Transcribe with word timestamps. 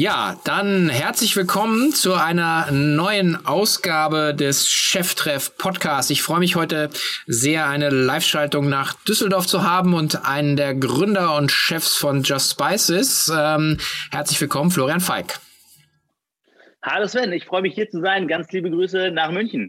Ja, 0.00 0.40
dann 0.44 0.88
herzlich 0.88 1.36
willkommen 1.36 1.92
zu 1.92 2.14
einer 2.14 2.70
neuen 2.70 3.44
Ausgabe 3.44 4.34
des 4.34 4.66
Cheftreff 4.66 5.58
Podcasts. 5.58 6.10
Ich 6.10 6.22
freue 6.22 6.38
mich 6.38 6.56
heute 6.56 6.88
sehr, 7.26 7.68
eine 7.68 7.90
Live-Schaltung 7.90 8.70
nach 8.70 8.94
Düsseldorf 8.94 9.46
zu 9.46 9.62
haben 9.62 9.92
und 9.92 10.24
einen 10.24 10.56
der 10.56 10.74
Gründer 10.74 11.36
und 11.36 11.52
Chefs 11.52 11.98
von 11.98 12.22
Just 12.22 12.52
Spices. 12.52 13.30
Ähm, 13.30 13.76
herzlich 14.10 14.40
willkommen, 14.40 14.70
Florian 14.70 15.00
Feig. 15.00 15.38
Hallo 16.80 17.06
Sven, 17.06 17.30
ich 17.34 17.44
freue 17.44 17.60
mich 17.60 17.74
hier 17.74 17.90
zu 17.90 18.00
sein. 18.00 18.26
Ganz 18.26 18.50
liebe 18.52 18.70
Grüße 18.70 19.10
nach 19.10 19.30
München. 19.30 19.68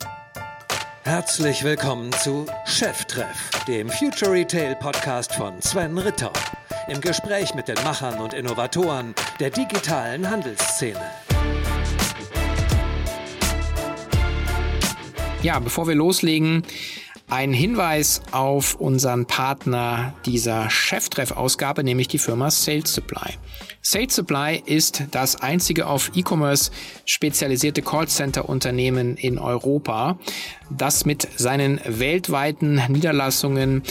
Herzlich 1.04 1.61
willkommen 1.66 2.13
zu 2.13 2.45
Cheftreff, 2.66 3.50
dem 3.68 3.89
Future 3.89 4.32
Retail 4.32 4.75
Podcast 4.75 5.36
von 5.36 5.61
Sven 5.61 5.98
Ritter 5.98 6.32
im 6.88 7.02
Gespräch 7.02 7.54
mit 7.54 7.68
den 7.68 7.75
Machern 7.84 8.20
und 8.20 8.34
Innovatoren 8.34 9.13
der 9.39 9.50
digitalen 9.50 10.30
Handelsszene. 10.30 11.02
Ja, 15.44 15.59
bevor 15.59 15.88
wir 15.88 15.95
loslegen, 15.95 16.63
ein 17.31 17.53
Hinweis 17.53 18.22
auf 18.31 18.75
unseren 18.75 19.25
Partner 19.25 20.13
dieser 20.25 20.70
Cheftreff-Ausgabe, 20.70 21.81
nämlich 21.81 22.09
die 22.09 22.20
Firma 22.20 22.52
Sales 22.52 22.94
Supply. 22.94 23.38
Sales 23.81 24.16
Supply 24.16 24.61
ist 24.66 25.03
das 25.11 25.38
einzige 25.38 25.88
auf 25.88 26.11
E-Commerce 26.13 26.72
spezialisierte 27.05 27.81
Callcenter-Unternehmen 27.81 29.16
in 29.16 29.39
Europa, 29.39 30.20
das 30.70 31.05
mit 31.05 31.25
seinen 31.38 31.80
weltweiten 31.86 32.81
Niederlassungen 32.89 33.84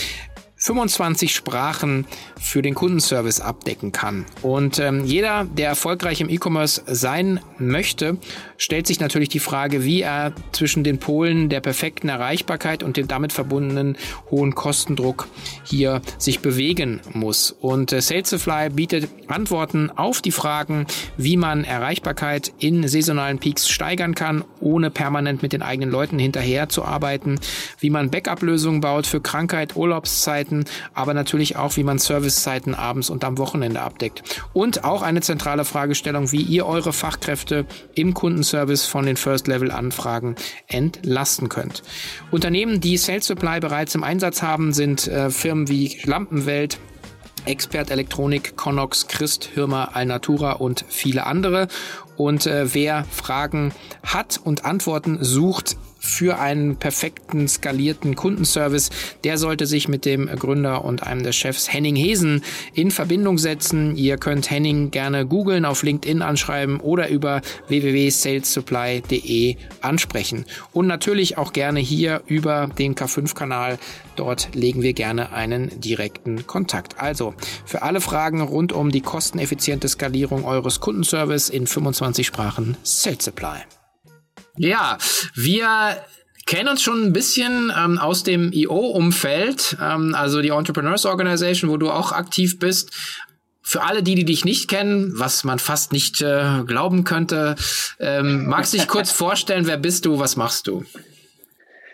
25 0.63 1.35
Sprachen 1.35 2.07
für 2.39 2.61
den 2.61 2.75
Kundenservice 2.75 3.41
abdecken 3.41 3.93
kann. 3.93 4.27
Und 4.43 4.79
ähm, 4.79 5.05
jeder, 5.07 5.45
der 5.45 5.69
erfolgreich 5.69 6.21
im 6.21 6.29
E-Commerce 6.29 6.83
sein 6.87 7.41
möchte, 7.59 8.19
stellt 8.59 8.87
sich 8.87 9.01
natürlich 9.01 9.31
die 9.31 9.39
Frage, 9.39 9.85
wie 9.85 10.03
er 10.03 10.35
zwischen 10.53 10.85
den 10.85 10.99
Polen 10.99 11.49
der 11.49 11.61
perfekten 11.61 12.11
Erreichbarkeit 12.11 12.83
und 12.83 12.99
dem 12.99 13.09
damit 13.09 13.33
verbundenen 13.33 13.97
hohen 14.31 14.55
Kostendruck 14.55 15.29
hier 15.65 16.03
sich 16.19 16.41
bewegen 16.41 17.01
muss. 17.15 17.53
Und 17.53 17.95
äh, 17.95 18.03
Salesify 18.03 18.69
bietet 18.69 19.09
Antworten 19.29 19.91
auf 19.91 20.21
die 20.21 20.31
Fragen, 20.31 20.87
wie 21.17 21.39
man 21.39 21.65
Erreichbarkeit 21.65 22.53
in 22.59 22.87
saisonalen 22.87 23.39
Peaks 23.39 23.67
steigern 23.67 24.15
kann, 24.15 24.45
ohne 24.61 24.91
permanent 24.91 25.43
mit 25.43 25.55
den 25.55 25.63
eigenen 25.63 25.91
Leuten 25.91 26.19
hinterher 26.19 26.69
zu 26.69 26.85
arbeiten, 26.85 27.41
wie 27.79 27.89
man 27.89 28.11
Backup-Lösungen 28.11 28.83
baut 28.83 29.07
für 29.07 29.23
Krankheit, 29.23 29.75
Urlaubszeiten, 29.75 30.50
Zeiten, 30.51 30.65
aber 30.95 31.15
natürlich 31.15 31.57
auch, 31.57 31.77
wie 31.77 31.85
man 31.85 31.99
Servicezeiten 31.99 32.75
abends 32.75 33.11
und 33.11 33.25
am 33.25 33.39
Wochenende 33.39 33.81
abdeckt. 33.81 34.23
Und 34.53 34.85
auch 34.85 35.03
eine 35.03 35.21
zentrale 35.21 35.65
Fragestellung, 35.65 36.33
wie 36.33 36.43
ihr 36.43 36.67
eure 36.67 36.93
Fachkräfte 36.93 37.67
im 37.95 38.15
Kundenservice 38.15 38.87
von 38.87 39.07
den 39.07 39.17
First-Level-Anfragen 39.17 40.35
entlasten 40.67 41.49
könnt. 41.49 41.83
Unternehmen, 42.31 42.81
die 42.81 42.97
Sales 42.97 43.27
Supply 43.27 43.61
bereits 43.61 43.95
im 43.95 44.05
Einsatz 44.05 44.43
haben, 44.43 44.73
sind 44.73 45.07
äh, 45.07 45.31
Firmen 45.31 45.69
wie 45.69 45.99
Lampenwelt, 46.05 46.79
Expert 47.47 47.91
Elektronik, 47.91 48.57
Connox, 48.57 49.09
Christ, 49.09 49.49
Hirmer, 49.55 49.97
Alnatura 49.97 50.53
und 50.53 50.85
viele 50.89 51.27
andere. 51.27 51.69
Und 52.17 52.47
äh, 52.47 52.75
wer 52.75 53.05
Fragen 53.05 53.73
hat 54.03 54.39
und 54.43 54.67
Antworten 54.67 55.19
sucht, 55.23 55.77
für 56.01 56.39
einen 56.39 56.77
perfekten 56.77 57.47
skalierten 57.47 58.17
Kundenservice, 58.17 58.91
der 59.23 59.39
sollte 59.39 59.67
sich 59.67 59.87
mit 59.87 60.05
dem 60.05 60.27
Gründer 60.27 60.85
und 60.85 61.05
einem 61.05 61.23
der 61.23 61.33
Chefs 61.33 61.73
Henning 61.73 61.95
Hesen 61.95 62.43
in 62.75 62.91
Verbindung 62.91 63.39
setzen. 63.39 63.97
Ihr 63.97 64.17
könnt 64.17 64.51
Henning 64.51 64.91
gerne 64.91 65.27
googeln, 65.27 65.65
auf 65.65 65.83
LinkedIn 65.83 66.23
anschreiben 66.23 66.81
oder 66.81 67.09
über 67.09 67.43
www.salessupply.de 67.69 69.57
ansprechen. 69.83 70.47
Und 70.73 70.87
natürlich 70.87 71.39
auch 71.39 71.53
gerne 71.53 71.81
hier 71.81 72.23
über 72.27 72.69
den 72.79 72.95
K5-Kanal. 72.95 73.79
Dort 74.17 74.55
legen 74.55 74.83
wir 74.83 74.95
gerne 74.95 75.33
einen 75.33 75.81
direkten 75.81 76.47
Kontakt. 76.47 76.99
Also 76.99 77.35
für 77.65 77.83
alle 77.83 78.01
Fragen 78.01 78.41
rund 78.41 78.73
um 78.73 78.91
die 78.91 79.03
kosteneffiziente 79.03 79.89
Skalierung 79.89 80.45
eures 80.45 80.81
Kundenservice 80.81 81.51
in 81.51 81.67
25 81.67 82.27
Sprachen 82.27 82.77
Sales 82.83 83.25
Supply. 83.25 83.61
Ja, 84.63 84.99
wir 85.35 86.05
kennen 86.45 86.69
uns 86.69 86.83
schon 86.83 87.03
ein 87.03 87.15
bisschen 87.15 87.73
ähm, 87.75 87.99
aus 87.99 88.25
dem 88.25 88.53
IO-Umfeld, 88.53 89.79
ähm, 89.81 90.15
also 90.15 90.43
die 90.43 90.51
Entrepreneurs 90.51 91.07
Organization, 91.07 91.71
wo 91.71 91.79
du 91.79 91.91
auch 91.91 92.13
aktiv 92.13 92.59
bist. 92.59 92.93
Für 93.63 93.85
alle 93.85 94.03
die, 94.03 94.17
die 94.17 94.27
dich 94.27 94.45
nicht 94.45 94.69
kennen, 94.69 95.15
was 95.17 95.45
man 95.45 95.59
fast 95.59 95.95
nicht 95.95 96.21
äh, 96.21 96.63
glauben 96.67 97.05
könnte, 97.05 97.57
ähm, 98.01 98.49
magst 98.49 98.75
du 98.75 98.77
dich 98.77 98.87
kurz 98.87 99.11
vorstellen, 99.25 99.67
wer 99.67 99.79
bist 99.79 100.05
du, 100.05 100.19
was 100.19 100.37
machst 100.37 100.67
du? 100.67 100.85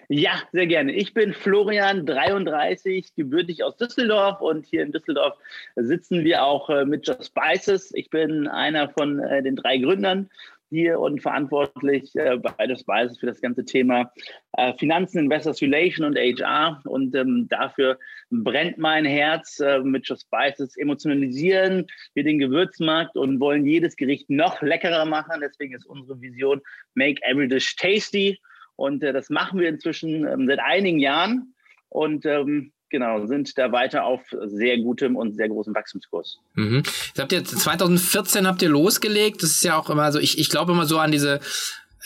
Ja, 0.09 0.43
sehr 0.53 0.67
gerne. 0.67 0.93
Ich 0.93 1.15
bin 1.15 1.35
Florian, 1.35 2.05
33, 2.05 3.15
gebürtig 3.15 3.63
aus 3.63 3.77
Düsseldorf 3.77 4.41
und 4.41 4.67
hier 4.67 4.83
in 4.83 4.91
Düsseldorf 4.91 5.37
sitzen 5.77 6.25
wir 6.25 6.45
auch 6.45 6.69
äh, 6.69 6.85
mit 6.85 7.07
Just 7.07 7.27
Spices. 7.27 7.93
Ich 7.95 8.11
bin 8.11 8.49
einer 8.49 8.89
von 8.89 9.21
äh, 9.21 9.43
den 9.43 9.55
drei 9.55 9.79
Gründern 9.79 10.31
hier 10.69 10.99
und 10.99 11.23
verantwortlich 11.23 12.15
äh, 12.17 12.37
bei 12.37 12.67
des 12.67 12.81
Spices 12.81 13.19
für 13.19 13.27
das 13.27 13.41
ganze 13.41 13.65
Thema 13.65 14.11
äh, 14.53 14.73
Finanzen, 14.75 15.19
Investors 15.19 15.63
Relation 15.63 16.07
und 16.07 16.17
HR. 16.17 16.81
Und 16.85 17.15
ähm, 17.15 17.47
dafür 17.49 17.99
brennt 18.31 18.79
mein 18.79 19.05
Herz 19.05 19.61
äh, 19.61 19.81
mit 19.81 20.07
Just 20.09 20.27
Spices. 20.27 20.77
Emotionalisieren 20.77 21.87
wir 22.15 22.25
den 22.25 22.39
Gewürzmarkt 22.39 23.17
und 23.17 23.41
wollen 23.41 23.65
jedes 23.67 23.97
Gericht 23.97 24.29
noch 24.29 24.61
leckerer 24.63 25.05
machen. 25.05 25.41
Deswegen 25.41 25.75
ist 25.75 25.87
unsere 25.87 26.21
Vision 26.21 26.61
Make 26.95 27.23
Every 27.23 27.49
Dish 27.49 27.77
Tasty. 27.77 28.41
Und 28.77 29.03
äh, 29.03 29.13
das 29.13 29.31
machen 29.31 29.61
wir 29.61 29.69
inzwischen 29.69 30.27
ähm, 30.27 30.47
seit 30.47 30.61
einigen 30.61 30.99
Jahren. 30.99 31.55
Und 31.89 32.27
ähm, 32.27 32.73
genau, 32.91 33.27
sind 33.27 33.57
da 33.59 33.73
weiter 33.73 34.05
auf 34.05 34.23
sehr 34.45 34.79
gutem 34.79 35.17
und 35.17 35.37
sehr 35.37 35.49
großem 35.49 35.75
Wachstumskurs. 35.75 36.39
Mhm. 36.55 36.83
Habt 37.19 37.33
ihr 37.33 37.45
2014 37.45 38.47
habt 38.47 38.63
ihr 38.63 38.69
losgelegt. 38.69 39.43
Das 39.43 39.51
ist 39.51 39.65
ja 39.65 39.79
auch 39.79 39.91
immer 39.91 40.11
so, 40.13 40.19
ich, 40.19 40.39
ich 40.39 40.49
glaube 40.49 40.73
immer 40.73 40.87
so 40.87 40.99
an 40.99 41.13
diese 41.13 41.41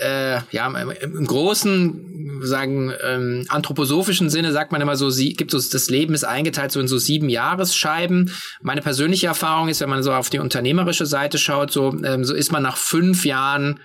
äh, 0.01 0.41
ja, 0.51 0.67
im 0.67 1.27
großen, 1.27 2.41
sagen, 2.43 2.93
ähm, 3.05 3.45
anthroposophischen 3.49 4.31
Sinne 4.31 4.51
sagt 4.53 4.73
man 4.73 4.81
immer 4.81 4.97
so, 4.97 5.11
sie, 5.11 5.35
gibt 5.35 5.53
es, 5.53 5.69
das 5.69 5.91
Leben 5.91 6.15
ist 6.15 6.25
eingeteilt 6.25 6.73
so 6.73 6.81
in 6.81 6.89
so 6.89 6.97
sieben 6.97 7.29
Jahresscheiben. 7.29 8.33
Meine 8.63 8.81
persönliche 8.81 9.27
Erfahrung 9.27 9.69
ist, 9.69 9.81
wenn 9.81 9.91
man 9.91 10.03
so 10.03 10.13
auf 10.13 10.31
die 10.31 10.39
unternehmerische 10.39 11.05
Seite 11.05 11.37
schaut, 11.37 11.71
so, 11.71 11.95
ähm, 12.03 12.25
so 12.25 12.35
ist 12.35 12.51
man 12.51 12.63
nach 12.63 12.79
fünf 12.79 13.27
Jahren 13.27 13.81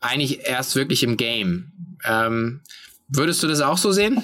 eigentlich 0.00 0.46
erst 0.46 0.74
wirklich 0.74 1.02
im 1.02 1.18
Game. 1.18 1.98
Ähm, 2.04 2.60
würdest 3.08 3.42
du 3.42 3.46
das 3.46 3.60
auch 3.60 3.78
so 3.78 3.92
sehen? 3.92 4.22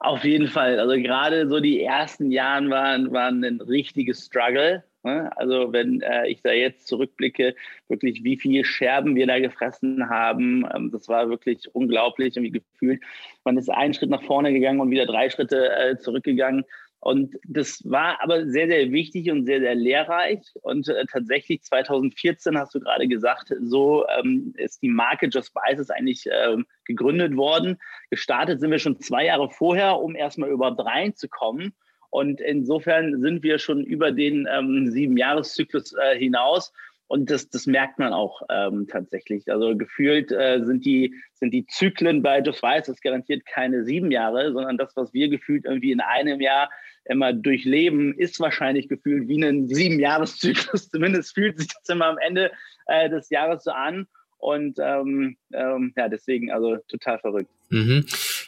Auf 0.00 0.24
jeden 0.24 0.48
Fall. 0.48 0.78
Also 0.78 0.94
gerade 0.94 1.48
so 1.48 1.60
die 1.60 1.82
ersten 1.82 2.30
Jahren 2.30 2.70
waren, 2.70 3.12
waren 3.12 3.44
ein 3.44 3.60
richtiges 3.60 4.24
Struggle. 4.26 4.84
Ne? 5.02 5.30
Also 5.36 5.72
wenn 5.72 6.00
äh, 6.02 6.28
ich 6.28 6.40
da 6.42 6.52
jetzt 6.52 6.86
zurückblicke, 6.86 7.54
wirklich 7.88 8.22
wie 8.22 8.36
viele 8.36 8.64
Scherben 8.64 9.16
wir 9.16 9.26
da 9.26 9.40
gefressen 9.40 10.08
haben, 10.08 10.64
ähm, 10.74 10.90
das 10.92 11.08
war 11.08 11.28
wirklich 11.28 11.74
unglaublich 11.74 12.36
irgendwie 12.36 12.60
gefühlt. 12.60 13.02
Man 13.44 13.56
ist 13.56 13.68
einen 13.70 13.94
Schritt 13.94 14.10
nach 14.10 14.22
vorne 14.22 14.52
gegangen 14.52 14.80
und 14.80 14.90
wieder 14.90 15.06
drei 15.06 15.30
Schritte 15.30 15.70
äh, 15.76 15.98
zurückgegangen. 15.98 16.64
Und 17.00 17.36
das 17.44 17.80
war 17.84 18.20
aber 18.20 18.46
sehr, 18.46 18.66
sehr 18.66 18.90
wichtig 18.90 19.30
und 19.30 19.46
sehr, 19.46 19.60
sehr 19.60 19.74
lehrreich. 19.74 20.40
Und 20.62 20.88
äh, 20.88 21.04
tatsächlich 21.10 21.62
2014 21.62 22.58
hast 22.58 22.74
du 22.74 22.80
gerade 22.80 23.06
gesagt, 23.06 23.54
so 23.60 24.04
ähm, 24.08 24.52
ist 24.56 24.82
die 24.82 24.88
Marke 24.88 25.28
Just 25.28 25.48
Spices 25.48 25.90
eigentlich 25.90 26.28
ähm, 26.30 26.66
gegründet 26.84 27.36
worden. 27.36 27.78
Gestartet 28.10 28.60
sind 28.60 28.70
wir 28.72 28.80
schon 28.80 29.00
zwei 29.00 29.26
Jahre 29.26 29.48
vorher, 29.48 29.98
um 29.98 30.16
erstmal 30.16 30.50
überhaupt 30.50 30.84
reinzukommen. 30.84 31.72
Und 32.10 32.40
insofern 32.40 33.20
sind 33.20 33.42
wir 33.42 33.58
schon 33.58 33.84
über 33.84 34.10
den 34.10 34.48
ähm, 34.50 34.90
sieben 34.90 35.16
Jahreszyklus 35.16 35.92
äh, 35.92 36.18
hinaus. 36.18 36.72
Und 37.08 37.30
das, 37.30 37.48
das 37.48 37.66
merkt 37.66 37.98
man 37.98 38.12
auch 38.12 38.42
ähm, 38.50 38.86
tatsächlich. 38.86 39.50
Also 39.50 39.76
gefühlt 39.76 40.30
äh, 40.30 40.62
sind, 40.62 40.84
die, 40.84 41.14
sind 41.32 41.52
die 41.52 41.66
Zyklen 41.66 42.22
bei 42.22 42.40
Just 42.40 42.58
Spices 42.58 43.00
garantiert 43.00 43.46
keine 43.46 43.84
sieben 43.84 44.10
Jahre, 44.10 44.52
sondern 44.52 44.76
das, 44.76 44.94
was 44.94 45.14
wir 45.14 45.28
gefühlt 45.30 45.64
irgendwie 45.64 45.90
in 45.90 46.00
einem 46.00 46.40
Jahr 46.40 46.70
immer 47.06 47.32
durchleben, 47.32 48.12
ist 48.14 48.38
wahrscheinlich 48.40 48.88
gefühlt 48.88 49.26
wie 49.26 49.42
ein 49.42 49.68
Sieben-Jahres-Zyklus. 49.68 50.90
Zumindest 50.90 51.34
fühlt 51.34 51.58
sich 51.58 51.68
das 51.68 51.88
immer 51.88 52.06
am 52.06 52.18
Ende 52.18 52.52
äh, 52.86 53.08
des 53.08 53.30
Jahres 53.30 53.64
so 53.64 53.70
an. 53.70 54.06
Und 54.36 54.78
ähm, 54.78 55.36
ähm, 55.52 55.94
ja, 55.96 56.08
deswegen 56.08 56.52
also 56.52 56.76
total 56.88 57.18
verrückt. 57.18 57.50
Mhm. 57.70 58.04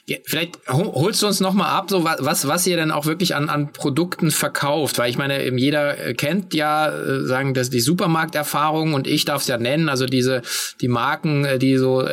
Ja, 0.07 0.17
vielleicht 0.25 0.59
holst 0.69 1.23
du 1.23 1.27
uns 1.27 1.41
noch 1.41 1.53
mal 1.53 1.69
ab, 1.69 1.91
so 1.91 2.05
was, 2.05 2.49
was 2.49 2.67
ihr 2.67 2.77
denn 2.77 2.91
auch 2.91 3.07
wirklich 3.07 3.35
an, 3.35 3.49
an 3.49 3.73
Produkten 3.73 4.31
verkauft, 4.31 4.99
weil 4.99 5.11
ich 5.11 5.19
meine, 5.19 5.49
jeder 5.57 5.99
äh, 5.99 6.15
kennt 6.15 6.55
ja, 6.55 6.89
äh, 6.89 7.25
sagen 7.27 7.55
das 7.55 7.71
die 7.71 7.81
Supermarkterfahrung 7.81 8.95
und 8.95 9.07
ich 9.07 9.25
darf 9.25 9.43
es 9.43 9.49
ja 9.49 9.59
nennen, 9.59 9.89
also 9.89 10.07
diese 10.07 10.43
die 10.81 10.89
Marken, 10.89 11.45
äh, 11.45 11.59
die 11.59 11.77
so 11.77 12.05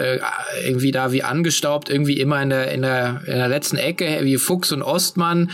irgendwie 0.64 0.92
da 0.92 1.12
wie 1.12 1.24
angestaubt 1.24 1.90
irgendwie 1.90 2.20
immer 2.20 2.42
in 2.42 2.50
der 2.50 2.72
in 2.72 2.82
der 2.82 3.22
in 3.26 3.36
der 3.36 3.48
letzten 3.48 3.78
Ecke 3.78 4.20
wie 4.22 4.38
Fuchs 4.38 4.72
und 4.72 4.84
Ostmann 4.84 5.52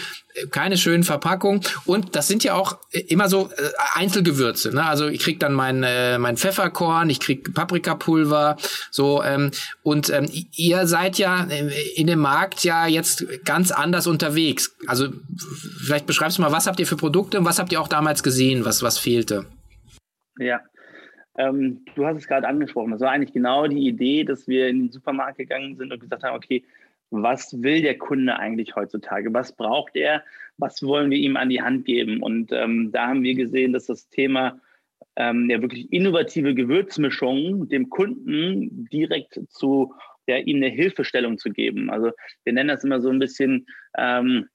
keine 0.52 0.78
schönen 0.78 1.04
Verpackungen. 1.04 1.62
Und 1.86 2.16
das 2.16 2.28
sind 2.28 2.44
ja 2.44 2.56
auch 2.56 2.78
immer 3.08 3.30
so 3.30 3.50
äh, 3.52 3.70
Einzelgewürze. 3.94 4.74
Ne? 4.74 4.84
Also 4.84 5.08
ich 5.08 5.20
krieg 5.20 5.40
dann 5.40 5.54
mein, 5.54 5.84
äh, 5.84 6.18
mein 6.18 6.38
Pfefferkorn, 6.38 7.10
ich 7.10 7.20
krieg 7.20 7.54
Paprikapulver, 7.54 8.58
so 8.92 9.24
ähm, 9.24 9.52
und 9.84 10.10
ähm, 10.10 10.28
ihr 10.56 10.88
seid 10.88 11.18
ja 11.18 11.48
in 11.96 12.08
dem 12.08 12.20
Markt 12.20 12.64
ja 12.64 12.88
jetzt 12.88 13.26
ganz 13.46 13.72
anders 13.72 14.08
unterwegs. 14.08 14.76
Also 14.88 15.10
vielleicht 15.86 16.06
beschreibst 16.06 16.38
du 16.38 16.42
mal, 16.42 16.52
was 16.52 16.68
habt 16.68 16.80
ihr 16.80 16.88
für 16.88 16.98
Produkte 16.98 17.40
und 17.40 17.46
was 17.46 17.60
habt 17.60 17.72
ihr 17.72 17.82
auch 17.82 17.88
damals 17.88 18.24
gesehen, 18.24 18.66
was 18.66 18.84
was 18.84 18.98
fehlte? 18.98 19.46
Ja, 20.40 20.62
ähm, 21.38 21.84
du 21.96 22.06
hast 22.06 22.18
es 22.18 22.28
gerade 22.28 22.48
angesprochen. 22.48 22.92
Das 22.92 23.02
war 23.02 23.12
eigentlich 23.12 23.34
genau 23.34 23.68
die 23.68 23.88
Idee, 23.88 24.24
dass 24.24 24.48
wir 24.48 24.68
in 24.68 24.80
den 24.80 24.92
Supermarkt 24.92 25.38
gegangen 25.38 25.76
sind 25.76 25.92
und 25.92 26.00
gesagt 26.00 26.24
haben, 26.24 26.36
okay, 26.36 26.64
was 27.14 27.62
will 27.62 27.82
der 27.82 27.98
Kunde 27.98 28.38
eigentlich 28.38 28.76
heutzutage? 28.76 29.34
Was 29.34 29.56
braucht 29.56 29.96
er? 29.96 30.24
Was 30.58 30.82
wollen 30.84 31.12
wir 31.12 31.18
ihm 31.18 31.38
an 31.38 31.50
die 31.50 31.62
Hand 31.62 31.86
geben? 31.86 32.22
Und 32.22 32.52
ähm, 32.52 32.92
da 32.92 33.08
haben 33.08 33.24
wir 33.24 33.36
gesehen, 33.36 33.74
dass 33.74 33.86
das 33.86 34.10
Thema 34.10 34.60
ähm, 35.16 35.50
ja 35.50 35.62
wirklich 35.62 35.92
innovative 35.94 36.56
Gewürzmischungen 36.56 37.70
dem 37.70 37.90
Kunden 37.90 38.88
direkt 38.92 39.40
zu 39.50 39.94
ja, 40.28 40.38
ihm 40.38 40.58
eine 40.58 40.70
Hilfestellung 40.70 41.38
zu 41.38 41.52
geben. 41.52 41.90
Also 41.90 42.12
wir 42.44 42.54
nennen 42.54 42.70
das 42.70 42.84
immer 42.84 43.00
so 43.00 43.10
ein 43.10 43.20
bisschen 43.20 43.68
ähm, 43.98 44.48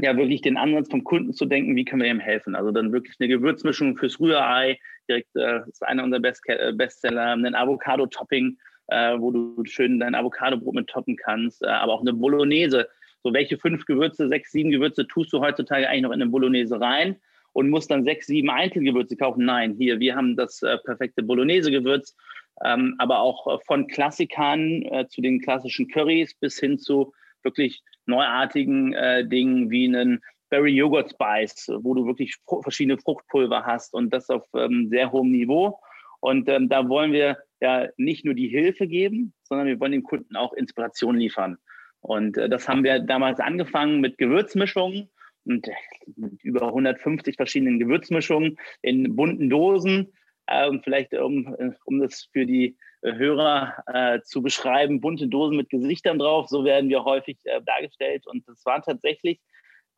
ja 0.00 0.16
wirklich 0.16 0.40
den 0.42 0.56
Ansatz 0.56 0.88
vom 0.90 1.02
Kunden 1.02 1.32
zu 1.32 1.46
denken, 1.46 1.74
wie 1.74 1.84
können 1.84 2.02
wir 2.02 2.10
ihm 2.10 2.20
helfen? 2.20 2.54
Also 2.54 2.70
dann 2.70 2.92
wirklich 2.92 3.16
eine 3.18 3.28
Gewürzmischung 3.28 3.96
fürs 3.96 4.20
Rührei, 4.20 4.78
direkt 5.08 5.34
äh, 5.34 5.60
ist 5.68 5.82
einer 5.82 6.04
unserer 6.04 6.20
Best 6.20 6.42
äh, 6.46 6.72
Bestseller, 6.72 7.32
ein 7.32 7.54
Avocado-Topping 7.54 8.56
äh, 8.88 9.18
wo 9.18 9.30
du 9.30 9.64
schön 9.64 10.00
dein 10.00 10.14
Avocadobrot 10.14 10.74
mit 10.74 10.88
toppen 10.88 11.16
kannst, 11.16 11.62
äh, 11.62 11.68
aber 11.68 11.92
auch 11.92 12.00
eine 12.00 12.12
Bolognese. 12.12 12.88
So, 13.22 13.32
welche 13.32 13.58
fünf 13.58 13.84
Gewürze, 13.86 14.28
sechs, 14.28 14.52
sieben 14.52 14.70
Gewürze 14.70 15.06
tust 15.06 15.32
du 15.32 15.40
heutzutage 15.40 15.88
eigentlich 15.88 16.02
noch 16.02 16.12
in 16.12 16.22
eine 16.22 16.30
Bolognese 16.30 16.80
rein 16.80 17.16
und 17.52 17.70
musst 17.70 17.90
dann 17.90 18.04
sechs, 18.04 18.26
sieben 18.26 18.50
Einzelgewürze 18.50 19.16
kaufen? 19.16 19.44
Nein, 19.44 19.74
hier, 19.78 19.98
wir 20.00 20.14
haben 20.14 20.36
das 20.36 20.62
äh, 20.62 20.78
perfekte 20.78 21.22
Bolognese-Gewürz, 21.22 22.16
ähm, 22.64 22.94
aber 22.98 23.20
auch 23.20 23.46
äh, 23.46 23.58
von 23.66 23.86
Klassikern 23.88 24.82
äh, 24.82 25.06
zu 25.08 25.20
den 25.20 25.40
klassischen 25.40 25.88
Currys 25.88 26.34
bis 26.34 26.58
hin 26.58 26.78
zu 26.78 27.12
wirklich 27.42 27.82
neuartigen 28.06 28.94
äh, 28.94 29.26
Dingen 29.26 29.70
wie 29.70 29.86
einen 29.86 30.20
Berry 30.50 30.72
Yogurt 30.72 31.10
Spice, 31.10 31.70
wo 31.82 31.94
du 31.94 32.06
wirklich 32.06 32.36
verschiedene 32.62 32.98
Fruchtpulver 32.98 33.64
hast 33.66 33.92
und 33.94 34.10
das 34.10 34.30
auf 34.30 34.44
ähm, 34.54 34.88
sehr 34.88 35.12
hohem 35.12 35.30
Niveau. 35.30 35.78
Und 36.20 36.48
ähm, 36.48 36.68
da 36.68 36.88
wollen 36.88 37.12
wir 37.12 37.36
ja 37.60 37.88
nicht 37.96 38.24
nur 38.24 38.34
die 38.34 38.48
Hilfe 38.48 38.86
geben, 38.86 39.34
sondern 39.42 39.66
wir 39.66 39.80
wollen 39.80 39.92
dem 39.92 40.02
Kunden 40.02 40.36
auch 40.36 40.52
Inspiration 40.52 41.16
liefern. 41.16 41.58
Und 42.00 42.36
äh, 42.36 42.48
das 42.48 42.68
haben 42.68 42.84
wir 42.84 43.00
damals 43.00 43.40
angefangen 43.40 44.00
mit 44.00 44.18
Gewürzmischungen 44.18 45.10
und 45.44 45.68
mit 46.16 46.42
über 46.42 46.68
150 46.68 47.36
verschiedenen 47.36 47.78
Gewürzmischungen 47.78 48.58
in 48.82 49.16
bunten 49.16 49.50
Dosen. 49.50 50.12
Äh, 50.46 50.78
vielleicht, 50.82 51.14
um, 51.14 51.56
um 51.84 52.00
das 52.00 52.28
für 52.32 52.46
die 52.46 52.76
äh, 53.02 53.14
Hörer 53.14 53.84
äh, 53.86 54.20
zu 54.22 54.42
beschreiben, 54.42 55.00
bunte 55.00 55.28
Dosen 55.28 55.56
mit 55.56 55.70
Gesichtern 55.70 56.18
drauf, 56.18 56.48
so 56.48 56.64
werden 56.64 56.90
wir 56.90 57.04
häufig 57.04 57.38
äh, 57.44 57.60
dargestellt. 57.62 58.26
Und 58.26 58.46
das 58.48 58.64
war 58.64 58.82
tatsächlich, 58.82 59.40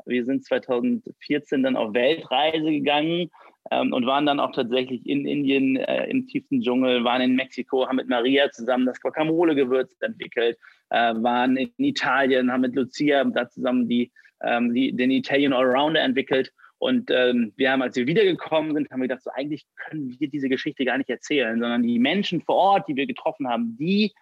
wir 0.06 0.24
sind 0.24 0.44
2014 0.44 1.62
dann 1.62 1.76
auf 1.76 1.94
Weltreise 1.94 2.70
gegangen 2.70 3.30
ähm, 3.70 3.92
und 3.92 4.06
waren 4.06 4.26
dann 4.26 4.40
auch 4.40 4.52
tatsächlich 4.52 5.06
in 5.06 5.26
Indien 5.26 5.76
äh, 5.76 6.06
im 6.06 6.26
tiefsten 6.26 6.60
Dschungel, 6.60 7.04
waren 7.04 7.22
in 7.22 7.36
Mexiko, 7.36 7.86
haben 7.86 7.96
mit 7.96 8.08
Maria 8.08 8.50
zusammen 8.50 8.86
das 8.86 9.00
Guacamole-Gewürz 9.00 10.00
entwickelt, 10.00 10.58
äh, 10.90 11.14
waren 11.16 11.56
in 11.56 11.70
Italien, 11.78 12.50
haben 12.50 12.62
mit 12.62 12.74
Lucia 12.74 13.22
da 13.24 13.48
zusammen 13.48 13.88
die, 13.88 14.10
ähm, 14.42 14.74
die, 14.74 14.92
den 14.92 15.10
Italian 15.10 15.52
Allrounder 15.52 16.00
entwickelt. 16.00 16.52
Und 16.78 17.10
ähm, 17.10 17.52
wir 17.56 17.72
haben, 17.72 17.82
als 17.82 17.96
wir 17.96 18.06
wiedergekommen 18.06 18.72
sind, 18.72 18.90
haben 18.90 19.00
wir 19.00 19.08
gedacht, 19.08 19.22
so 19.22 19.30
eigentlich 19.34 19.66
können 19.76 20.16
wir 20.18 20.28
diese 20.30 20.48
Geschichte 20.48 20.86
gar 20.86 20.96
nicht 20.96 21.10
erzählen, 21.10 21.60
sondern 21.60 21.82
die 21.82 21.98
Menschen 21.98 22.40
vor 22.40 22.54
Ort, 22.54 22.88
die 22.88 22.96
wir 22.96 23.06
getroffen 23.06 23.46
haben, 23.46 23.76
die 23.78 24.14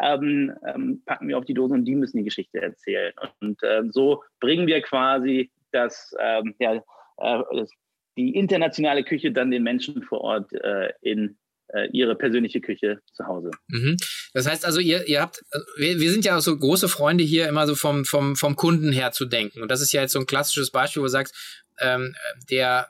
ähm, 0.00 0.52
ähm, 0.66 1.02
packen 1.06 1.28
wir 1.28 1.38
auf 1.38 1.44
die 1.44 1.54
Dose 1.54 1.74
und 1.74 1.84
die 1.84 1.94
müssen 1.94 2.18
die 2.18 2.24
Geschichte 2.24 2.60
erzählen. 2.60 3.12
Und 3.40 3.62
äh, 3.62 3.82
so 3.90 4.22
bringen 4.40 4.66
wir 4.66 4.82
quasi 4.82 5.50
das, 5.70 6.14
ähm, 6.20 6.54
ja, 6.58 6.74
äh, 6.74 7.42
das 7.54 7.70
die 8.16 8.34
internationale 8.34 9.04
Küche 9.04 9.32
dann 9.32 9.50
den 9.50 9.62
Menschen 9.62 10.02
vor 10.02 10.20
Ort 10.20 10.52
äh, 10.52 10.90
in 11.00 11.38
äh, 11.68 11.88
ihre 11.92 12.14
persönliche 12.14 12.60
Küche 12.60 13.00
zu 13.12 13.26
Hause. 13.26 13.50
Mhm. 13.68 13.96
Das 14.34 14.46
heißt 14.46 14.64
also, 14.64 14.80
ihr, 14.80 15.06
ihr 15.08 15.20
habt, 15.20 15.42
wir, 15.76 15.98
wir 15.98 16.10
sind 16.10 16.24
ja 16.24 16.36
auch 16.36 16.40
so 16.40 16.56
große 16.56 16.88
Freunde 16.88 17.24
hier, 17.24 17.48
immer 17.48 17.66
so 17.66 17.74
vom, 17.74 18.04
vom, 18.04 18.36
vom 18.36 18.56
Kunden 18.56 18.92
her 18.92 19.12
zu 19.12 19.24
denken. 19.24 19.62
Und 19.62 19.70
das 19.70 19.80
ist 19.80 19.92
ja 19.92 20.02
jetzt 20.02 20.12
so 20.12 20.18
ein 20.18 20.26
klassisches 20.26 20.70
Beispiel, 20.70 21.00
wo 21.00 21.06
du 21.06 21.10
sagst, 21.10 21.34
ähm, 21.80 22.14
der, 22.50 22.88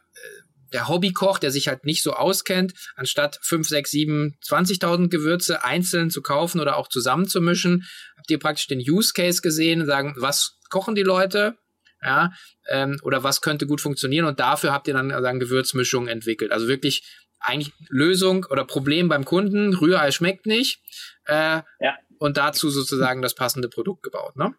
der 0.72 0.88
Hobbykoch, 0.88 1.38
der 1.38 1.50
sich 1.50 1.68
halt 1.68 1.84
nicht 1.84 2.02
so 2.02 2.12
auskennt, 2.12 2.74
anstatt 2.96 3.38
5, 3.42 3.68
6, 3.68 3.90
7, 3.90 4.38
20.000 4.44 5.08
Gewürze 5.08 5.64
einzeln 5.64 6.10
zu 6.10 6.22
kaufen 6.22 6.60
oder 6.60 6.76
auch 6.76 6.88
zusammenzumischen, 6.88 7.86
habt 8.16 8.30
ihr 8.30 8.38
praktisch 8.38 8.66
den 8.66 8.80
Use 8.80 9.12
Case 9.12 9.42
gesehen 9.42 9.82
und 9.82 9.86
sagen, 9.86 10.14
was 10.16 10.58
kochen 10.70 10.94
die 10.94 11.02
Leute? 11.02 11.56
Ja, 12.02 12.32
ähm, 12.68 12.98
oder 13.02 13.22
was 13.22 13.40
könnte 13.40 13.66
gut 13.66 13.80
funktionieren 13.80 14.26
und 14.26 14.40
dafür 14.40 14.72
habt 14.72 14.88
ihr 14.88 14.94
dann, 14.94 15.08
dann 15.08 15.40
Gewürzmischungen 15.40 16.08
entwickelt. 16.08 16.52
Also 16.52 16.68
wirklich 16.68 17.02
eigentlich 17.40 17.72
Lösung 17.88 18.46
oder 18.50 18.64
Problem 18.64 19.08
beim 19.08 19.24
Kunden, 19.24 19.74
Rührei 19.74 20.10
schmeckt 20.10 20.46
nicht 20.46 20.80
äh, 21.26 21.60
ja. 21.80 21.98
und 22.18 22.36
dazu 22.36 22.70
sozusagen 22.70 23.22
das 23.22 23.34
passende 23.34 23.68
Produkt 23.68 24.02
gebaut, 24.02 24.36
ne? 24.36 24.54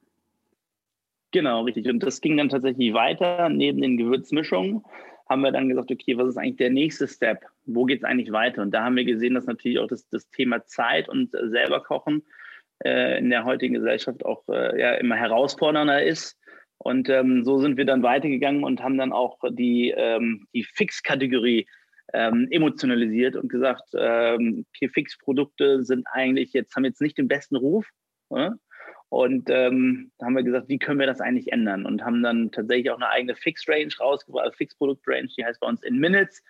Genau, 1.32 1.64
richtig. 1.64 1.88
Und 1.88 2.02
das 2.04 2.22
ging 2.22 2.38
dann 2.38 2.50
tatsächlich 2.50 2.94
weiter. 2.94 3.50
Neben 3.50 3.82
den 3.82 3.98
Gewürzmischungen 3.98 4.84
haben 5.28 5.42
wir 5.42 5.52
dann 5.52 5.68
gesagt, 5.68 5.90
okay, 5.90 6.16
was 6.16 6.28
ist 6.28 6.38
eigentlich 6.38 6.58
der 6.58 6.70
nächste 6.70 7.08
Step? 7.08 7.40
Wo 7.66 7.86
geht 7.86 8.00
es 8.00 8.04
eigentlich 8.04 8.32
weiter? 8.32 8.62
Und 8.62 8.72
da 8.72 8.84
haben 8.84 8.96
wir 8.96 9.04
gesehen, 9.04 9.34
dass 9.34 9.48
natürlich 9.48 9.80
auch 9.80 9.88
das, 9.88 10.08
das 10.10 10.30
Thema 10.30 10.64
Zeit 10.66 11.10
und 11.10 11.34
äh, 11.34 11.50
selber 11.50 11.82
kochen 11.82 12.24
äh, 12.84 13.18
in 13.18 13.32
der 13.32 13.46
heutigen 13.46 13.74
Gesellschaft 13.74 14.24
auch 14.24 14.48
äh, 14.48 14.80
ja, 14.80 14.94
immer 14.94 15.16
herausfordernder 15.16 16.04
ist. 16.04 16.38
Und 16.84 17.08
ähm, 17.08 17.46
so 17.46 17.60
sind 17.60 17.78
wir 17.78 17.86
dann 17.86 18.04
weitergegangen 18.04 18.66
und 18.66 18.84
haben 18.84 18.98
dann 18.98 19.14
auch 19.14 19.40
die, 19.52 19.94
ähm, 19.96 20.48
die 20.54 20.66
Fix-Kategorie 20.66 21.66
ähm, 22.12 22.48
emotionalisiert 22.52 23.38
und 23.38 23.48
gesagt, 23.48 23.84
ähm, 23.98 24.66
okay, 24.70 24.90
Fix-Produkte 24.90 25.84
sind 25.84 26.06
eigentlich 26.12 26.52
jetzt, 26.52 26.76
haben 26.76 26.84
jetzt 26.84 27.00
nicht 27.00 27.18
den 27.18 27.30
besten 27.30 27.56
Ruf. 27.56 27.88
Oder? 28.28 28.58
Und 29.08 29.50
ähm, 29.50 30.12
da 30.18 30.26
haben 30.26 30.36
wir 30.36 30.44
gesagt, 30.44 30.68
wie 30.68 30.78
können 30.78 31.00
wir 31.00 31.08
das 31.08 31.22
eigentlich 31.22 31.54
ändern? 31.54 31.86
Und 31.86 32.04
haben 32.04 32.22
dann 32.22 32.52
tatsächlich 32.52 32.92
auch 32.92 32.98
eine 32.98 33.10
eigene 33.10 33.36
Fix-Range 33.36 33.94
rausgebracht, 34.00 34.46
also 34.46 34.58
Fix-Produkt-Range, 34.58 35.30
die 35.38 35.46
heißt 35.46 35.62
bei 35.62 35.68
uns 35.68 35.84
in 35.84 36.00
Minutes, 36.00 36.44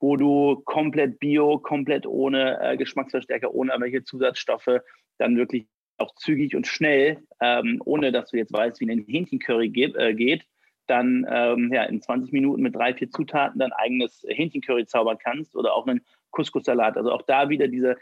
wo 0.00 0.16
du 0.16 0.60
komplett 0.66 1.18
bio, 1.18 1.58
komplett 1.58 2.06
ohne 2.06 2.58
äh, 2.60 2.76
Geschmacksverstärker, 2.76 3.54
ohne 3.54 3.72
irgendwelche 3.72 4.04
Zusatzstoffe 4.04 4.80
dann 5.16 5.36
wirklich 5.36 5.66
auch 6.02 6.14
zügig 6.16 6.54
und 6.56 6.66
schnell, 6.66 7.22
ähm, 7.40 7.80
ohne 7.84 8.12
dass 8.12 8.30
du 8.30 8.36
jetzt 8.36 8.52
weißt, 8.52 8.80
wie 8.80 8.90
ein 8.90 9.04
Hähnchencurry 9.06 9.70
geht, 9.70 9.96
äh, 9.96 10.14
geht 10.14 10.44
dann 10.86 11.26
ähm, 11.30 11.72
ja, 11.72 11.84
in 11.84 12.00
20 12.00 12.32
Minuten 12.32 12.62
mit 12.62 12.74
drei, 12.74 12.94
vier 12.94 13.10
Zutaten 13.10 13.58
dein 13.58 13.72
eigenes 13.72 14.24
Hähnchencurry 14.28 14.86
zaubern 14.86 15.18
kannst 15.22 15.56
oder 15.56 15.74
auch 15.74 15.86
einen 15.86 16.02
Couscous-Salat. 16.32 16.96
Also 16.96 17.12
auch 17.12 17.22
da 17.22 17.48
wieder 17.48 17.68
diese, 17.68 17.96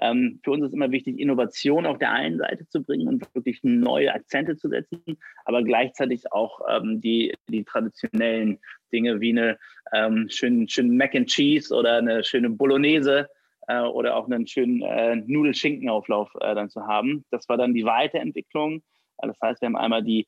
ähm, 0.00 0.40
für 0.42 0.50
uns 0.50 0.64
ist 0.66 0.74
immer 0.74 0.90
wichtig, 0.90 1.18
Innovation 1.18 1.86
auf 1.86 1.98
der 1.98 2.12
einen 2.12 2.38
Seite 2.38 2.66
zu 2.68 2.82
bringen 2.82 3.08
und 3.08 3.34
wirklich 3.34 3.60
neue 3.62 4.12
Akzente 4.12 4.56
zu 4.56 4.68
setzen, 4.68 5.02
aber 5.44 5.62
gleichzeitig 5.62 6.32
auch 6.32 6.60
ähm, 6.68 7.00
die, 7.00 7.34
die 7.48 7.64
traditionellen 7.64 8.58
Dinge 8.92 9.20
wie 9.20 9.30
eine 9.30 9.58
ähm, 9.92 10.28
schönen, 10.28 10.68
schönen 10.68 10.96
Mac 10.96 11.14
and 11.14 11.28
Cheese 11.28 11.74
oder 11.74 11.98
eine 11.98 12.24
schöne 12.24 12.50
Bolognese 12.50 13.28
äh, 13.68 13.80
oder 13.80 14.16
auch 14.16 14.26
einen 14.26 14.46
schönen 14.46 14.82
äh, 14.82 15.16
Nudelschinkenauflauf 15.16 16.30
äh, 16.40 16.54
dann 16.54 16.70
zu 16.70 16.86
haben. 16.86 17.24
Das 17.30 17.48
war 17.48 17.56
dann 17.56 17.74
die 17.74 17.84
Weiterentwicklung. 17.84 18.82
Äh, 19.18 19.28
das 19.28 19.40
heißt, 19.40 19.60
wir 19.60 19.66
haben 19.66 19.76
einmal 19.76 20.02
die 20.02 20.26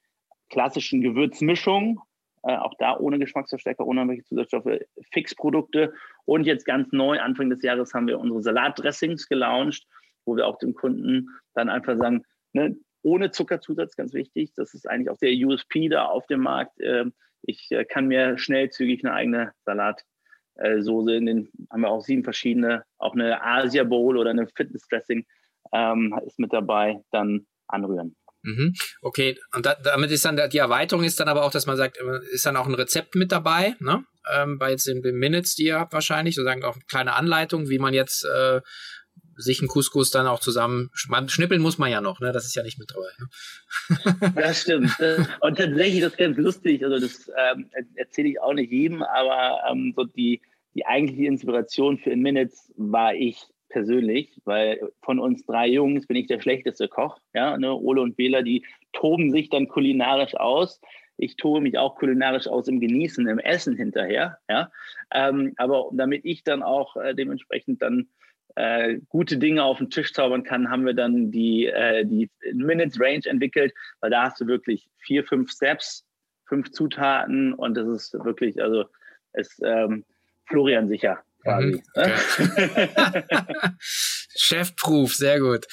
klassischen 0.49 1.01
Gewürzmischungen, 1.01 1.99
äh, 2.43 2.57
auch 2.57 2.75
da 2.79 2.97
ohne 2.97 3.19
Geschmacksverstärker, 3.19 3.87
ohne 3.87 4.01
irgendwelche 4.01 4.25
Zusatzstoffe, 4.25 4.81
Fixprodukte. 5.13 5.93
Und 6.25 6.45
jetzt 6.45 6.65
ganz 6.65 6.93
neu, 6.93 7.21
Anfang 7.21 7.51
des 7.51 7.63
Jahres, 7.63 7.95
haben 7.95 8.07
wir 8.07 8.19
unsere 8.19 8.43
Salatdressings 8.43 9.29
gelauncht, 9.29 9.87
wo 10.25 10.37
wir 10.37 10.47
auch 10.47 10.59
dem 10.59 10.75
Kunden 10.75 11.29
dann 11.55 11.69
einfach 11.69 11.97
sagen, 11.99 12.25
ne, 12.53 12.77
ohne 13.03 13.31
Zuckerzusatz, 13.31 13.97
ganz 13.97 14.15
wichtig. 14.15 14.53
Das 14.57 14.75
ist 14.75 14.89
eigentlich 14.89 15.11
auch 15.11 15.19
der 15.19 15.33
USP 15.33 15.89
da 15.89 16.07
auf 16.07 16.27
dem 16.27 16.41
Markt. 16.41 16.81
Ähm, 16.81 17.15
ich 17.43 17.71
äh, 17.71 17.85
kann 17.85 18.09
mir 18.09 18.39
schnell 18.39 18.71
zügig 18.71 19.05
eine 19.05 19.15
eigene 19.15 19.53
Salat 19.65 20.05
äh, 20.59 20.81
Soße. 20.81 21.15
In 21.15 21.27
den 21.27 21.51
haben 21.71 21.83
wir 21.83 21.91
auch 21.91 22.03
sieben 22.03 22.25
verschiedene, 22.25 22.85
auch 22.99 23.15
eine 23.15 23.43
Asia 23.43 23.85
Bowl 23.85 24.17
oder 24.17 24.31
eine 24.31 24.47
Fitness 24.57 24.87
Dressing 24.89 25.25
ähm, 25.73 26.19
ist 26.27 26.39
mit 26.39 26.53
dabei, 26.53 27.01
dann 27.11 27.47
anrühren. 27.69 28.17
Mhm. 28.43 28.75
Okay, 29.03 29.37
und 29.55 29.67
da, 29.67 29.75
damit 29.75 30.11
ist 30.13 30.25
dann 30.25 30.39
die 30.51 30.59
Erweiterung 30.59 31.05
ist 31.05 31.19
dann 31.19 31.29
aber 31.29 31.45
auch, 31.45 31.51
dass 31.51 31.67
man 31.67 31.77
sagt, 31.77 31.99
ist 32.31 32.47
dann 32.47 32.57
auch 32.57 32.67
ein 32.67 32.75
Rezept 32.75 33.17
mit 33.17 33.33
dabei, 33.33 33.75
ne? 33.81 34.05
Ähm, 34.33 34.59
bei 34.59 34.71
jetzt 34.71 34.87
den, 34.87 35.03
den 35.03 35.17
Minutes, 35.17 35.57
die 35.57 35.65
ihr 35.65 35.81
habt 35.81 35.93
wahrscheinlich, 35.93 36.37
sozusagen 36.37 36.65
auch 36.65 36.75
eine 36.75 36.85
kleine 36.89 37.15
Anleitung, 37.15 37.69
wie 37.69 37.79
man 37.79 37.93
jetzt 37.93 38.25
äh, 38.25 38.61
sich 39.37 39.61
einen 39.61 39.69
Couscous 39.69 40.11
dann 40.11 40.27
auch 40.27 40.41
zusammen, 40.41 40.91
man, 41.09 41.29
schnippeln 41.29 41.61
muss 41.61 41.79
man 41.79 41.91
ja 41.91 42.01
noch, 42.01 42.21
ne? 42.21 42.33
Das 42.33 42.47
ist 42.47 42.55
ja 42.55 42.63
nicht 42.63 42.79
mit 42.79 42.91
dabei. 42.91 43.09
Ne? 43.19 44.33
Das 44.35 44.63
stimmt. 44.63 44.93
Und 45.41 45.59
tatsächlich, 45.59 46.01
das 46.01 46.13
ist 46.13 46.19
ganz 46.19 46.37
lustig, 46.39 46.85
also 46.85 46.99
das 46.99 47.31
ähm, 47.37 47.71
erzähle 47.95 48.29
ich 48.29 48.41
auch 48.41 48.55
nicht 48.55 48.73
jedem, 48.73 49.03
aber 49.03 49.61
ähm, 49.71 49.93
so 49.97 50.05
die, 50.05 50.41
die 50.75 50.87
eigentliche 50.87 51.27
Inspiration 51.27 51.99
für 51.99 52.11
In 52.11 52.23
Minutes 52.23 52.73
war 52.77 53.15
ich 53.15 53.47
persönlich, 53.69 54.41
weil 54.45 54.81
von 55.03 55.19
uns 55.19 55.45
drei 55.45 55.69
Jungs 55.69 56.07
bin 56.07 56.17
ich 56.17 56.27
der 56.27 56.41
schlechteste 56.41 56.89
Koch. 56.89 57.19
Ja, 57.35 57.57
ne? 57.59 57.75
Ole 57.75 58.01
und 58.01 58.17
Bela, 58.17 58.43
die 58.43 58.65
toben 58.93 59.31
sich 59.31 59.51
dann 59.51 59.69
kulinarisch 59.69 60.35
aus. 60.35 60.81
Ich 61.19 61.37
tobe 61.37 61.61
mich 61.61 61.79
auch 61.79 61.97
kulinarisch 61.97 62.47
aus 62.47 62.69
im 62.69 62.81
Genießen, 62.81 63.27
im 63.27 63.39
Essen 63.39 63.77
hinterher. 63.77 64.39
Ja, 64.49 64.71
ähm, 65.13 65.53
aber 65.57 65.91
damit 65.93 66.25
ich 66.25 66.45
dann 66.45 66.63
auch 66.63 66.97
äh, 66.97 67.15
dementsprechend 67.15 67.83
dann 67.83 68.09
äh, 68.57 68.99
gute 69.09 69.39
Dinge 69.39 69.63
auf 69.63 69.79
den 69.79 69.91
Tisch 69.91 70.13
zaubern 70.13 70.43
kann, 70.43 70.71
haben 70.71 70.87
wir 70.87 70.95
dann 70.95 71.31
die, 71.31 71.67
äh, 71.67 72.05
die 72.05 72.31
Minutes 72.53 72.99
Range 73.01 73.25
entwickelt, 73.25 73.73
weil 74.01 74.11
da 74.11 74.25
hast 74.25 74.41
du 74.41 74.47
wirklich 74.47 74.89
vier, 74.99 75.25
fünf 75.25 75.51
Steps, 75.51 76.05
fünf 76.47 76.73
Zutaten 76.73 77.53
und 77.55 77.75
das 77.75 77.87
ist 77.89 78.15
wirklich, 78.25 78.63
also 78.63 78.87
es 79.33 79.61
ähm, 79.63 80.05
Florian 80.47 80.89
sicher 80.89 81.23
quasi. 81.43 81.83
Mhm. 81.95 82.03
Ne? 82.03 83.77
Chefproof, 83.79 85.15
sehr 85.15 85.41
gut. 85.41 85.67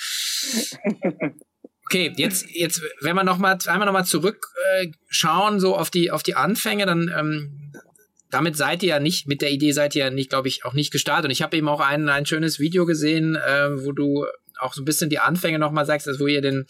Okay, 1.86 2.14
jetzt, 2.16 2.46
jetzt, 2.50 2.82
wenn 3.02 3.16
wir 3.16 3.24
noch 3.24 3.38
mal, 3.38 3.58
einmal 3.68 3.86
noch 3.86 3.94
mal 3.94 4.06
zurückschauen, 4.06 5.56
äh, 5.56 5.60
so 5.60 5.76
auf 5.76 5.90
die, 5.90 6.12
auf 6.12 6.24
die 6.24 6.36
Anfänge, 6.36 6.86
dann, 6.86 7.14
ähm, 7.16 7.72
damit 8.34 8.58
seid 8.58 8.82
ihr 8.82 8.90
ja 8.90 9.00
nicht, 9.00 9.28
mit 9.28 9.42
der 9.42 9.52
Idee 9.52 9.74
seid 9.74 9.96
ihr 9.96 10.06
ja 10.06 10.10
nicht, 10.10 10.30
glaube 10.30 10.48
ich, 10.48 10.66
auch 10.66 10.74
nicht 10.74 10.92
gestartet. 10.92 11.26
Und 11.26 11.32
ich 11.32 11.44
habe 11.44 11.56
eben 11.56 11.70
auch 11.70 11.80
ein, 11.80 12.10
ein 12.10 12.26
schönes 12.26 12.60
Video 12.60 12.86
gesehen, 12.86 13.36
äh, 13.36 13.70
wo 13.86 13.92
du 13.92 14.26
auch 14.60 14.74
so 14.74 14.82
ein 14.82 14.86
bisschen 14.86 15.10
die 15.10 15.20
Anfänge 15.20 15.60
noch 15.60 15.72
mal 15.72 15.86
sagst, 15.86 16.08
also 16.08 16.20
wo 16.20 16.28
ihr 16.28 16.42
den, 16.42 16.66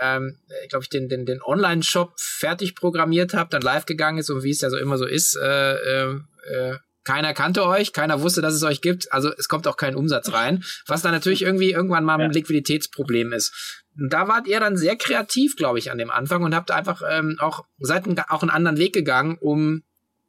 ähm, 0.00 0.38
glaube 0.70 0.84
ich, 0.84 0.88
den, 0.88 1.08
den, 1.08 1.26
den 1.26 1.42
Online-Shop 1.42 2.14
fertig 2.18 2.74
programmiert 2.74 3.34
habt, 3.34 3.52
dann 3.52 3.60
live 3.60 3.84
gegangen 3.84 4.18
ist 4.18 4.30
und 4.30 4.42
wie 4.42 4.50
es 4.50 4.62
ja 4.62 4.70
so 4.70 4.78
immer 4.78 4.96
so 4.96 5.06
ist, 5.06 5.36
äh, 5.36 5.74
äh, 5.74 6.16
äh 6.50 6.76
keiner 7.04 7.34
kannte 7.34 7.66
euch, 7.66 7.92
keiner 7.92 8.22
wusste, 8.22 8.42
dass 8.42 8.54
es 8.54 8.62
euch 8.62 8.80
gibt, 8.80 9.12
also 9.12 9.32
es 9.36 9.48
kommt 9.48 9.66
auch 9.66 9.76
kein 9.76 9.96
Umsatz 9.96 10.32
rein, 10.32 10.62
was 10.86 11.02
dann 11.02 11.10
natürlich 11.10 11.42
irgendwie 11.42 11.72
irgendwann 11.72 12.04
mal 12.04 12.20
ein. 12.20 12.30
Liquiditätsproblem 12.30 13.32
ist. 13.32 13.82
Und 13.98 14.12
da 14.12 14.28
wart 14.28 14.46
ihr 14.46 14.60
dann 14.60 14.76
sehr 14.76 14.94
kreativ, 14.94 15.56
glaube 15.56 15.80
ich, 15.80 15.90
an 15.90 15.98
dem 15.98 16.12
Anfang 16.12 16.44
und 16.44 16.54
habt 16.54 16.70
einfach 16.70 17.02
ähm, 17.10 17.36
auch 17.40 17.64
seid 17.80 18.06
ein, 18.06 18.16
auch 18.28 18.42
einen 18.42 18.50
anderen 18.50 18.78
Weg 18.78 18.94
gegangen, 18.94 19.36
um 19.40 19.82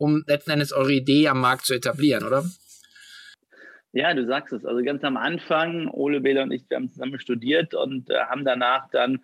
um 0.03 0.23
letzten 0.27 0.51
Endes 0.51 0.73
eure 0.73 0.91
Idee 0.91 1.29
am 1.29 1.39
Markt 1.39 1.65
zu 1.65 1.73
etablieren, 1.73 2.25
oder? 2.25 2.43
Ja, 3.93 4.13
du 4.13 4.25
sagst 4.25 4.51
es. 4.51 4.65
Also 4.65 4.83
ganz 4.83 5.03
am 5.03 5.17
Anfang, 5.17 5.87
Ole 5.87 6.19
Bela 6.19 6.43
und 6.43 6.51
ich, 6.51 6.69
wir 6.69 6.77
haben 6.77 6.89
zusammen 6.89 7.19
studiert 7.19 7.73
und 7.73 8.09
äh, 8.09 8.15
haben 8.27 8.43
danach 8.43 8.89
dann 8.89 9.21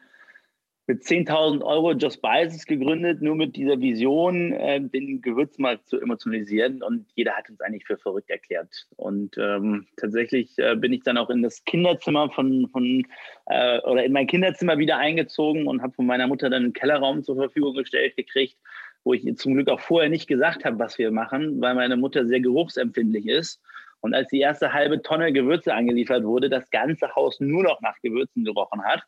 mit 0.86 1.04
10.000 1.04 1.62
Euro 1.64 1.92
Just 1.94 2.18
Spices 2.18 2.66
gegründet, 2.66 3.22
nur 3.22 3.36
mit 3.36 3.56
dieser 3.56 3.80
Vision, 3.80 4.54
äh, 4.54 4.80
den 4.82 5.22
Gewürzmarkt 5.22 5.88
zu 5.88 6.00
emotionalisieren. 6.00 6.82
Und 6.82 7.06
jeder 7.14 7.34
hat 7.34 7.50
uns 7.50 7.62
eigentlich 7.62 7.86
für 7.86 7.98
verrückt 7.98 8.30
erklärt. 8.30 8.88
Und 8.96 9.38
ähm, 9.38 9.86
tatsächlich 9.98 10.58
äh, 10.58 10.76
bin 10.76 10.94
ich 10.94 11.04
dann 11.04 11.18
auch 11.18 11.30
in 11.30 11.44
das 11.44 11.64
Kinderzimmer 11.66 12.32
von, 12.32 12.70
von 12.72 13.06
äh, 13.48 13.80
oder 13.82 14.04
in 14.04 14.14
mein 14.14 14.28
Kinderzimmer 14.28 14.78
wieder 14.78 14.98
eingezogen 14.98 15.68
und 15.68 15.82
habe 15.82 15.94
von 15.94 16.08
meiner 16.08 16.28
Mutter 16.28 16.50
dann 16.50 16.64
einen 16.64 16.74
Kellerraum 16.74 17.24
zur 17.24 17.36
Verfügung 17.36 17.76
gestellt 17.76 18.16
gekriegt, 18.16 18.58
wo 19.04 19.14
ich 19.14 19.26
ihr 19.26 19.36
zum 19.36 19.54
Glück 19.54 19.70
auch 19.70 19.80
vorher 19.80 20.10
nicht 20.10 20.28
gesagt 20.28 20.66
habe, 20.66 20.80
was 20.80 20.98
wir 20.98 21.12
machen, 21.12 21.62
weil 21.62 21.76
meine 21.76 21.98
Mutter 21.98 22.26
sehr 22.26 22.40
geruchsempfindlich 22.40 23.28
ist. 23.28 23.62
Und 24.02 24.14
als 24.14 24.30
die 24.30 24.40
erste 24.40 24.74
halbe 24.74 25.02
Tonne 25.02 25.34
Gewürze 25.34 25.74
angeliefert 25.74 26.24
wurde, 26.24 26.50
das 26.50 26.70
ganze 26.70 27.14
Haus 27.16 27.40
nur 27.40 27.64
noch 27.64 27.82
nach 27.82 28.00
Gewürzen 28.02 28.46
gerochen 28.46 28.84
hat. 28.84 29.04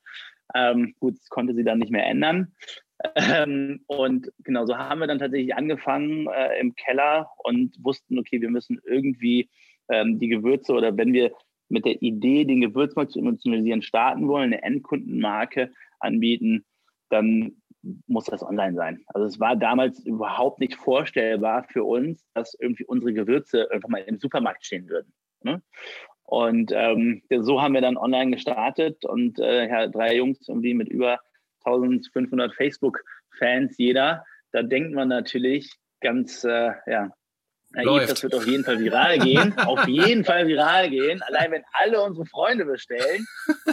Ähm, 0.53 0.95
gut, 0.99 1.17
das 1.17 1.29
konnte 1.29 1.53
sie 1.53 1.63
dann 1.63 1.79
nicht 1.79 1.91
mehr 1.91 2.05
ändern. 2.05 2.53
Ähm, 3.15 3.81
und 3.87 4.31
genau 4.43 4.65
so 4.65 4.77
haben 4.77 4.99
wir 4.99 5.07
dann 5.07 5.19
tatsächlich 5.19 5.55
angefangen 5.55 6.27
äh, 6.27 6.59
im 6.59 6.75
Keller 6.75 7.29
und 7.37 7.75
wussten, 7.83 8.19
okay, 8.19 8.41
wir 8.41 8.49
müssen 8.49 8.79
irgendwie 8.85 9.49
ähm, 9.89 10.19
die 10.19 10.27
Gewürze 10.27 10.73
oder 10.73 10.95
wenn 10.97 11.13
wir 11.13 11.31
mit 11.69 11.85
der 11.85 12.01
Idee, 12.01 12.45
den 12.45 12.61
Gewürzmarkt 12.61 13.11
zu 13.11 13.19
emotionalisieren, 13.19 13.81
starten 13.81 14.27
wollen, 14.27 14.53
eine 14.53 14.61
Endkundenmarke 14.61 15.71
anbieten, 15.99 16.65
dann 17.09 17.60
muss 18.07 18.25
das 18.25 18.43
online 18.43 18.75
sein. 18.75 19.03
Also 19.07 19.25
es 19.25 19.39
war 19.39 19.55
damals 19.55 19.99
überhaupt 20.05 20.59
nicht 20.59 20.75
vorstellbar 20.75 21.63
für 21.63 21.83
uns, 21.83 22.25
dass 22.33 22.53
irgendwie 22.59 22.85
unsere 22.85 23.13
Gewürze 23.13 23.69
einfach 23.71 23.89
mal 23.89 24.01
im 24.01 24.19
Supermarkt 24.19 24.65
stehen 24.65 24.87
würden. 24.87 25.13
Ne? 25.43 25.61
Und 26.23 26.71
ähm, 26.73 27.23
so 27.39 27.61
haben 27.61 27.73
wir 27.73 27.81
dann 27.81 27.97
online 27.97 28.31
gestartet 28.31 29.03
und 29.05 29.39
äh, 29.39 29.67
ja, 29.67 29.87
drei 29.87 30.15
Jungs 30.15 30.47
irgendwie 30.47 30.73
mit 30.73 30.87
über 30.87 31.19
1500 31.65 32.53
Facebook-Fans 32.55 33.77
jeder. 33.77 34.23
Da 34.51 34.63
denkt 34.63 34.93
man 34.93 35.09
natürlich 35.09 35.75
ganz, 35.99 36.43
äh, 36.43 36.71
ja, 36.87 37.11
naiv, 37.73 38.07
das 38.07 38.23
wird 38.23 38.35
auf 38.35 38.47
jeden 38.47 38.63
Fall 38.63 38.79
viral 38.79 39.19
gehen. 39.19 39.53
auf 39.65 39.87
jeden 39.87 40.23
Fall 40.23 40.47
viral 40.47 40.89
gehen. 40.89 41.21
Allein 41.23 41.51
wenn 41.51 41.63
alle 41.73 42.01
unsere 42.01 42.25
Freunde 42.25 42.65
bestellen. 42.65 43.25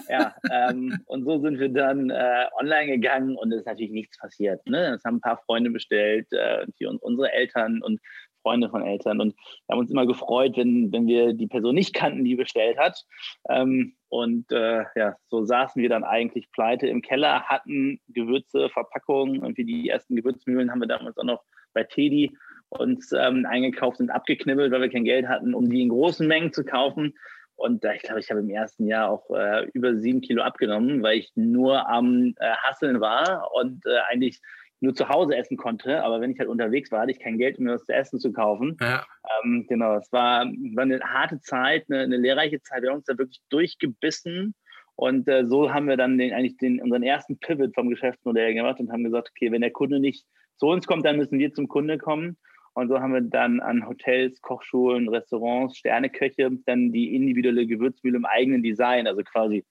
Ja, 0.08 0.34
ähm, 0.50 1.00
und 1.06 1.24
so 1.24 1.38
sind 1.40 1.58
wir 1.58 1.68
dann 1.68 2.10
äh, 2.10 2.46
online 2.60 2.92
gegangen 2.92 3.36
und 3.36 3.52
es 3.52 3.60
ist 3.60 3.66
natürlich 3.66 3.92
nichts 3.92 4.18
passiert. 4.18 4.66
Ne? 4.66 4.94
Es 4.94 5.04
haben 5.04 5.16
ein 5.16 5.20
paar 5.20 5.42
Freunde 5.44 5.70
bestellt, 5.70 6.26
äh, 6.32 6.66
und 6.86 7.02
unsere 7.02 7.32
Eltern 7.32 7.82
und 7.82 8.00
Freunde 8.42 8.70
von 8.70 8.82
Eltern. 8.82 9.20
Und 9.20 9.34
wir 9.34 9.72
haben 9.72 9.80
uns 9.80 9.90
immer 9.90 10.06
gefreut, 10.06 10.56
wenn, 10.56 10.92
wenn 10.92 11.06
wir 11.06 11.34
die 11.34 11.46
Person 11.46 11.74
nicht 11.74 11.94
kannten, 11.94 12.24
die 12.24 12.36
bestellt 12.36 12.78
hat. 12.78 13.04
Ähm, 13.48 13.94
und 14.08 14.50
äh, 14.52 14.84
ja, 14.96 15.16
so 15.28 15.44
saßen 15.44 15.82
wir 15.82 15.88
dann 15.88 16.04
eigentlich 16.04 16.50
pleite 16.52 16.86
im 16.86 17.02
Keller, 17.02 17.42
hatten 17.42 18.00
Gewürze, 18.08 18.70
Verpackungen, 18.70 19.42
irgendwie 19.42 19.64
die 19.64 19.88
ersten 19.88 20.16
Gewürzmühlen 20.16 20.70
haben 20.70 20.80
wir 20.80 20.88
damals 20.88 21.18
auch 21.18 21.24
noch 21.24 21.42
bei 21.74 21.84
Teddy 21.84 22.36
uns 22.68 23.12
ähm, 23.12 23.46
eingekauft 23.46 24.00
und 24.00 24.10
abgeknibbelt, 24.10 24.70
weil 24.72 24.82
wir 24.82 24.90
kein 24.90 25.04
Geld 25.04 25.26
hatten, 25.28 25.54
um 25.54 25.70
die 25.70 25.82
in 25.82 25.88
großen 25.88 26.26
Mengen 26.26 26.52
zu 26.52 26.64
kaufen. 26.64 27.14
Und 27.56 27.84
äh, 27.84 27.96
ich 27.96 28.02
glaube, 28.02 28.20
ich 28.20 28.30
habe 28.30 28.40
im 28.40 28.50
ersten 28.50 28.86
Jahr 28.86 29.10
auch 29.10 29.30
äh, 29.30 29.66
über 29.72 29.96
sieben 29.96 30.20
Kilo 30.20 30.42
abgenommen, 30.42 31.02
weil 31.02 31.18
ich 31.18 31.32
nur 31.34 31.88
am 31.88 32.34
äh, 32.38 32.50
Hasseln 32.62 33.00
war 33.00 33.50
und 33.52 33.84
äh, 33.86 33.98
eigentlich 34.08 34.40
nur 34.80 34.94
zu 34.94 35.08
Hause 35.08 35.36
essen 35.36 35.56
konnte, 35.56 36.02
aber 36.04 36.20
wenn 36.20 36.30
ich 36.30 36.38
halt 36.38 36.48
unterwegs 36.48 36.92
war, 36.92 37.00
hatte 37.00 37.10
ich 37.10 37.18
kein 37.18 37.38
Geld, 37.38 37.58
um 37.58 37.64
mir 37.64 37.74
was 37.74 37.84
zu 37.84 37.92
essen 37.92 38.20
zu 38.20 38.32
kaufen. 38.32 38.76
Ja. 38.80 39.04
Ähm, 39.42 39.66
genau, 39.68 39.96
es 39.96 40.12
war, 40.12 40.44
war 40.46 40.82
eine 40.82 41.00
harte 41.00 41.40
Zeit, 41.40 41.86
eine, 41.88 42.02
eine, 42.02 42.16
lehrreiche 42.16 42.60
Zeit. 42.62 42.82
Wir 42.82 42.90
haben 42.90 42.98
uns 42.98 43.06
da 43.06 43.18
wirklich 43.18 43.40
durchgebissen 43.48 44.54
und 44.94 45.28
äh, 45.28 45.46
so 45.46 45.72
haben 45.72 45.88
wir 45.88 45.96
dann 45.96 46.18
den, 46.18 46.32
eigentlich 46.32 46.56
den, 46.58 46.80
unseren 46.80 47.02
ersten 47.02 47.38
Pivot 47.38 47.74
vom 47.74 47.88
Geschäftsmodell 47.88 48.54
gemacht 48.54 48.78
und 48.78 48.92
haben 48.92 49.04
gesagt, 49.04 49.30
okay, 49.30 49.50
wenn 49.50 49.62
der 49.62 49.72
Kunde 49.72 50.00
nicht 50.00 50.24
zu 50.58 50.66
uns 50.66 50.86
kommt, 50.86 51.04
dann 51.04 51.16
müssen 51.16 51.38
wir 51.38 51.52
zum 51.52 51.68
Kunde 51.68 51.98
kommen. 51.98 52.36
Und 52.78 52.88
so 52.88 53.00
haben 53.00 53.12
wir 53.12 53.22
dann 53.22 53.58
an 53.58 53.88
Hotels, 53.88 54.40
Kochschulen, 54.40 55.08
Restaurants, 55.08 55.78
Sterneköche 55.78 56.48
dann 56.64 56.92
die 56.92 57.12
individuelle 57.16 57.66
Gewürzmühle 57.66 58.18
im 58.18 58.24
eigenen 58.24 58.62
Design, 58.62 59.08
also 59.08 59.22
quasi 59.24 59.64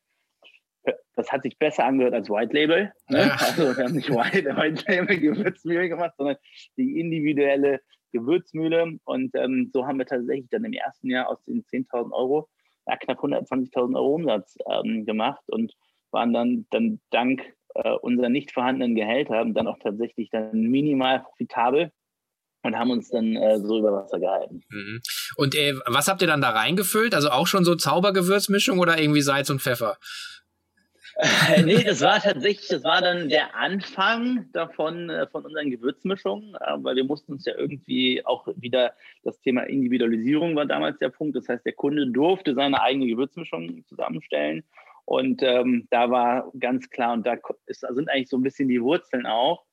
das 1.16 1.32
hat 1.32 1.44
sich 1.44 1.58
besser 1.58 1.86
angehört 1.86 2.14
als 2.14 2.30
White 2.30 2.54
Label. 2.54 2.92
Ne? 3.08 3.20
Ja. 3.20 3.38
Also 3.40 3.78
wir 3.78 3.86
haben 3.86 3.96
nicht 3.96 4.10
White, 4.10 4.56
White 4.58 4.84
Label 4.88 5.20
Gewürzmühle 5.20 5.88
gemacht, 5.88 6.16
sondern 6.18 6.36
die 6.76 7.00
individuelle 7.00 7.80
Gewürzmühle. 8.12 9.00
Und 9.06 9.34
ähm, 9.36 9.70
so 9.74 9.88
haben 9.88 10.00
wir 10.00 10.06
tatsächlich 10.06 10.50
dann 10.50 10.66
im 10.66 10.74
ersten 10.74 11.10
Jahr 11.10 11.30
aus 11.30 11.42
den 11.46 11.64
10.000 11.64 12.12
Euro 12.12 12.50
ja, 12.88 12.98
knapp 12.98 13.20
120.000 13.20 13.96
Euro 13.96 14.16
Umsatz 14.16 14.58
ähm, 14.70 15.06
gemacht 15.06 15.44
und 15.48 15.74
waren 16.12 16.34
dann, 16.34 16.68
dann 16.72 17.00
dank 17.10 17.54
äh, 17.76 17.92
unserer 18.02 18.30
nicht 18.30 18.52
vorhandenen 18.52 18.96
Gehälter 18.96 19.46
dann 19.46 19.68
auch 19.68 19.80
tatsächlich 19.80 20.30
dann 20.30 20.62
minimal 20.62 21.22
profitabel 21.22 21.92
und 22.64 22.78
haben 22.78 22.92
uns 22.92 23.10
dann 23.10 23.36
äh, 23.36 23.60
so 23.60 23.80
über 23.80 23.94
Wasser 23.94 24.20
gehalten. 24.20 24.62
Mhm. 24.70 25.02
Und 25.36 25.56
äh, 25.56 25.74
was 25.86 26.08
habt 26.08 26.22
ihr 26.22 26.28
dann 26.28 26.42
da 26.42 26.50
reingefüllt? 26.50 27.14
Also 27.14 27.30
auch 27.30 27.48
schon 27.48 27.64
so 27.64 27.76
Zaubergewürzmischung 27.76 28.80
oder 28.80 29.00
irgendwie 29.00 29.22
Salz 29.22 29.50
und 29.50 29.62
Pfeffer? 29.62 29.98
Äh, 31.18 31.64
nee, 31.64 31.84
das 31.84 32.02
war 32.02 32.22
tatsächlich, 32.22 32.68
das 32.68 32.84
war 32.84 33.02
dann 33.02 33.30
der 33.30 33.56
Anfang 33.56 34.50
davon, 34.54 35.10
äh, 35.10 35.26
von 35.28 35.46
unseren 35.46 35.72
Gewürzmischungen, 35.72 36.54
äh, 36.56 36.76
weil 36.78 36.96
wir 36.96 37.06
mussten 37.06 37.34
uns 37.34 37.46
ja 37.46 37.54
irgendwie 37.58 38.24
auch 38.24 38.48
wieder, 38.56 38.94
das 39.24 39.40
Thema 39.42 39.64
Individualisierung 39.64 40.56
war 40.56 40.66
damals 40.66 41.00
der 41.00 41.10
Punkt. 41.10 41.36
Das 41.36 41.50
heißt, 41.50 41.66
der 41.66 41.74
Kunde 41.74 42.08
durfte 42.12 42.54
seine 42.54 42.82
eigene 42.82 43.08
Gewürzmischung 43.08 43.84
zusammenstellen. 43.88 44.64
Und 45.06 45.42
ähm, 45.42 45.88
da 45.90 46.12
war 46.12 46.52
ganz 46.60 46.90
klar, 46.90 47.14
und 47.14 47.26
da 47.26 47.36
ist, 47.66 47.80
sind 47.80 48.10
eigentlich 48.10 48.30
so 48.30 48.38
ein 48.38 48.44
bisschen 48.44 48.68
die 48.68 48.82
Wurzeln 48.82 49.26
auch, 49.26 49.64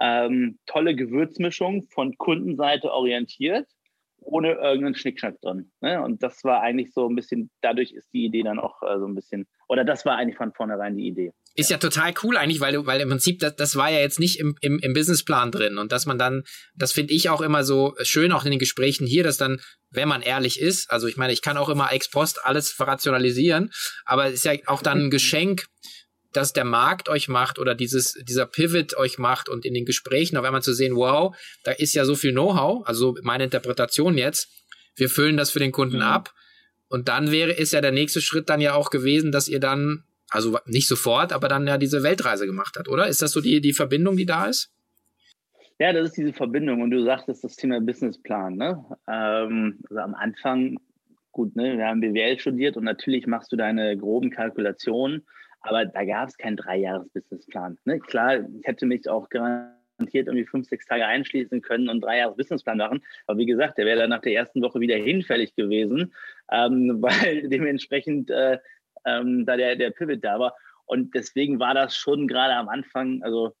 ähm, 0.00 0.58
tolle 0.66 0.94
Gewürzmischung 0.94 1.88
von 1.90 2.16
Kundenseite 2.16 2.92
orientiert 2.92 3.66
ohne 4.22 4.52
irgendeinen 4.52 4.94
Schnickschnack 4.94 5.40
drin. 5.40 5.70
Ne? 5.80 6.02
Und 6.02 6.22
das 6.22 6.44
war 6.44 6.60
eigentlich 6.60 6.92
so 6.92 7.08
ein 7.08 7.16
bisschen, 7.16 7.50
dadurch 7.62 7.92
ist 7.92 8.08
die 8.12 8.24
Idee 8.24 8.42
dann 8.42 8.58
auch 8.58 8.82
äh, 8.82 8.98
so 8.98 9.06
ein 9.06 9.14
bisschen, 9.14 9.46
oder 9.68 9.84
das 9.84 10.04
war 10.04 10.16
eigentlich 10.16 10.36
von 10.36 10.52
vornherein 10.52 10.96
die 10.96 11.08
Idee. 11.08 11.32
ist 11.54 11.70
ja 11.70 11.78
total 11.78 12.12
cool 12.22 12.36
eigentlich, 12.36 12.60
weil, 12.60 12.86
weil 12.86 13.00
im 13.00 13.08
Prinzip, 13.08 13.38
das, 13.40 13.56
das 13.56 13.76
war 13.76 13.90
ja 13.90 13.98
jetzt 13.98 14.20
nicht 14.20 14.38
im, 14.38 14.54
im, 14.60 14.78
im 14.80 14.92
Businessplan 14.92 15.50
drin. 15.50 15.78
Und 15.78 15.92
dass 15.92 16.06
man 16.06 16.18
dann, 16.18 16.42
das 16.74 16.92
finde 16.92 17.14
ich 17.14 17.28
auch 17.28 17.40
immer 17.40 17.64
so 17.64 17.94
schön, 18.02 18.32
auch 18.32 18.44
in 18.44 18.50
den 18.50 18.60
Gesprächen 18.60 19.06
hier, 19.06 19.24
dass 19.24 19.36
dann, 19.36 19.60
wenn 19.90 20.08
man 20.08 20.22
ehrlich 20.22 20.60
ist, 20.60 20.90
also 20.90 21.06
ich 21.06 21.16
meine, 21.16 21.32
ich 21.32 21.42
kann 21.42 21.56
auch 21.56 21.68
immer 21.68 21.92
ex 21.92 22.10
post 22.10 22.44
alles 22.44 22.78
rationalisieren, 22.78 23.70
aber 24.04 24.26
es 24.26 24.34
ist 24.34 24.44
ja 24.44 24.52
auch 24.66 24.82
dann 24.82 25.06
ein 25.06 25.10
Geschenk, 25.10 25.66
dass 26.32 26.52
der 26.52 26.64
Markt 26.64 27.08
euch 27.08 27.28
macht 27.28 27.58
oder 27.58 27.74
dieses, 27.74 28.14
dieser 28.14 28.46
Pivot 28.46 28.96
euch 28.96 29.18
macht 29.18 29.48
und 29.48 29.64
in 29.64 29.74
den 29.74 29.84
Gesprächen 29.84 30.36
auf 30.36 30.44
einmal 30.44 30.62
zu 30.62 30.72
sehen, 30.72 30.96
wow, 30.96 31.36
da 31.64 31.72
ist 31.72 31.94
ja 31.94 32.04
so 32.04 32.14
viel 32.14 32.32
Know-how, 32.32 32.86
also 32.86 33.16
meine 33.22 33.44
Interpretation 33.44 34.16
jetzt, 34.16 34.48
wir 34.96 35.08
füllen 35.08 35.36
das 35.36 35.50
für 35.50 35.58
den 35.58 35.72
Kunden 35.72 35.96
mhm. 35.96 36.02
ab. 36.02 36.34
Und 36.88 37.08
dann 37.08 37.30
wäre, 37.30 37.52
ist 37.52 37.72
ja 37.72 37.80
der 37.80 37.92
nächste 37.92 38.20
Schritt 38.20 38.48
dann 38.48 38.60
ja 38.60 38.74
auch 38.74 38.90
gewesen, 38.90 39.30
dass 39.30 39.48
ihr 39.48 39.60
dann 39.60 40.04
also 40.30 40.58
nicht 40.66 40.88
sofort, 40.88 41.32
aber 41.32 41.48
dann 41.48 41.66
ja 41.66 41.76
diese 41.76 42.02
Weltreise 42.02 42.46
gemacht 42.46 42.76
hat, 42.78 42.88
oder? 42.88 43.08
Ist 43.08 43.20
das 43.20 43.32
so 43.32 43.40
die, 43.40 43.60
die 43.60 43.72
Verbindung, 43.72 44.16
die 44.16 44.26
da 44.26 44.46
ist? 44.46 44.72
Ja, 45.78 45.92
das 45.92 46.10
ist 46.10 46.16
diese 46.16 46.32
Verbindung. 46.32 46.82
Und 46.82 46.90
du 46.90 47.02
sagtest 47.02 47.42
das 47.42 47.56
Thema 47.56 47.80
Businessplan. 47.80 48.54
Ne? 48.54 48.84
Ähm, 49.08 49.80
also 49.88 50.00
am 50.00 50.14
Anfang, 50.14 50.78
gut, 51.32 51.56
ne, 51.56 51.76
wir 51.76 51.86
haben 51.86 52.00
BWL 52.00 52.38
studiert 52.38 52.76
und 52.76 52.84
natürlich 52.84 53.26
machst 53.26 53.50
du 53.50 53.56
deine 53.56 53.96
groben 53.96 54.30
Kalkulationen, 54.30 55.26
aber 55.60 55.86
da 55.86 56.04
gab 56.04 56.28
es 56.28 56.36
keinen 56.36 56.56
Dreijahres-Businessplan. 56.56 57.78
Ne? 57.84 57.98
Klar, 58.00 58.40
ich 58.40 58.66
hätte 58.66 58.86
mich 58.86 59.08
auch 59.08 59.28
garantiert 59.28 60.26
irgendwie 60.26 60.46
fünf, 60.46 60.66
sechs 60.66 60.86
Tage 60.86 61.06
einschließen 61.06 61.60
können 61.60 61.88
und 61.88 62.00
drei 62.00 62.18
Jahre 62.18 62.34
Businessplan 62.34 62.78
machen. 62.78 63.02
Aber 63.26 63.38
wie 63.38 63.46
gesagt, 63.46 63.78
der 63.78 63.86
wäre 63.86 64.00
dann 64.00 64.10
nach 64.10 64.22
der 64.22 64.34
ersten 64.34 64.62
Woche 64.62 64.80
wieder 64.80 64.96
hinfällig 64.96 65.54
gewesen, 65.54 66.14
ähm, 66.50 66.98
weil 67.00 67.48
dementsprechend 67.48 68.30
äh, 68.30 68.58
ähm, 69.04 69.44
da 69.46 69.56
der, 69.56 69.76
der 69.76 69.90
Pivot 69.90 70.24
da 70.24 70.38
war. 70.38 70.54
Und 70.86 71.14
deswegen 71.14 71.60
war 71.60 71.74
das 71.74 71.94
schon 71.94 72.26
gerade 72.26 72.54
am 72.54 72.68
Anfang, 72.68 73.22
also 73.22 73.52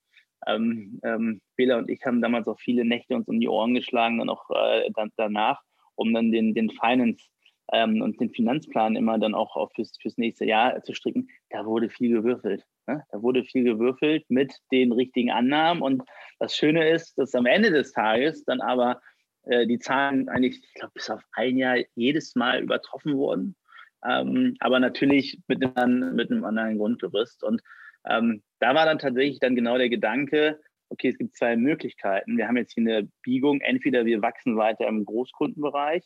ähm, 0.46 1.00
ähm, 1.04 1.40
Bela 1.56 1.76
und 1.78 1.90
ich 1.90 2.04
haben 2.04 2.22
damals 2.22 2.48
auch 2.48 2.58
viele 2.58 2.84
Nächte 2.84 3.14
uns 3.14 3.28
um 3.28 3.38
die 3.38 3.48
Ohren 3.48 3.74
geschlagen, 3.74 4.18
dann 4.18 4.30
auch 4.30 4.48
äh, 4.50 4.90
dann, 4.94 5.12
danach, 5.16 5.62
um 5.94 6.12
dann 6.14 6.32
den, 6.32 6.54
den 6.54 6.70
Finance 6.70 7.28
ähm, 7.72 8.02
und 8.02 8.20
den 8.20 8.30
Finanzplan 8.30 8.96
immer 8.96 9.18
dann 9.18 9.34
auch, 9.34 9.70
fürs, 9.74 9.96
fürs 10.00 10.18
nächste 10.18 10.44
Jahr 10.44 10.82
zu 10.82 10.94
stricken. 10.94 11.28
Da 11.50 11.64
wurde 11.64 11.90
viel 11.90 12.10
gewürfelt. 12.10 12.64
Ne? 12.86 13.04
Da 13.10 13.22
wurde 13.22 13.44
viel 13.44 13.64
gewürfelt 13.64 14.24
mit 14.28 14.54
den 14.72 14.92
richtigen 14.92 15.30
Annahmen. 15.30 15.82
Und 15.82 16.02
das 16.38 16.54
Schöne 16.54 16.88
ist, 16.88 17.18
dass 17.18 17.34
am 17.34 17.46
Ende 17.46 17.70
des 17.70 17.92
Tages 17.92 18.44
dann 18.44 18.60
aber 18.60 19.00
äh, 19.44 19.66
die 19.66 19.78
Zahlen 19.78 20.28
eigentlich, 20.28 20.62
ich 20.62 20.74
glaube, 20.74 20.92
bis 20.94 21.10
auf 21.10 21.22
ein 21.32 21.56
Jahr 21.56 21.78
jedes 21.94 22.34
Mal 22.34 22.62
übertroffen 22.62 23.16
wurden 23.16 23.56
ähm, 24.04 24.56
aber 24.60 24.80
natürlich 24.80 25.38
mit 25.46 25.76
einem, 25.76 26.14
mit 26.14 26.30
einem 26.30 26.44
anderen 26.44 26.78
Grundgerüst. 26.78 27.44
Und 27.44 27.62
ähm, 28.08 28.42
da 28.60 28.74
war 28.74 28.86
dann 28.86 28.98
tatsächlich 28.98 29.40
dann 29.40 29.54
genau 29.54 29.76
der 29.76 29.88
Gedanke, 29.88 30.60
okay, 30.88 31.08
es 31.08 31.18
gibt 31.18 31.36
zwei 31.36 31.56
Möglichkeiten. 31.56 32.36
Wir 32.36 32.48
haben 32.48 32.56
jetzt 32.56 32.72
hier 32.72 32.82
eine 32.82 33.08
Biegung. 33.22 33.60
Entweder 33.60 34.04
wir 34.06 34.22
wachsen 34.22 34.56
weiter 34.56 34.88
im 34.88 35.04
Großkundenbereich 35.04 36.04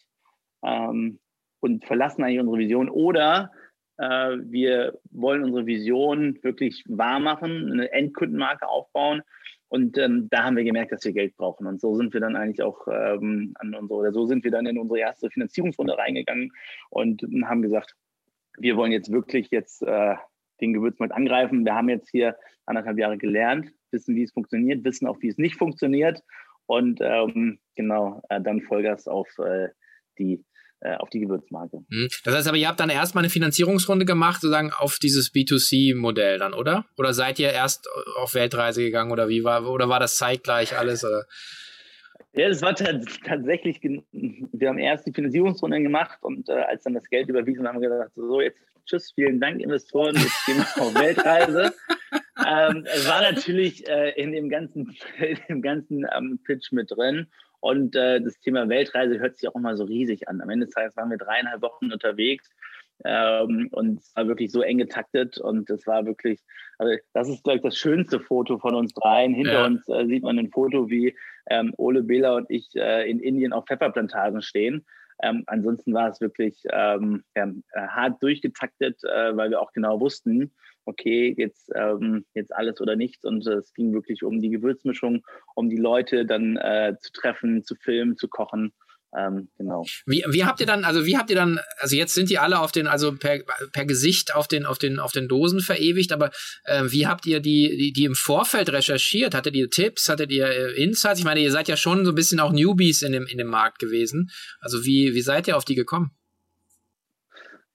ähm, 0.64 1.20
und 1.64 1.84
verlassen 1.84 2.22
eigentlich 2.22 2.40
unsere 2.40 2.58
Vision 2.58 2.88
oder 2.88 3.50
äh, 3.96 4.36
wir 4.42 4.98
wollen 5.10 5.42
unsere 5.44 5.66
Vision 5.66 6.38
wirklich 6.42 6.84
wahr 6.86 7.20
machen, 7.20 7.72
eine 7.72 7.90
Endkundenmarke 7.90 8.68
aufbauen 8.68 9.22
und 9.74 9.98
ähm, 9.98 10.28
da 10.30 10.44
haben 10.44 10.56
wir 10.56 10.62
gemerkt, 10.62 10.92
dass 10.92 11.04
wir 11.04 11.12
Geld 11.12 11.36
brauchen. 11.36 11.66
Und 11.66 11.80
so 11.80 11.96
sind 11.96 12.12
wir 12.14 12.20
dann 12.20 12.36
eigentlich 12.36 12.62
auch 12.62 12.86
ähm, 12.86 13.54
an 13.58 13.74
unsere, 13.74 13.98
oder 13.98 14.12
so 14.12 14.24
sind 14.24 14.44
wir 14.44 14.52
dann 14.52 14.66
in 14.66 14.78
unsere 14.78 15.00
erste 15.00 15.28
Finanzierungsrunde 15.30 15.98
reingegangen 15.98 16.52
und 16.90 17.22
haben 17.44 17.60
gesagt, 17.60 17.96
wir 18.56 18.76
wollen 18.76 18.92
jetzt 18.92 19.10
wirklich 19.10 19.50
jetzt 19.50 19.82
äh, 19.82 20.14
den 20.60 20.74
Gewürzmarkt 20.74 21.12
angreifen. 21.12 21.64
Wir 21.64 21.74
haben 21.74 21.88
jetzt 21.88 22.08
hier 22.08 22.36
anderthalb 22.66 22.98
Jahre 22.98 23.18
gelernt, 23.18 23.72
wissen, 23.90 24.14
wie 24.14 24.22
es 24.22 24.32
funktioniert, 24.32 24.84
wissen 24.84 25.08
auch, 25.08 25.20
wie 25.22 25.28
es 25.28 25.38
nicht 25.38 25.56
funktioniert. 25.56 26.22
Und 26.66 27.00
ähm, 27.02 27.58
genau, 27.74 28.22
äh, 28.28 28.40
dann 28.40 28.60
Vollgas 28.60 29.08
auf 29.08 29.28
äh, 29.38 29.70
die 30.18 30.44
äh, 30.84 30.96
auf 30.96 31.08
die 31.08 31.20
Gewürzmarke. 31.20 31.78
Mhm. 31.88 32.08
Das 32.24 32.34
heißt 32.34 32.46
aber, 32.46 32.58
ihr 32.58 32.68
habt 32.68 32.78
dann 32.78 32.90
erstmal 32.90 33.24
eine 33.24 33.30
Finanzierungsrunde 33.30 34.04
gemacht, 34.04 34.42
sozusagen 34.42 34.70
auf 34.70 34.98
dieses 34.98 35.32
B2C-Modell 35.32 36.38
dann, 36.38 36.52
oder? 36.52 36.84
Oder 36.98 37.14
seid 37.14 37.38
ihr 37.38 37.50
erst 37.50 37.88
auf 38.18 38.34
Weltreise 38.34 38.82
gegangen 38.82 39.10
oder 39.10 39.28
wie 39.28 39.44
war, 39.44 39.66
oder 39.66 39.88
war 39.88 39.98
das 39.98 40.16
zeitgleich 40.18 40.76
alles? 40.76 41.02
Oder? 41.02 41.24
Ja, 42.34 42.48
es 42.48 42.60
war 42.60 42.74
tatsächlich, 42.74 43.80
wir 43.82 44.68
haben 44.68 44.78
erst 44.78 45.06
die 45.06 45.12
Finanzierungsrunde 45.12 45.80
gemacht 45.80 46.18
und 46.20 46.48
äh, 46.48 46.52
als 46.52 46.84
dann 46.84 46.94
das 46.94 47.08
Geld 47.08 47.28
überwiesen 47.28 47.66
haben 47.66 47.80
wir 47.80 47.88
gesagt, 47.88 48.12
so 48.14 48.40
jetzt 48.40 48.60
tschüss, 48.86 49.12
vielen 49.14 49.40
Dank 49.40 49.60
Investoren, 49.60 50.14
jetzt 50.16 50.46
gehen 50.46 50.58
wir 50.58 50.82
auf 50.82 50.94
Weltreise. 50.94 51.72
ähm, 52.46 52.86
es 52.86 53.08
war 53.08 53.22
natürlich 53.22 53.88
äh, 53.88 54.10
in 54.20 54.32
dem 54.32 54.48
ganzen, 54.48 54.96
in 55.18 55.38
dem 55.48 55.62
ganzen 55.62 56.06
ähm, 56.16 56.38
Pitch 56.44 56.72
mit 56.72 56.90
drin 56.90 57.26
und 57.60 57.96
äh, 57.96 58.20
das 58.20 58.38
Thema 58.40 58.68
Weltreise 58.68 59.18
hört 59.18 59.38
sich 59.38 59.48
auch 59.48 59.54
immer 59.54 59.76
so 59.76 59.84
riesig 59.84 60.28
an. 60.28 60.40
Am 60.40 60.50
Ende 60.50 60.66
des 60.66 60.74
Tages 60.74 60.96
waren 60.96 61.10
wir 61.10 61.16
dreieinhalb 61.16 61.62
Wochen 61.62 61.90
unterwegs 61.92 62.50
ähm, 63.04 63.68
und 63.72 64.00
es 64.00 64.14
war 64.14 64.28
wirklich 64.28 64.52
so 64.52 64.60
eng 64.60 64.78
getaktet 64.78 65.38
und 65.38 65.68
es 65.70 65.86
war 65.86 66.04
wirklich, 66.06 66.40
also 66.78 66.94
das 67.12 67.28
ist, 67.28 67.42
glaube 67.42 67.56
ich, 67.56 67.62
das 67.62 67.76
schönste 67.76 68.20
Foto 68.20 68.58
von 68.58 68.74
uns 68.74 68.92
dreien. 68.94 69.34
Hinter 69.34 69.52
ja. 69.52 69.66
uns 69.66 69.88
äh, 69.88 70.06
sieht 70.06 70.22
man 70.22 70.38
ein 70.38 70.50
Foto, 70.50 70.90
wie 70.90 71.16
ähm, 71.48 71.72
Ole 71.76 72.02
Bela 72.02 72.36
und 72.36 72.50
ich 72.50 72.68
äh, 72.74 73.08
in 73.10 73.20
Indien 73.20 73.52
auf 73.52 73.64
Pfefferplantagen 73.66 74.42
stehen. 74.42 74.84
Ähm, 75.22 75.44
ansonsten 75.46 75.94
war 75.94 76.08
es 76.08 76.20
wirklich 76.20 76.62
ähm, 76.70 77.24
ja, 77.36 77.48
hart 77.74 78.22
durchgetaktet, 78.22 79.02
äh, 79.04 79.36
weil 79.36 79.50
wir 79.50 79.60
auch 79.60 79.72
genau 79.72 80.00
wussten, 80.00 80.52
okay, 80.84 81.34
jetzt, 81.36 81.70
ähm, 81.74 82.24
jetzt 82.34 82.54
alles 82.54 82.80
oder 82.80 82.96
nichts. 82.96 83.24
Und 83.24 83.46
es 83.46 83.72
ging 83.74 83.92
wirklich 83.92 84.22
um 84.22 84.40
die 84.40 84.50
Gewürzmischung, 84.50 85.24
um 85.54 85.70
die 85.70 85.76
Leute 85.76 86.26
dann 86.26 86.56
äh, 86.56 86.96
zu 87.00 87.12
treffen, 87.12 87.64
zu 87.64 87.74
filmen, 87.74 88.16
zu 88.16 88.28
kochen. 88.28 88.72
Ähm, 89.16 89.48
genau. 89.56 89.84
Wie, 90.06 90.24
wie 90.28 90.44
habt 90.44 90.60
ihr 90.60 90.66
dann, 90.66 90.84
also 90.84 91.06
wie 91.06 91.16
habt 91.16 91.30
ihr 91.30 91.36
dann, 91.36 91.60
also 91.78 91.94
jetzt 91.94 92.14
sind 92.14 92.30
die 92.30 92.38
alle 92.38 92.58
auf 92.58 92.72
den, 92.72 92.86
also 92.86 93.14
per, 93.14 93.40
per 93.72 93.84
Gesicht 93.84 94.34
auf 94.34 94.48
den, 94.48 94.66
auf 94.66 94.78
den, 94.78 94.98
auf 94.98 95.12
den 95.12 95.28
Dosen 95.28 95.60
verewigt, 95.60 96.12
aber 96.12 96.30
äh, 96.64 96.82
wie 96.86 97.06
habt 97.06 97.26
ihr 97.26 97.40
die, 97.40 97.76
die, 97.76 97.92
die 97.92 98.04
im 98.04 98.14
Vorfeld 98.14 98.72
recherchiert? 98.72 99.34
Hattet 99.34 99.54
ihr 99.54 99.70
Tipps? 99.70 100.08
Hattet 100.08 100.32
ihr 100.32 100.46
äh, 100.46 100.82
Insights? 100.82 101.20
Ich 101.20 101.24
meine, 101.24 101.40
ihr 101.40 101.52
seid 101.52 101.68
ja 101.68 101.76
schon 101.76 102.04
so 102.04 102.12
ein 102.12 102.16
bisschen 102.16 102.40
auch 102.40 102.52
Newbies 102.52 103.02
in 103.02 103.12
dem, 103.12 103.26
in 103.26 103.38
dem 103.38 103.48
Markt 103.48 103.78
gewesen. 103.78 104.30
Also 104.60 104.84
wie, 104.84 105.14
wie 105.14 105.22
seid 105.22 105.46
ihr 105.46 105.56
auf 105.56 105.64
die 105.64 105.76
gekommen? 105.76 106.10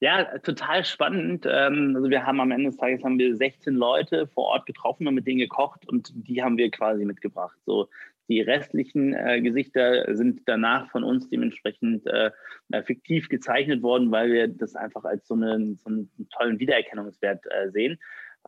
Ja, 0.02 0.38
total 0.38 0.84
spannend. 0.86 1.46
Ähm, 1.46 1.92
also 1.94 2.08
wir 2.08 2.24
haben 2.24 2.40
am 2.40 2.50
Ende 2.50 2.70
des 2.70 2.78
Tages 2.78 3.04
haben 3.04 3.18
wir 3.18 3.36
16 3.36 3.74
Leute 3.74 4.26
vor 4.28 4.44
Ort 4.44 4.64
getroffen 4.64 5.06
und 5.06 5.14
mit 5.14 5.26
denen 5.26 5.40
gekocht 5.40 5.86
und 5.86 6.10
die 6.14 6.42
haben 6.42 6.56
wir 6.56 6.70
quasi 6.70 7.04
mitgebracht. 7.04 7.58
So 7.66 7.88
die 8.30 8.40
restlichen 8.40 9.12
äh, 9.12 9.40
Gesichter 9.42 10.14
sind 10.14 10.42
danach 10.46 10.88
von 10.90 11.02
uns 11.02 11.28
dementsprechend 11.28 12.06
äh, 12.06 12.30
fiktiv 12.84 13.28
gezeichnet 13.28 13.82
worden, 13.82 14.10
weil 14.12 14.30
wir 14.30 14.48
das 14.48 14.76
einfach 14.76 15.04
als 15.04 15.26
so, 15.26 15.34
eine, 15.34 15.74
so 15.74 15.90
einen 15.90 16.10
tollen 16.30 16.60
Wiedererkennungswert 16.60 17.44
äh, 17.50 17.70
sehen. 17.70 17.98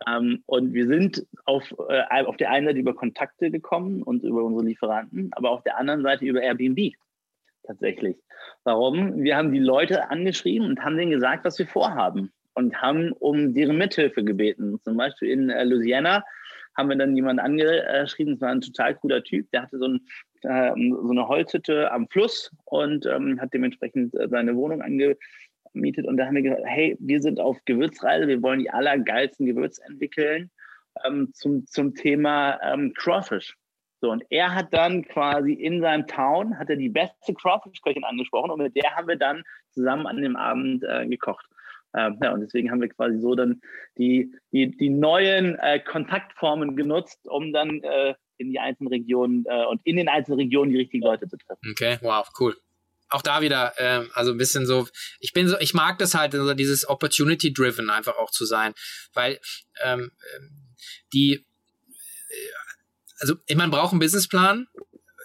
Ähm, 0.06 0.42
und 0.46 0.72
wir 0.72 0.86
sind 0.86 1.26
auf, 1.44 1.74
äh, 1.88 2.24
auf 2.24 2.36
der 2.36 2.50
einen 2.50 2.66
Seite 2.66 2.78
über 2.78 2.94
Kontakte 2.94 3.50
gekommen 3.50 4.02
und 4.02 4.22
über 4.22 4.44
unsere 4.44 4.64
Lieferanten, 4.64 5.30
aber 5.32 5.50
auf 5.50 5.64
der 5.64 5.76
anderen 5.76 6.02
Seite 6.02 6.24
über 6.24 6.40
Airbnb 6.40 6.94
tatsächlich. 7.64 8.16
Warum? 8.64 9.22
Wir 9.22 9.36
haben 9.36 9.52
die 9.52 9.58
Leute 9.58 10.10
angeschrieben 10.10 10.68
und 10.68 10.80
haben 10.80 10.96
denen 10.96 11.10
gesagt, 11.10 11.44
was 11.44 11.58
wir 11.58 11.66
vorhaben 11.66 12.32
und 12.54 12.80
haben 12.80 13.12
um 13.12 13.52
deren 13.52 13.78
Mithilfe 13.78 14.22
gebeten. 14.22 14.80
Zum 14.84 14.96
Beispiel 14.96 15.30
in 15.30 15.50
äh, 15.50 15.64
Louisiana 15.64 16.24
haben 16.76 16.88
wir 16.88 16.96
dann 16.96 17.16
jemanden 17.16 17.40
angeschrieben, 17.40 18.34
das 18.34 18.40
war 18.40 18.50
ein 18.50 18.60
total 18.60 18.94
cooler 18.94 19.22
Typ, 19.22 19.50
der 19.50 19.62
hatte 19.62 19.78
so, 19.78 19.86
ein, 19.86 20.00
äh, 20.42 20.72
so 20.74 21.10
eine 21.10 21.28
Holzhütte 21.28 21.90
am 21.92 22.08
Fluss 22.08 22.50
und 22.64 23.06
ähm, 23.06 23.40
hat 23.40 23.52
dementsprechend 23.52 24.14
äh, 24.14 24.28
seine 24.28 24.56
Wohnung 24.56 24.82
angemietet. 24.82 26.06
Und 26.06 26.16
da 26.16 26.26
haben 26.26 26.34
wir 26.34 26.42
gesagt, 26.42 26.62
hey, 26.64 26.96
wir 27.00 27.20
sind 27.20 27.40
auf 27.40 27.58
Gewürzreise, 27.64 28.28
wir 28.28 28.42
wollen 28.42 28.60
die 28.60 28.70
allergeilsten 28.70 29.46
Gewürze 29.46 29.82
entwickeln 29.86 30.50
ähm, 31.04 31.30
zum, 31.34 31.66
zum 31.66 31.94
Thema 31.94 32.58
ähm, 32.62 32.92
Crawfish. 32.94 33.56
So, 34.00 34.10
und 34.10 34.24
er 34.30 34.52
hat 34.52 34.74
dann 34.74 35.04
quasi 35.04 35.52
in 35.52 35.80
seinem 35.80 36.08
Town, 36.08 36.58
hat 36.58 36.68
er 36.68 36.76
die 36.76 36.88
beste 36.88 37.34
Crawfish-Köchin 37.34 38.02
angesprochen 38.02 38.50
und 38.50 38.60
mit 38.60 38.74
der 38.74 38.96
haben 38.96 39.06
wir 39.06 39.16
dann 39.16 39.44
zusammen 39.70 40.08
an 40.08 40.16
dem 40.16 40.34
Abend 40.34 40.82
äh, 40.82 41.06
gekocht. 41.06 41.46
Ähm, 41.94 42.18
ja, 42.22 42.32
und 42.32 42.40
deswegen 42.40 42.70
haben 42.70 42.80
wir 42.80 42.88
quasi 42.88 43.18
so 43.20 43.34
dann 43.34 43.60
die, 43.98 44.34
die, 44.52 44.76
die 44.76 44.90
neuen 44.90 45.58
äh, 45.58 45.80
Kontaktformen 45.80 46.76
genutzt, 46.76 47.26
um 47.28 47.52
dann 47.52 47.82
äh, 47.82 48.14
in 48.38 48.50
die 48.50 48.58
einzelnen 48.58 48.88
Regionen 48.88 49.44
äh, 49.46 49.64
und 49.66 49.80
in 49.84 49.96
den 49.96 50.08
einzelnen 50.08 50.40
Regionen 50.40 50.70
die 50.70 50.78
richtigen 50.78 51.04
Leute 51.04 51.28
zu 51.28 51.36
treffen. 51.36 51.70
Okay, 51.70 51.98
wow, 52.00 52.28
cool. 52.40 52.56
Auch 53.10 53.22
da 53.22 53.42
wieder, 53.42 53.74
äh, 53.76 54.06
also 54.14 54.32
ein 54.32 54.38
bisschen 54.38 54.66
so, 54.66 54.86
ich 55.20 55.32
bin 55.34 55.46
so, 55.46 55.58
ich 55.60 55.74
mag 55.74 55.98
das 55.98 56.14
halt, 56.14 56.34
also 56.34 56.54
dieses 56.54 56.88
Opportunity-driven 56.88 57.90
einfach 57.90 58.16
auch 58.16 58.30
zu 58.30 58.46
sein, 58.46 58.72
weil 59.12 59.38
ähm, 59.84 60.10
die 61.12 61.44
also 63.22 63.36
man 63.54 63.70
braucht 63.70 63.92
einen 63.92 64.00
Businessplan. 64.00 64.66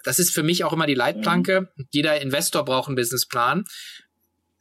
Das 0.04 0.18
ist 0.18 0.32
für 0.32 0.42
mich 0.42 0.64
auch 0.64 0.72
immer 0.72 0.86
die 0.86 0.94
Leitplanke. 0.94 1.72
Mhm. 1.74 1.86
Jeder 1.90 2.20
Investor 2.20 2.64
braucht 2.64 2.88
einen 2.88 2.96
Businessplan. 2.96 3.64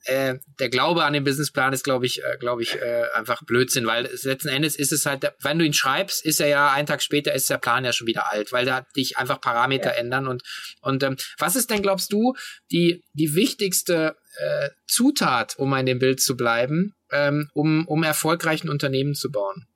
Äh, 0.08 0.39
der 0.60 0.70
Glaube 0.70 1.04
an 1.04 1.13
den 1.13 1.24
Businessplan 1.24 1.74
ist, 1.74 1.84
glaube 1.84 2.06
ich, 2.06 2.24
äh, 2.24 2.38
glaube 2.39 2.63
ich, 2.63 2.76
äh, 2.76 3.04
einfach 3.13 3.43
Blödsinn, 3.43 3.86
weil 3.86 4.06
es, 4.06 4.24
letzten 4.24 4.48
Endes 4.48 4.76
ist 4.76 4.91
es 4.91 5.06
halt, 5.06 5.32
wenn 5.41 5.60
du 5.60 5.65
ihn 5.65 5.74
schreibst, 5.74 6.26
ist 6.26 6.39
er 6.39 6.48
ja 6.48 6.72
einen 6.72 6.88
Tag 6.88 7.02
später 7.02 7.34
ist 7.34 7.50
der 7.50 7.58
Plan 7.58 7.86
ja 7.86 7.93
schon 7.93 8.08
wieder 8.08 8.32
alt, 8.32 8.52
weil 8.52 8.65
da 8.65 8.82
dich 8.96 9.17
einfach 9.17 9.41
Parameter 9.41 9.91
ja. 9.91 10.00
ändern 10.00 10.28
und 10.28 10.43
und 10.82 11.04
ähm, 11.04 11.17
was 11.38 11.56
ist 11.56 11.70
denn, 11.70 11.82
glaubst 11.82 12.12
du, 12.13 12.36
die 12.72 13.04
die 13.13 13.36
wichtigste 13.36 14.15
äh, 14.38 14.70
Zutat, 14.88 15.56
um 15.58 15.74
in 15.74 15.86
dem 15.86 16.00
Bild 16.00 16.22
zu 16.22 16.38
bleiben, 16.38 16.96
ähm, 17.12 17.50
um 17.54 17.88
um 17.88 18.04
erfolgreich 18.04 18.63
ein 18.63 18.70
Unternehmen 18.70 19.13
zu 19.13 19.32
bauen? 19.32 19.67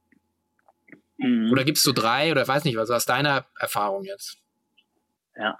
Mhm. 1.17 1.51
Oder 1.51 1.63
gibst 1.63 1.85
du 1.85 1.91
drei 1.91 2.31
oder 2.31 2.47
weiß 2.47 2.63
nicht, 2.63 2.77
was 2.77 2.89
aus 2.89 3.05
deiner 3.05 3.45
Erfahrung 3.59 4.03
jetzt? 4.05 4.40
Ja, 5.37 5.57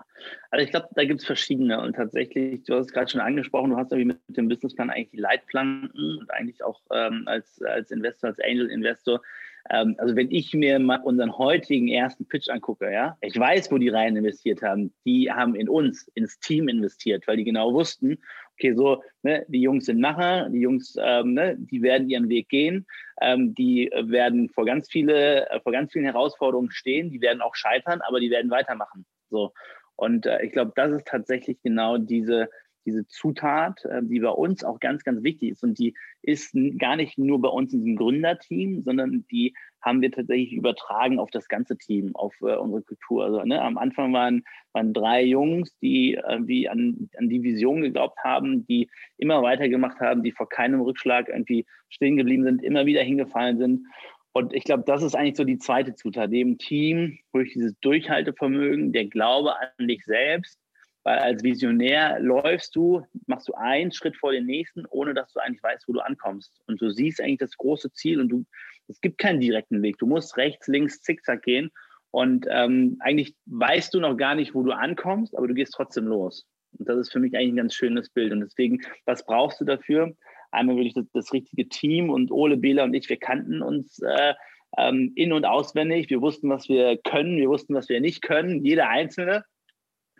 also 0.50 0.66
ich 0.66 0.72
glaube, 0.72 0.90
da 0.96 1.06
gibt 1.06 1.22
es 1.22 1.26
verschiedene 1.26 1.80
und 1.80 1.96
tatsächlich, 1.96 2.64
du 2.64 2.76
hast 2.76 2.88
es 2.88 2.92
gerade 2.92 3.10
schon 3.10 3.22
angesprochen, 3.22 3.72
du 3.72 3.78
hast 3.78 3.94
irgendwie 3.94 4.18
mit 4.28 4.38
dem 4.38 4.50
Businessplan 4.50 4.90
eigentlich 4.90 5.20
Leitplanken 5.20 6.18
und 6.20 6.30
eigentlich 6.30 6.62
auch 6.62 6.82
ähm, 6.92 7.24
als, 7.26 7.62
als 7.62 7.90
Investor, 7.90 8.32
als 8.32 8.40
Angel-Investor. 8.40 9.22
Ähm, 9.70 9.96
also 9.98 10.16
wenn 10.18 10.30
ich 10.30 10.54
mir 10.54 10.78
mal 10.80 10.98
unseren 10.98 11.38
heutigen 11.38 11.88
ersten 11.88 12.28
Pitch 12.28 12.50
angucke, 12.50 12.92
ja, 12.92 13.18
ich 13.22 13.38
weiß, 13.40 13.72
wo 13.72 13.78
die 13.78 13.88
rein 13.88 14.18
investiert 14.18 14.62
haben. 14.62 14.94
Die 15.06 15.32
haben 15.32 15.56
in 15.56 15.70
uns, 15.70 16.08
ins 16.16 16.38
Team 16.40 16.68
investiert, 16.68 17.26
weil 17.28 17.38
die 17.38 17.46
genau 17.46 17.74
wussten, 17.74 18.18
okay, 18.54 18.74
so, 18.74 19.02
ne, 19.24 19.46
die 19.48 19.62
Jungs 19.62 19.86
sind 19.86 20.02
Macher, 20.02 20.50
die 20.50 20.60
Jungs, 20.60 20.96
ähm, 21.00 21.34
ne, 21.34 21.56
die 21.58 21.82
werden 21.82 22.10
ihren 22.10 22.28
Weg 22.28 22.50
gehen, 22.50 22.86
ähm, 23.22 23.56
die 23.56 23.90
werden 23.96 24.50
vor 24.50 24.66
ganz 24.66 24.90
viele, 24.90 25.50
äh, 25.50 25.62
vor 25.62 25.72
ganz 25.72 25.94
vielen 25.94 26.06
Herausforderungen 26.06 26.72
stehen, 26.72 27.10
die 27.10 27.22
werden 27.22 27.42
auch 27.42 27.56
scheitern, 27.56 28.02
aber 28.02 28.20
die 28.20 28.30
werden 28.30 28.52
weitermachen. 28.52 29.06
So. 29.32 29.54
Und 29.96 30.26
äh, 30.26 30.44
ich 30.44 30.52
glaube, 30.52 30.74
das 30.76 30.92
ist 30.92 31.08
tatsächlich 31.08 31.62
genau 31.64 31.98
diese, 31.98 32.50
diese 32.86 33.08
Zutat, 33.08 33.84
äh, 33.86 34.02
die 34.04 34.20
bei 34.20 34.30
uns 34.30 34.64
auch 34.64 34.80
ganz, 34.80 35.04
ganz 35.04 35.24
wichtig 35.24 35.52
ist. 35.52 35.64
Und 35.64 35.80
die 35.80 35.96
ist 36.22 36.56
gar 36.78 36.96
nicht 36.96 37.18
nur 37.18 37.42
bei 37.42 37.50
uns 37.50 37.74
in 37.74 37.84
diesem 37.84 37.98
Gründerteam, 37.98 38.82
sondern 38.82 39.26
die 39.32 39.54
haben 39.82 40.02
wir 40.02 40.12
tatsächlich 40.12 40.54
übertragen 40.54 41.20
auf 41.20 41.32
das 41.32 41.48
ganze 41.48 41.78
Team, 41.78 42.16
auf 42.16 42.36
äh, 42.42 42.56
unsere 42.56 42.84
Kultur. 42.84 43.26
Also 43.26 43.44
ne, 43.44 43.62
am 43.62 43.78
Anfang 43.78 44.14
waren, 44.14 44.44
waren 44.74 44.94
drei 44.94 45.24
Jungs, 45.24 45.76
die 45.80 46.14
irgendwie 46.14 46.70
an, 46.70 47.10
an 47.18 47.30
die 47.30 47.42
Vision 47.42 47.82
geglaubt 47.82 48.18
haben, 48.24 48.66
die 48.68 48.90
immer 49.18 49.42
weitergemacht 49.42 50.00
haben, 50.00 50.24
die 50.24 50.32
vor 50.32 50.50
keinem 50.50 50.82
Rückschlag 50.82 51.30
irgendwie 51.30 51.66
stehen 51.90 52.18
geblieben 52.18 52.44
sind, 52.44 52.64
immer 52.64 52.86
wieder 52.86 53.02
hingefallen 53.02 53.58
sind. 53.58 53.88
Und 54.34 54.54
ich 54.54 54.64
glaube, 54.64 54.84
das 54.86 55.04
ist 55.04 55.16
eigentlich 55.16 55.36
so 55.36 55.44
die 55.44 55.58
zweite 55.58 55.94
Zutat. 55.94 56.30
Neben 56.30 56.58
Team, 56.58 57.20
durch 57.34 57.54
dieses 57.54 57.78
Durchhaltevermögen, 57.82 58.94
der 58.94 59.06
Glaube 59.06 59.54
an 59.60 59.88
dich 59.88 60.06
selbst, 60.06 60.60
weil 61.04 61.18
als 61.18 61.44
Visionär 61.44 62.20
läufst 62.20 62.76
du, 62.76 63.06
machst 63.26 63.48
du 63.50 63.54
einen 63.54 63.92
Schritt 63.92 64.16
vor 64.16 64.32
den 64.32 64.46
nächsten, 64.46 64.86
ohne 64.86 65.14
dass 65.14 65.34
du 65.34 65.40
eigentlich 65.40 65.64
weißt, 65.64 65.88
wo 65.88 65.94
du 65.94 66.00
ankommst. 66.00 66.62
Und 66.68 66.82
du 66.82 66.92
siehst 66.92 67.20
eigentlich 67.20 67.40
das 67.40 67.58
große 67.58 67.92
Ziel 67.92 68.22
und 68.22 68.30
du, 68.30 68.46
es 68.88 69.02
gibt 69.02 69.18
keinen 69.18 69.42
direkten 69.42 69.82
Weg. 69.82 69.98
Du 69.98 70.06
musst 70.06 70.38
rechts, 70.38 70.68
links, 70.68 71.02
zickzack 71.02 71.42
gehen. 71.42 71.72
Und 72.12 72.46
ähm, 72.50 72.98
eigentlich 73.00 73.36
weißt 73.46 73.94
du 73.94 74.00
noch 74.00 74.16
gar 74.16 74.36
nicht, 74.36 74.54
wo 74.54 74.64
du 74.64 74.72
ankommst, 74.72 75.36
aber 75.36 75.48
du 75.48 75.54
gehst 75.54 75.74
trotzdem 75.74 76.06
los. 76.06 76.46
Und 76.78 76.88
das 76.88 76.98
ist 76.98 77.12
für 77.12 77.20
mich 77.20 77.36
eigentlich 77.36 77.54
ein 77.54 77.58
ganz 77.58 77.74
schönes 77.74 78.10
Bild. 78.10 78.32
Und 78.32 78.42
deswegen, 78.42 78.82
was 79.06 79.26
brauchst 79.26 79.60
du 79.60 79.66
dafür? 79.66 80.16
Einmal 80.52 80.76
wirklich 80.76 80.94
das, 80.94 81.06
das 81.14 81.34
richtige 81.34 81.68
Team 81.68 82.10
und 82.10 82.32
Ole, 82.32 82.58
Bela 82.58 82.84
und 82.84 82.94
ich, 82.94 83.10
wir 83.10 83.18
kannten 83.18 83.62
uns 83.62 84.00
äh, 84.00 84.34
ähm, 84.78 85.12
in- 85.16 85.34
und 85.34 85.46
auswendig. 85.46 86.10
Wir 86.10 86.22
wussten, 86.22 86.50
was 86.50 86.70
wir 86.70 86.98
können, 86.98 87.38
wir 87.38 87.50
wussten, 87.50 87.74
was 87.74 87.90
wir 87.90 88.00
nicht 88.02 88.22
können, 88.22 88.64
jeder 88.64 88.90
Einzelne. 88.90 89.44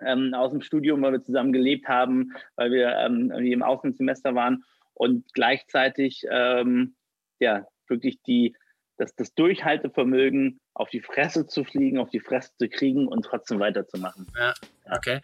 Ähm, 0.04 0.34
aus 0.34 0.52
dem 0.52 0.62
Studium, 0.62 1.02
weil 1.04 1.12
wir 1.12 1.22
zusammen 1.22 1.54
gelebt 1.54 1.88
haben, 1.88 2.32
weil 2.56 2.72
wir 2.72 2.98
ähm, 2.98 3.30
im 3.30 3.62
Auslandssemester 3.62 4.34
waren 4.34 4.64
und 4.96 5.32
gleichzeitig 5.34 6.24
ähm, 6.30 6.96
ja 7.40 7.68
wirklich 7.88 8.20
die, 8.24 8.56
das, 8.98 9.14
das 9.16 9.36
Durchhaltevermögen, 9.36 10.60
auf 10.74 10.90
die 10.90 11.02
Fresse 11.02 11.46
zu 11.46 11.64
fliegen, 11.64 12.00
auf 12.00 12.10
die 12.10 12.20
Fresse 12.20 12.52
zu 12.58 12.68
kriegen 12.68 13.08
und 13.08 13.24
trotzdem 13.24 13.60
weiterzumachen. 13.60 14.26
Ja, 14.36 14.54
okay. 14.92 15.20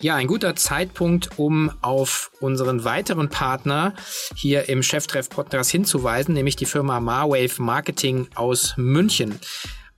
Ja, 0.00 0.16
ein 0.16 0.26
guter 0.26 0.56
Zeitpunkt, 0.56 1.38
um 1.38 1.70
auf 1.80 2.32
unseren 2.40 2.84
weiteren 2.84 3.28
Partner 3.28 3.94
hier 4.34 4.68
im 4.68 4.82
Cheftreff-Podcast 4.82 5.70
hinzuweisen, 5.70 6.34
nämlich 6.34 6.56
die 6.56 6.66
Firma 6.66 7.00
Marwave 7.00 7.62
Marketing 7.62 8.28
aus 8.34 8.74
München. 8.76 9.38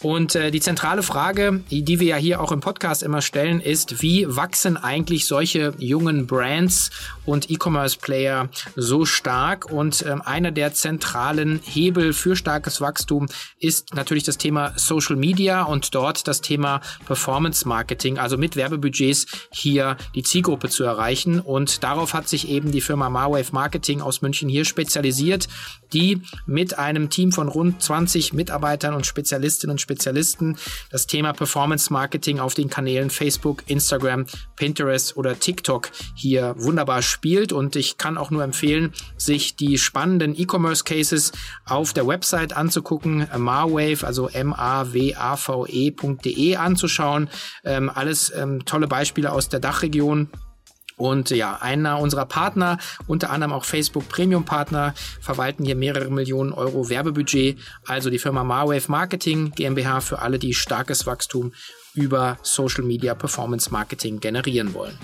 Und 0.02 0.34
äh, 0.34 0.50
die 0.50 0.60
zentrale 0.60 1.02
Frage, 1.02 1.62
die 1.70 2.00
wir 2.00 2.06
ja 2.06 2.16
hier 2.16 2.40
auch 2.40 2.52
im 2.52 2.60
Podcast 2.60 3.02
immer 3.02 3.22
stellen, 3.22 3.60
ist, 3.60 4.02
wie 4.02 4.26
wachsen 4.28 4.76
eigentlich 4.76 5.26
solche 5.26 5.72
jungen 5.78 6.26
Brands 6.26 6.90
und 7.24 7.50
E-Commerce-Player 7.50 8.50
so 8.74 9.06
stark? 9.06 9.72
Und 9.72 10.04
ähm, 10.06 10.20
einer 10.20 10.52
der 10.52 10.74
zentralen 10.74 11.60
Hebel 11.64 12.12
für 12.12 12.36
starkes 12.36 12.82
Wachstum 12.82 13.26
ist 13.58 13.94
natürlich 13.94 14.24
das 14.24 14.36
Thema 14.36 14.74
Social 14.76 15.16
Media 15.16 15.62
und 15.62 15.94
dort 15.94 16.28
das 16.28 16.42
Thema 16.42 16.82
Performance 17.06 17.66
Marketing, 17.66 18.18
also 18.18 18.36
mit 18.36 18.54
Werbebudgets 18.54 19.26
hier 19.50 19.96
die 20.14 20.22
Zielgruppe 20.22 20.68
zu 20.68 20.84
erreichen. 20.84 21.40
Und 21.40 21.82
darauf 21.82 22.12
hat 22.12 22.28
sich 22.28 22.48
eben 22.48 22.70
die 22.70 22.82
Firma 22.82 23.08
Marwave 23.08 23.52
Marketing 23.52 24.02
aus 24.02 24.20
München 24.20 24.50
hier 24.50 24.66
spezialisiert, 24.66 25.48
die 25.92 26.22
mit 26.46 26.78
einem 26.78 27.10
Team 27.10 27.32
von 27.32 27.48
rund 27.48 27.82
20 27.82 28.32
Mitarbeitern 28.32 28.94
und 28.94 29.06
Spezialistinnen 29.06 29.72
und 29.74 29.80
Spezialisten 29.80 30.56
das 30.90 31.06
Thema 31.06 31.32
Performance 31.32 31.92
Marketing 31.92 32.38
auf 32.38 32.54
den 32.54 32.70
Kanälen 32.70 33.10
Facebook, 33.10 33.62
Instagram, 33.66 34.26
Pinterest 34.56 35.16
oder 35.16 35.38
TikTok 35.38 35.90
hier 36.14 36.54
wunderbar 36.58 37.02
spielt. 37.02 37.52
Und 37.52 37.76
ich 37.76 37.98
kann 37.98 38.18
auch 38.18 38.30
nur 38.30 38.42
empfehlen, 38.42 38.92
sich 39.16 39.56
die 39.56 39.78
spannenden 39.78 40.38
E-Commerce 40.38 40.84
Cases 40.84 41.32
auf 41.64 41.92
der 41.92 42.06
Website 42.06 42.56
anzugucken, 42.56 43.26
Marwave, 43.36 44.06
also 44.06 44.28
M-A-W-A-V-E.de 44.28 44.76
e 46.36 46.56
anzuschauen. 46.56 47.28
Ähm, 47.64 47.90
alles 47.92 48.32
ähm, 48.34 48.64
tolle 48.64 48.86
Beispiele 48.88 49.32
aus 49.32 49.48
der 49.48 49.60
Dachregion. 49.60 50.28
Und 50.96 51.30
ja, 51.30 51.58
einer 51.60 51.98
unserer 52.00 52.24
Partner, 52.24 52.78
unter 53.06 53.30
anderem 53.30 53.52
auch 53.52 53.64
Facebook 53.64 54.08
Premium 54.08 54.44
Partner, 54.44 54.94
verwalten 55.20 55.64
hier 55.64 55.76
mehrere 55.76 56.10
Millionen 56.10 56.52
Euro 56.52 56.88
Werbebudget. 56.88 57.58
Also 57.86 58.08
die 58.08 58.18
Firma 58.18 58.44
Marwave 58.44 58.90
Marketing 58.90 59.52
GmbH 59.52 60.00
für 60.00 60.20
alle, 60.20 60.38
die 60.38 60.54
starkes 60.54 61.06
Wachstum 61.06 61.52
über 61.94 62.38
Social 62.42 62.84
Media 62.84 63.14
Performance 63.14 63.70
Marketing 63.70 64.20
generieren 64.20 64.72
wollen. 64.72 64.98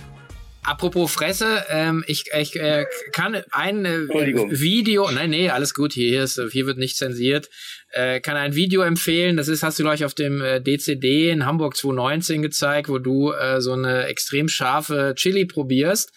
Apropos 0.64 1.11
Fresse, 1.11 1.64
ähm, 1.70 2.05
ich, 2.07 2.27
ich 2.38 2.55
äh, 2.55 2.87
kann 3.11 3.42
ein 3.51 3.85
äh, 3.85 4.09
Video, 4.09 5.11
nein, 5.11 5.31
nee, 5.31 5.51
alles 5.51 5.75
gut, 5.75 5.92
hier, 5.92 6.22
ist, 6.22 6.40
hier 6.53 6.66
wird 6.66 6.79
nicht 6.79 6.96
zensiert, 6.96 7.51
äh, 7.90 8.20
kann 8.20 8.37
ein 8.37 8.55
Video 8.55 8.83
empfehlen, 8.83 9.37
das 9.37 9.48
ist, 9.48 9.64
hast 9.64 9.81
du 9.81 9.83
gleich 9.83 10.05
auf 10.05 10.14
dem 10.14 10.40
äh, 10.40 10.61
DCD 10.61 11.31
in 11.31 11.46
Hamburg 11.46 11.77
2019 11.77 12.42
gezeigt, 12.42 12.88
wo 12.88 12.98
du 12.98 13.33
äh, 13.33 13.61
so 13.61 13.72
eine 13.72 14.05
extrem 14.07 14.48
scharfe 14.48 15.14
Chili 15.16 15.46
probierst 15.46 16.12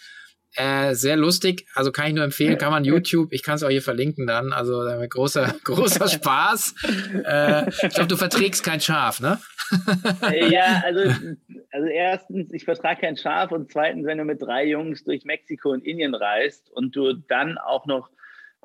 äh, 0.56 0.94
sehr 0.94 1.16
lustig, 1.16 1.68
also 1.74 1.92
kann 1.92 2.08
ich 2.08 2.14
nur 2.14 2.24
empfehlen, 2.24 2.58
kann 2.58 2.72
man 2.72 2.84
YouTube, 2.86 3.32
ich 3.32 3.44
kann 3.44 3.56
es 3.56 3.64
auch 3.64 3.70
hier 3.70 3.82
verlinken 3.82 4.28
dann, 4.28 4.54
also 4.54 4.86
äh, 4.86 5.08
großer, 5.08 5.56
großer 5.64 6.08
Spaß. 6.08 6.76
äh, 7.26 7.70
ich 7.70 7.94
glaube, 7.94 8.08
du 8.08 8.18
verträgst 8.18 8.64
kein 8.64 8.82
Schaf, 8.82 9.20
ne? 9.20 9.40
Äh, 10.22 10.52
ja, 10.52 10.82
also, 10.86 11.02
also 11.72 11.88
erstens, 11.88 12.54
ich 12.54 12.66
vertrage 12.66 13.02
kein 13.02 13.18
Schaf 13.18 13.52
und 13.52 13.72
zweitens, 13.72 14.06
wenn 14.06 14.18
du 14.18 14.26
mit 14.26 14.42
drei 14.42 14.66
Jungs 14.66 15.04
durch 15.04 15.26
Mexiko 15.26 15.70
und 15.72 15.86
Indien 15.86 16.16
reist 16.16 16.72
und 16.72 16.96
du 16.96 17.14
dann 17.14 17.58
auch 17.58 17.86
noch 17.86 18.10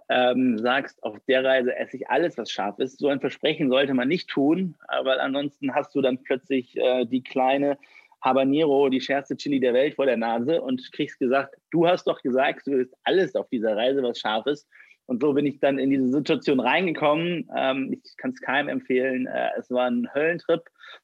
ähm, 0.09 0.59
sagst, 0.59 1.03
auf 1.05 1.19
der 1.29 1.45
Reise 1.45 1.75
esse 1.77 1.97
ich 1.97 2.09
alles, 2.09 2.37
was 2.37 2.51
scharf 2.51 2.79
ist, 2.81 2.99
so 2.99 3.09
ein 3.09 3.21
Versprechen 3.21 3.71
sollte 3.71 3.95
man 3.95 4.09
nicht 4.09 4.29
tun, 4.29 4.75
weil 5.05 5.21
ansonsten 5.21 5.73
hast 5.73 5.95
du 5.95 6.03
dann 6.03 6.23
plötzlich 6.23 6.77
äh, 6.77 7.05
die 7.07 7.23
kleine 7.23 7.79
Habanero, 8.23 8.89
die 8.89 9.01
schärfste 9.01 9.37
Chili 9.37 9.61
der 9.61 9.75
Welt, 9.75 9.95
vor 9.95 10.07
der 10.07 10.17
Nase 10.17 10.61
und 10.61 10.93
kriegst 10.93 11.19
gesagt, 11.19 11.57
du 11.71 11.87
hast 11.87 12.07
doch 12.07 12.21
gesagt, 12.23 12.67
du 12.67 12.73
willst 12.73 12.95
alles 13.05 13.35
auf 13.35 13.49
dieser 13.49 13.77
Reise, 13.77 14.03
was 14.03 14.19
scharf 14.19 14.47
ist. 14.47 14.69
Und 15.11 15.21
so 15.21 15.33
bin 15.33 15.45
ich 15.45 15.59
dann 15.59 15.81
in 15.81 15.91
diese 15.91 16.09
Situation 16.09 16.61
reingekommen. 16.61 17.49
Ähm, 17.57 17.93
ich 17.93 18.17
kann 18.17 18.31
es 18.31 18.41
keinem 18.41 18.69
empfehlen. 18.69 19.27
Äh, 19.27 19.49
es 19.59 19.69
war 19.69 19.91
ein 19.91 20.07
Höllentrip 20.15 20.61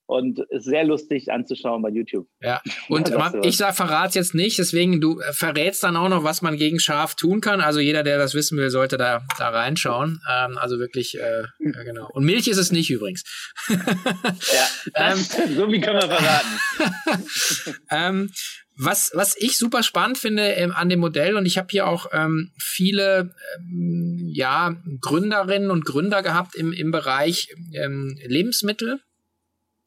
und 0.07 0.38
ist 0.51 0.66
sehr 0.66 0.85
lustig 0.85 1.33
anzuschauen 1.33 1.83
bei 1.83 1.88
YouTube. 1.88 2.29
Ja, 2.40 2.62
und 2.88 3.09
ja, 3.11 3.33
ich 3.42 3.57
sag, 3.57 3.75
verrat's 3.75 4.14
jetzt 4.14 4.33
nicht, 4.33 4.61
deswegen 4.61 5.01
du 5.01 5.19
äh, 5.19 5.33
verrätst 5.33 5.83
dann 5.83 5.97
auch 5.97 6.09
noch, 6.09 6.23
was 6.23 6.40
man 6.40 6.57
gegen 6.57 6.79
Schaf 6.79 7.16
tun 7.16 7.40
kann. 7.40 7.61
Also 7.61 7.81
jeder, 7.81 8.05
der 8.05 8.16
das 8.16 8.35
wissen 8.35 8.57
will, 8.59 8.71
sollte 8.71 8.97
da, 8.97 9.25
da 9.38 9.49
reinschauen. 9.49 10.21
Ähm, 10.33 10.57
also 10.57 10.79
wirklich, 10.79 11.19
äh, 11.19 11.42
ja, 11.59 11.83
genau. 11.83 12.09
Und 12.12 12.25
Milch 12.25 12.47
ist 12.47 12.59
es 12.59 12.71
nicht 12.71 12.90
übrigens. 12.90 13.25
ja, 13.69 14.69
ähm, 15.11 15.16
so 15.57 15.73
wie 15.73 15.81
können 15.81 16.01
wir 16.01 16.09
verraten. 16.09 17.77
ähm, 17.90 18.31
was, 18.79 19.11
was 19.15 19.37
ich 19.39 19.57
super 19.57 19.83
spannend 19.83 20.19
finde 20.19 20.49
ähm, 20.53 20.73
an 20.73 20.89
dem 20.89 21.01
Modell, 21.01 21.37
und 21.37 21.47
ich 21.47 21.57
habe 21.57 21.69
hier 21.71 21.87
auch 21.87 22.07
ähm, 22.12 22.53
viele 22.59 23.35
ähm, 23.59 24.29
ja, 24.33 24.77
Gründerinnen 25.01 25.71
und 25.71 25.85
Gründer 25.85 26.23
gehabt 26.23 26.55
im, 26.55 26.73
im 26.73 26.91
Bereich 26.91 27.49
ähm, 27.73 28.19
Lebensmittel, 28.25 29.01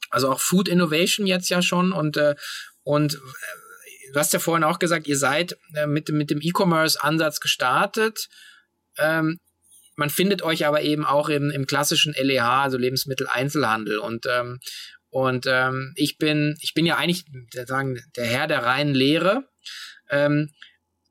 also 0.10 0.32
auch 0.32 0.40
Food 0.40 0.68
Innovation 0.68 1.28
jetzt 1.28 1.50
ja 1.50 1.62
schon 1.62 1.92
und, 1.92 2.18
äh, 2.18 2.36
und 2.84 3.14
äh, 3.14 3.18
du 4.14 4.20
hast 4.20 4.34
ja 4.34 4.40
vorhin 4.40 4.64
auch 4.64 4.80
gesagt, 4.80 5.08
ihr 5.08 5.18
seid 5.18 5.56
äh, 5.76 5.86
mit, 5.86 6.10
mit 6.10 6.32
dem 6.32 6.42
E-Commerce-Ansatz 6.42 7.40
gestartet. 7.40 8.28
Ähm, 8.98 9.40
man 9.96 10.10
findet 10.10 10.42
euch 10.42 10.66
aber 10.66 10.82
eben 10.82 11.06
auch 11.06 11.30
im, 11.30 11.52
im 11.52 11.68
klassischen 11.68 12.14
LEH, 12.14 12.64
also 12.64 12.78
Lebensmitteleinzelhandel. 12.78 14.00
Und, 14.00 14.26
ähm, 14.28 14.60
und 15.10 15.46
ähm, 15.48 15.94
ich 15.96 16.18
bin, 16.18 16.56
ich 16.62 16.74
bin 16.74 16.86
ja 16.86 16.98
eigentlich 16.98 17.26
der, 17.54 17.66
sagen, 17.66 18.00
der 18.16 18.26
Herr 18.26 18.48
der 18.48 18.64
reinen 18.64 18.94
Lehre. 18.94 19.50
Ähm, 20.10 20.52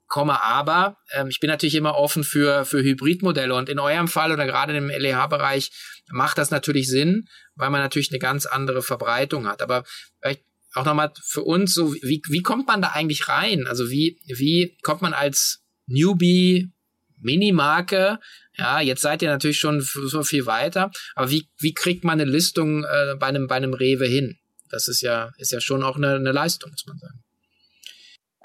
komme 0.06 0.42
aber, 0.42 0.96
ähm, 1.12 1.28
ich 1.28 1.38
bin 1.38 1.50
natürlich 1.50 1.74
immer 1.74 1.96
offen 1.96 2.24
für, 2.24 2.64
für 2.64 2.82
Hybridmodelle 2.82 3.54
und 3.54 3.68
in 3.68 3.78
eurem 3.78 4.08
Fall 4.08 4.32
oder 4.32 4.46
gerade 4.46 4.76
im 4.76 4.88
LEH-Bereich 4.88 5.70
macht 6.10 6.38
das 6.38 6.50
natürlich 6.50 6.88
Sinn, 6.88 7.28
weil 7.54 7.70
man 7.70 7.82
natürlich 7.82 8.10
eine 8.10 8.18
ganz 8.18 8.46
andere 8.46 8.82
Verbreitung 8.82 9.46
hat. 9.46 9.60
Aber 9.60 9.84
vielleicht 10.20 10.42
auch 10.74 10.84
nochmal 10.84 11.12
für 11.22 11.42
uns, 11.42 11.74
so 11.74 11.94
wie, 11.94 12.22
wie 12.28 12.42
kommt 12.42 12.66
man 12.66 12.80
da 12.80 12.88
eigentlich 12.88 13.28
rein? 13.28 13.66
Also 13.66 13.90
wie, 13.90 14.20
wie 14.26 14.78
kommt 14.82 15.02
man 15.02 15.12
als 15.12 15.62
Newbie, 15.86 16.72
Minimarke, 17.20 18.18
ja, 18.56 18.80
jetzt 18.80 19.02
seid 19.02 19.22
ihr 19.22 19.30
natürlich 19.30 19.58
schon 19.58 19.80
so 19.80 20.22
viel 20.22 20.46
weiter, 20.46 20.90
aber 21.14 21.30
wie, 21.30 21.48
wie 21.58 21.74
kriegt 21.74 22.04
man 22.04 22.20
eine 22.20 22.30
Listung 22.30 22.84
äh, 22.84 23.14
bei, 23.18 23.26
einem, 23.26 23.46
bei 23.46 23.56
einem 23.56 23.74
Rewe 23.74 24.06
hin? 24.06 24.36
Das 24.70 24.88
ist 24.88 25.00
ja, 25.00 25.30
ist 25.38 25.52
ja 25.52 25.60
schon 25.60 25.82
auch 25.82 25.96
eine, 25.96 26.16
eine 26.16 26.32
Leistung, 26.32 26.70
muss 26.70 26.86
man 26.86 26.98
sagen. 26.98 27.20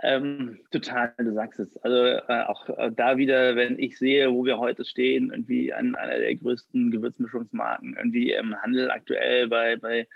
Ähm, 0.02 0.60
total, 0.72 1.14
du 1.18 1.34
sagst 1.34 1.60
es. 1.62 1.78
Also 1.78 1.98
äh, 1.98 2.44
auch 2.48 2.68
äh, 2.78 2.92
da 2.94 3.18
wieder, 3.18 3.56
wenn 3.56 3.80
ich 3.80 3.98
sehe, 3.98 4.32
wo 4.34 4.44
wir 4.44 4.58
heute 4.58 4.84
stehen, 4.84 5.32
irgendwie 5.32 5.72
an 5.72 5.96
einer 5.96 6.18
der 6.18 6.36
größten 6.36 6.92
Gewürzmischungsmarken, 6.92 7.96
irgendwie 7.96 8.34
im 8.34 8.54
Handel 8.62 8.92
aktuell 8.92 9.48
bei, 9.48 9.78
bei 9.78 10.08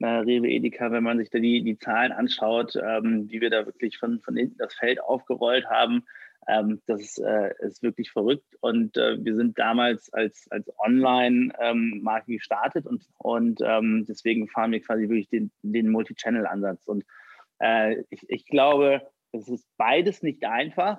äh, 0.00 0.06
Rewe 0.06 0.48
Edeka, 0.48 0.90
wenn 0.92 1.04
man 1.04 1.18
sich 1.18 1.28
da 1.28 1.38
die, 1.38 1.62
die 1.62 1.78
Zahlen 1.78 2.12
anschaut, 2.12 2.74
ähm, 2.76 3.28
wie 3.28 3.42
wir 3.42 3.50
da 3.50 3.66
wirklich 3.66 3.98
von, 3.98 4.20
von 4.20 4.34
hinten 4.34 4.56
das 4.56 4.74
Feld 4.74 4.98
aufgerollt 5.02 5.66
haben, 5.66 6.04
ähm, 6.48 6.80
das 6.86 7.00
ist, 7.00 7.18
äh, 7.18 7.52
ist, 7.60 7.82
wirklich 7.82 8.10
verrückt. 8.10 8.56
Und 8.60 8.96
äh, 8.96 9.22
wir 9.24 9.34
sind 9.34 9.58
damals 9.58 10.12
als, 10.12 10.46
als 10.50 10.70
Online-Marke 10.78 12.30
ähm, 12.30 12.36
gestartet 12.36 12.86
und, 12.86 13.06
und 13.18 13.60
ähm, 13.62 14.04
deswegen 14.08 14.48
fahren 14.48 14.72
wir 14.72 14.80
quasi 14.80 15.08
wirklich 15.08 15.28
den, 15.28 15.50
den 15.62 15.88
Multi-Channel-Ansatz. 15.90 16.86
Und 16.86 17.04
äh, 17.60 18.02
ich, 18.10 18.20
ich 18.28 18.46
glaube, 18.46 19.02
es 19.32 19.48
ist 19.48 19.66
beides 19.76 20.22
nicht 20.22 20.44
einfach. 20.44 20.98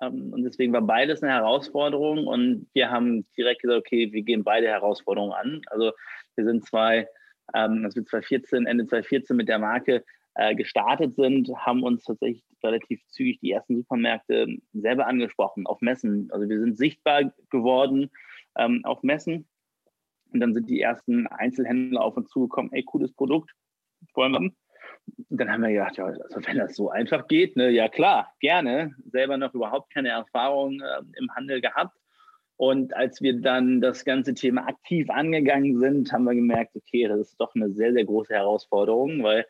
Ähm, 0.00 0.32
und 0.32 0.42
deswegen 0.42 0.72
war 0.72 0.82
beides 0.82 1.22
eine 1.22 1.32
Herausforderung. 1.32 2.26
Und 2.26 2.68
wir 2.74 2.90
haben 2.90 3.26
direkt 3.36 3.62
gesagt, 3.62 3.80
okay, 3.80 4.12
wir 4.12 4.22
gehen 4.22 4.44
beide 4.44 4.68
Herausforderungen 4.68 5.32
an. 5.32 5.62
Also 5.66 5.92
wir 6.36 6.44
sind 6.44 6.66
zwei, 6.66 7.08
ähm, 7.54 7.84
als 7.84 7.96
wir 7.96 8.04
2014, 8.04 8.66
Ende 8.66 8.86
2014 8.86 9.36
mit 9.36 9.48
der 9.48 9.58
Marke 9.58 10.04
äh, 10.34 10.54
gestartet 10.54 11.14
sind, 11.16 11.50
haben 11.56 11.82
uns 11.82 12.04
tatsächlich 12.04 12.44
relativ 12.64 13.00
zügig 13.08 13.40
die 13.40 13.52
ersten 13.52 13.76
Supermärkte 13.76 14.58
selber 14.72 15.06
angesprochen 15.06 15.66
auf 15.66 15.80
Messen. 15.80 16.30
Also 16.32 16.48
wir 16.48 16.60
sind 16.60 16.76
sichtbar 16.76 17.32
geworden 17.50 18.10
ähm, 18.56 18.84
auf 18.84 19.02
Messen. 19.02 19.48
Und 20.32 20.40
dann 20.40 20.54
sind 20.54 20.68
die 20.68 20.80
ersten 20.80 21.26
Einzelhändler 21.26 22.02
auf 22.02 22.16
uns 22.16 22.30
zugekommen, 22.30 22.72
ey, 22.72 22.82
cooles 22.82 23.12
Produkt, 23.12 23.50
wollen 24.14 24.32
wir 24.32 24.50
dann 25.30 25.50
haben 25.50 25.62
wir 25.62 25.70
gedacht, 25.70 25.96
ja, 25.96 26.06
also 26.06 26.40
wenn 26.46 26.58
das 26.58 26.74
so 26.74 26.90
einfach 26.90 27.26
geht, 27.28 27.56
ne, 27.56 27.70
ja 27.70 27.88
klar, 27.88 28.32
gerne. 28.40 28.94
Selber 29.10 29.36
noch 29.36 29.54
überhaupt 29.54 29.92
keine 29.92 30.10
Erfahrung 30.10 30.80
äh, 30.80 31.02
im 31.18 31.34
Handel 31.34 31.60
gehabt. 31.60 31.96
Und 32.56 32.94
als 32.94 33.20
wir 33.20 33.40
dann 33.40 33.80
das 33.80 34.04
ganze 34.04 34.34
Thema 34.34 34.66
aktiv 34.68 35.10
angegangen 35.10 35.78
sind, 35.80 36.12
haben 36.12 36.24
wir 36.24 36.34
gemerkt, 36.34 36.76
okay, 36.76 37.08
das 37.08 37.20
ist 37.20 37.40
doch 37.40 37.54
eine 37.54 37.70
sehr, 37.70 37.92
sehr 37.92 38.04
große 38.04 38.34
Herausforderung, 38.34 39.22
weil 39.22 39.46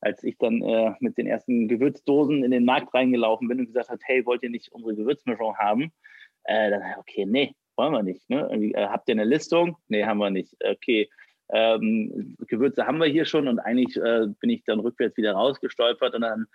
als 0.00 0.22
ich 0.22 0.36
dann 0.38 0.62
äh, 0.62 0.94
mit 1.00 1.16
den 1.18 1.26
ersten 1.26 1.68
Gewürzdosen 1.68 2.44
in 2.44 2.50
den 2.50 2.64
Markt 2.64 2.92
reingelaufen 2.94 3.48
bin 3.48 3.60
und 3.60 3.66
gesagt 3.66 3.88
habe, 3.88 4.00
hey, 4.04 4.24
wollt 4.26 4.42
ihr 4.42 4.50
nicht 4.50 4.72
unsere 4.72 4.94
Gewürzmischung 4.94 5.56
haben? 5.56 5.92
Äh, 6.44 6.70
dann, 6.70 6.82
okay, 6.98 7.26
nee, 7.26 7.54
wollen 7.76 7.92
wir 7.92 8.02
nicht. 8.02 8.28
Ne? 8.28 8.48
Äh, 8.50 8.86
habt 8.86 9.08
ihr 9.08 9.14
eine 9.14 9.24
Listung? 9.24 9.76
Nee, 9.88 10.04
haben 10.04 10.18
wir 10.18 10.30
nicht. 10.30 10.54
Okay, 10.62 11.08
ähm, 11.50 12.36
Gewürze 12.48 12.86
haben 12.86 12.98
wir 12.98 13.06
hier 13.06 13.24
schon 13.24 13.48
und 13.48 13.58
eigentlich 13.60 13.96
äh, 13.96 14.26
bin 14.40 14.50
ich 14.50 14.64
dann 14.64 14.80
rückwärts 14.80 15.16
wieder 15.16 15.32
rausgestolpert 15.32 16.14
und 16.14 16.22
dann 16.22 16.46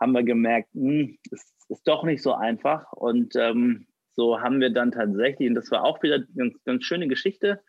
haben 0.00 0.12
wir 0.12 0.22
gemerkt, 0.22 0.72
hm, 0.72 1.18
es 1.30 1.54
ist 1.68 1.86
doch 1.86 2.04
nicht 2.04 2.22
so 2.22 2.32
einfach 2.32 2.90
und 2.92 3.36
ähm, 3.36 3.86
so 4.16 4.40
haben 4.40 4.60
wir 4.60 4.70
dann 4.70 4.92
tatsächlich, 4.92 5.48
und 5.48 5.54
das 5.54 5.70
war 5.70 5.84
auch 5.84 6.02
wieder 6.02 6.16
eine 6.16 6.26
ganz, 6.34 6.64
ganz 6.64 6.84
schöne 6.84 7.06
Geschichte, 7.06 7.62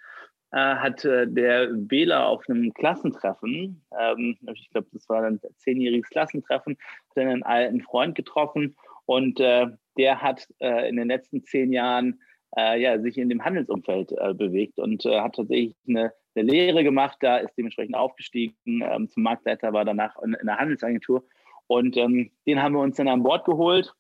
hat 0.58 1.06
äh, 1.06 1.28
der 1.28 1.70
Bela 1.74 2.26
auf 2.28 2.44
einem 2.50 2.74
Klassentreffen, 2.74 3.82
ähm, 3.98 4.38
ich 4.54 4.70
glaube, 4.72 4.88
das 4.92 5.08
war 5.10 5.24
ein 5.24 5.40
zehnjähriges 5.58 6.10
Klassentreffen, 6.10 6.78
hat 7.10 7.18
einen 7.18 7.44
alten 7.44 7.82
Freund 7.82 8.16
getroffen 8.16 8.76
und 9.06 9.40
äh, 9.40 9.68
der 9.98 10.22
hat 10.22 10.48
äh, 10.60 10.90
in 10.90 10.98
den 10.98 11.08
letzten 11.08 11.44
zehn 11.44 11.72
Jahren 11.72 12.20
äh, 12.58 12.82
ja, 12.82 13.00
sich 13.00 13.18
in 13.18 13.30
dem 13.30 13.44
Handelsumfeld 13.44 14.12
äh, 14.12 14.34
bewegt 14.34 14.78
und 14.78 15.04
hat 15.06 15.36
tatsächlich 15.36 15.76
eine 15.88 16.12
eine 16.36 16.50
Lehre 16.50 16.84
gemacht, 16.84 17.18
da 17.22 17.38
ist 17.38 17.56
dementsprechend 17.58 17.96
aufgestiegen 17.96 18.56
ähm, 18.66 19.10
zum 19.10 19.24
Marktleiter, 19.24 19.74
war 19.74 19.86
danach 19.86 20.18
in, 20.22 20.34
in 20.34 20.46
der 20.46 20.58
Handelsagentur. 20.58 21.26
Und 21.68 21.98
ähm, 21.98 22.32
den 22.46 22.62
haben 22.62 22.74
wir 22.74 22.82
uns 22.82 22.98
dann 22.98 23.08
an 23.08 23.24
Bord 23.24 23.46
geholt. 23.46 23.94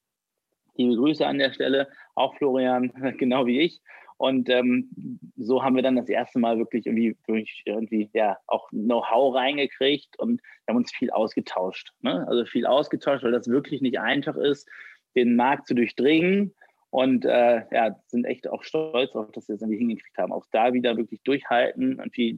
Liebe 0.75 0.95
Grüße 0.95 1.25
an 1.25 1.37
der 1.37 1.51
Stelle, 1.53 1.87
auch 2.15 2.35
Florian, 2.35 2.91
genau 3.17 3.45
wie 3.45 3.59
ich. 3.59 3.81
Und 4.21 4.49
ähm, 4.49 4.87
so 5.35 5.63
haben 5.63 5.75
wir 5.75 5.81
dann 5.81 5.95
das 5.95 6.07
erste 6.07 6.37
Mal 6.37 6.59
wirklich 6.59 6.85
irgendwie, 6.85 7.17
irgendwie 7.65 8.07
ja, 8.13 8.37
auch 8.45 8.69
Know-how 8.69 9.33
reingekriegt 9.33 10.19
und 10.19 10.41
haben 10.69 10.75
uns 10.75 10.91
viel 10.91 11.09
ausgetauscht. 11.09 11.91
Ne? 12.01 12.27
Also 12.27 12.45
viel 12.45 12.67
ausgetauscht, 12.67 13.23
weil 13.23 13.31
das 13.31 13.47
wirklich 13.47 13.81
nicht 13.81 13.99
einfach 13.99 14.35
ist, 14.35 14.69
den 15.15 15.35
Markt 15.35 15.65
zu 15.65 15.73
durchdringen 15.73 16.53
und 16.91 17.25
äh, 17.25 17.63
ja, 17.71 17.99
sind 18.05 18.25
echt 18.25 18.47
auch 18.47 18.61
stolz 18.61 19.15
auf, 19.15 19.31
dass 19.31 19.47
wir 19.47 19.55
es 19.55 19.61
irgendwie 19.63 19.79
hingekriegt 19.79 20.19
haben. 20.19 20.33
Auch 20.33 20.45
da 20.51 20.71
wieder 20.71 20.97
wirklich 20.97 21.23
durchhalten. 21.23 21.93
Irgendwie 21.93 22.37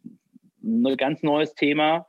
ein 0.63 0.96
ganz 0.96 1.22
neues 1.22 1.54
Thema. 1.54 2.08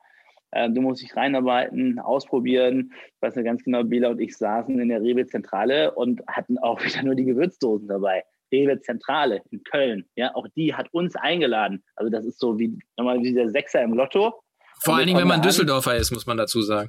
Äh, 0.53 0.71
du 0.71 0.83
musst 0.83 1.03
dich 1.03 1.17
reinarbeiten, 1.17 1.99
ausprobieren. 1.99 2.93
Ich 3.17 3.23
weiß 3.23 3.35
nicht 3.35 3.45
ganz 3.45 3.65
genau, 3.65 3.83
Bela 3.83 4.11
und 4.11 4.21
ich 4.21 4.37
saßen 4.37 4.79
in 4.79 4.89
der 4.89 5.03
Rewe-Zentrale 5.03 5.97
und 5.97 6.23
hatten 6.29 6.59
auch 6.59 6.81
wieder 6.85 7.03
nur 7.03 7.17
die 7.17 7.25
Gewürzdosen 7.25 7.89
dabei. 7.89 8.23
Rewe-Zentrale 8.55 9.43
in 9.51 9.63
Köln. 9.65 10.07
Ja, 10.17 10.35
auch 10.35 10.47
die 10.57 10.75
hat 10.75 10.89
uns 10.93 11.17
eingeladen. 11.17 11.83
Also 11.97 12.11
das 12.11 12.25
ist 12.25 12.39
so 12.39 12.59
wie 12.59 12.79
nochmal 12.97 13.21
wie 13.21 13.33
der 13.33 13.51
Sechser 13.51 13.83
im 13.83 13.95
Lotto. 13.95 14.35
Vor 14.83 14.97
allen 14.97 15.07
Dingen, 15.07 15.19
wenn 15.19 15.29
man 15.29 15.43
Düsseldorfer 15.43 15.97
ist, 15.97 16.13
muss 16.13 16.27
man 16.27 16.37
dazu 16.37 16.63
sagen. 16.63 16.89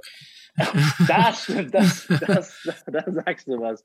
das, 1.07 1.51
das, 1.71 2.07
das, 2.07 2.61
das, 2.63 2.85
da 2.85 3.03
sagst 3.11 3.47
du 3.47 3.59
was. 3.59 3.83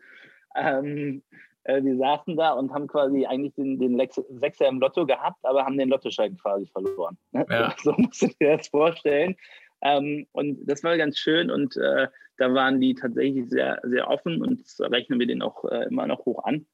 Ähm, 0.57 1.23
äh, 1.65 1.83
wir 1.83 1.97
saßen 1.97 2.37
da 2.37 2.53
und 2.53 2.73
haben 2.73 2.87
quasi 2.87 3.27
eigentlich 3.27 3.55
den, 3.55 3.79
den 3.79 4.01
Sechser 4.31 4.69
im 4.69 4.81
Lotto 4.81 5.07
gehabt, 5.07 5.39
aber 5.43 5.65
haben 5.65 5.79
den 5.79 5.89
Lottoschein 5.89 6.37
quasi 6.37 6.67
verloren. 6.67 7.19
Ne? 7.33 7.47
Ja. 7.51 7.75
So 7.83 7.93
musst 7.93 8.23
du 8.23 8.29
dir 8.41 8.57
das 8.57 8.69
vorstellen. 8.69 9.37
Ähm, 9.83 10.27
und 10.33 10.59
das 10.67 10.85
war 10.85 10.97
ganz 10.97 11.19
schön 11.19 11.51
und 11.51 11.77
äh, 11.77 12.09
da 12.37 12.55
waren 12.55 12.81
die 12.81 12.95
tatsächlich 12.95 13.49
sehr, 13.49 13.81
sehr 13.85 14.09
offen 14.09 14.43
und 14.43 14.61
das 14.61 14.79
rechnen 14.81 15.19
wir 15.19 15.27
denen 15.27 15.43
auch 15.43 15.65
äh, 15.65 15.85
immer 15.85 16.07
noch 16.07 16.25
hoch 16.27 16.45
an, 16.45 16.67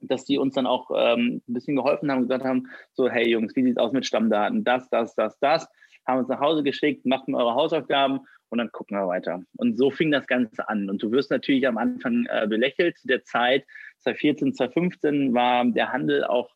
dass 0.00 0.24
die 0.24 0.38
uns 0.38 0.54
dann 0.54 0.66
auch 0.66 0.90
ähm, 0.94 1.42
ein 1.48 1.54
bisschen 1.54 1.76
geholfen 1.76 2.10
haben 2.10 2.22
gesagt 2.22 2.44
haben, 2.44 2.68
so 2.92 3.08
hey 3.08 3.28
Jungs, 3.28 3.54
wie 3.56 3.62
sieht 3.62 3.76
es 3.76 3.82
aus 3.82 3.92
mit 3.92 4.06
Stammdaten? 4.06 4.64
Das, 4.64 4.88
das, 4.90 5.14
das, 5.14 5.38
das. 5.38 5.68
Haben 6.06 6.20
uns 6.20 6.28
nach 6.28 6.40
Hause 6.40 6.62
geschickt, 6.62 7.04
machten 7.04 7.34
eure 7.34 7.54
Hausaufgaben 7.54 8.20
und 8.50 8.58
dann 8.58 8.72
gucken 8.72 8.98
wir 8.98 9.06
weiter. 9.06 9.42
Und 9.56 9.78
so 9.78 9.90
fing 9.90 10.10
das 10.10 10.26
Ganze 10.26 10.68
an. 10.68 10.90
Und 10.90 11.02
du 11.02 11.10
wirst 11.12 11.30
natürlich 11.30 11.66
am 11.66 11.78
Anfang 11.78 12.26
äh, 12.28 12.46
belächelt. 12.48 12.98
Zu 12.98 13.06
der 13.06 13.22
Zeit, 13.22 13.64
2014, 13.98 14.54
2015, 14.54 15.34
war 15.34 15.64
der 15.66 15.92
Handel 15.92 16.24
auch, 16.24 16.50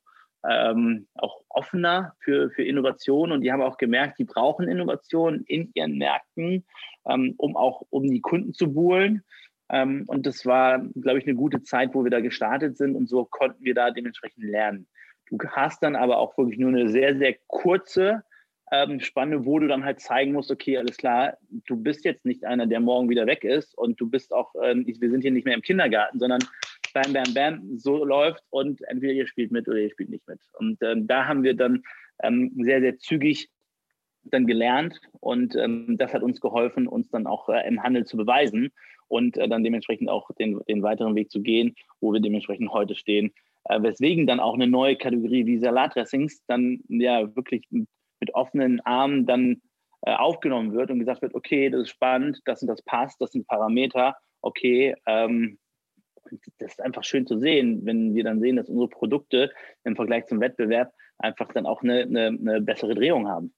ähm, 0.48 1.06
auch 1.14 1.42
offener 1.48 2.14
für, 2.18 2.50
für 2.50 2.64
Innovation. 2.64 3.30
Und 3.30 3.42
die 3.42 3.52
haben 3.52 3.62
auch 3.62 3.76
gemerkt, 3.76 4.18
die 4.18 4.24
brauchen 4.24 4.68
Innovation 4.68 5.44
in 5.46 5.70
ihren 5.74 5.96
Märkten, 5.96 6.64
ähm, 7.06 7.34
um 7.36 7.56
auch 7.56 7.82
um 7.90 8.10
die 8.10 8.20
Kunden 8.20 8.54
zu 8.54 8.72
buhlen. 8.72 9.22
Ähm, 9.70 10.04
und 10.06 10.26
das 10.26 10.44
war, 10.44 10.80
glaube 10.94 11.18
ich, 11.18 11.26
eine 11.26 11.36
gute 11.36 11.62
Zeit, 11.62 11.94
wo 11.94 12.04
wir 12.04 12.10
da 12.10 12.20
gestartet 12.20 12.76
sind. 12.76 12.94
Und 12.94 13.08
so 13.08 13.24
konnten 13.24 13.64
wir 13.64 13.74
da 13.74 13.90
dementsprechend 13.90 14.44
lernen. 14.44 14.86
Du 15.26 15.38
hast 15.48 15.82
dann 15.82 15.96
aber 15.96 16.18
auch 16.18 16.36
wirklich 16.36 16.58
nur 16.58 16.70
eine 16.70 16.88
sehr, 16.88 17.16
sehr 17.16 17.34
kurze 17.46 18.22
ähm, 18.70 19.00
Spanne, 19.00 19.44
wo 19.44 19.58
du 19.58 19.68
dann 19.68 19.84
halt 19.84 20.00
zeigen 20.00 20.32
musst, 20.32 20.50
okay, 20.50 20.78
alles 20.78 20.96
klar, 20.96 21.36
du 21.66 21.76
bist 21.76 22.04
jetzt 22.04 22.24
nicht 22.24 22.44
einer, 22.44 22.66
der 22.66 22.80
morgen 22.80 23.08
wieder 23.08 23.26
weg 23.26 23.44
ist 23.44 23.76
und 23.76 24.00
du 24.00 24.08
bist 24.08 24.32
auch, 24.32 24.54
ähm, 24.62 24.84
wir 24.86 25.10
sind 25.10 25.22
hier 25.22 25.30
nicht 25.30 25.44
mehr 25.44 25.54
im 25.54 25.62
Kindergarten, 25.62 26.18
sondern 26.18 26.40
bam, 26.92 27.12
bam, 27.12 27.34
bam, 27.34 27.78
so 27.78 28.04
läuft 28.04 28.42
und 28.50 28.82
entweder 28.88 29.12
ihr 29.12 29.26
spielt 29.26 29.52
mit 29.52 29.68
oder 29.68 29.78
ihr 29.78 29.90
spielt 29.90 30.10
nicht 30.10 30.26
mit. 30.28 30.40
Und 30.54 30.82
ähm, 30.82 31.06
da 31.06 31.26
haben 31.26 31.42
wir 31.42 31.54
dann 31.54 31.82
ähm, 32.22 32.52
sehr, 32.56 32.80
sehr 32.80 32.98
zügig 32.98 33.50
dann 34.24 34.46
gelernt 34.46 35.00
und 35.20 35.54
ähm, 35.56 35.96
das 35.98 36.14
hat 36.14 36.22
uns 36.22 36.40
geholfen, 36.40 36.86
uns 36.86 37.10
dann 37.10 37.26
auch 37.26 37.48
äh, 37.50 37.66
im 37.68 37.82
Handel 37.82 38.06
zu 38.06 38.16
beweisen 38.16 38.72
und 39.14 39.36
äh, 39.36 39.48
dann 39.48 39.64
dementsprechend 39.64 40.08
auch 40.08 40.30
den, 40.38 40.60
den 40.68 40.82
weiteren 40.82 41.14
Weg 41.14 41.30
zu 41.30 41.40
gehen, 41.40 41.74
wo 42.00 42.12
wir 42.12 42.20
dementsprechend 42.20 42.72
heute 42.72 42.94
stehen. 42.94 43.32
Äh, 43.64 43.82
weswegen 43.82 44.26
dann 44.26 44.40
auch 44.40 44.54
eine 44.54 44.66
neue 44.66 44.96
Kategorie 44.96 45.46
wie 45.46 45.58
Salatdressings 45.58 46.44
dann 46.46 46.80
ja 46.88 47.34
wirklich 47.34 47.66
mit 47.70 48.34
offenen 48.34 48.80
Armen 48.80 49.26
dann 49.26 49.62
äh, 50.02 50.14
aufgenommen 50.14 50.72
wird 50.72 50.90
und 50.90 50.98
gesagt 50.98 51.22
wird, 51.22 51.34
okay, 51.34 51.70
das 51.70 51.82
ist 51.82 51.90
spannend, 51.90 52.40
das 52.44 52.62
und 52.62 52.68
das 52.68 52.82
passt, 52.82 53.20
das 53.20 53.32
sind 53.32 53.46
Parameter 53.46 54.14
okay, 54.44 54.94
ähm, 55.06 55.58
das 56.58 56.72
ist 56.72 56.82
einfach 56.82 57.04
schön 57.04 57.26
zu 57.26 57.38
sehen, 57.38 57.84
wenn 57.84 58.14
wir 58.14 58.24
dann 58.24 58.40
sehen, 58.40 58.56
dass 58.56 58.68
unsere 58.68 58.88
Produkte 58.88 59.50
im 59.84 59.96
Vergleich 59.96 60.26
zum 60.26 60.40
Wettbewerb 60.40 60.92
einfach 61.18 61.52
dann 61.52 61.66
auch 61.66 61.82
eine, 61.82 62.02
eine, 62.02 62.26
eine 62.26 62.60
bessere 62.60 62.94
Drehung 62.94 63.28
haben. 63.28 63.54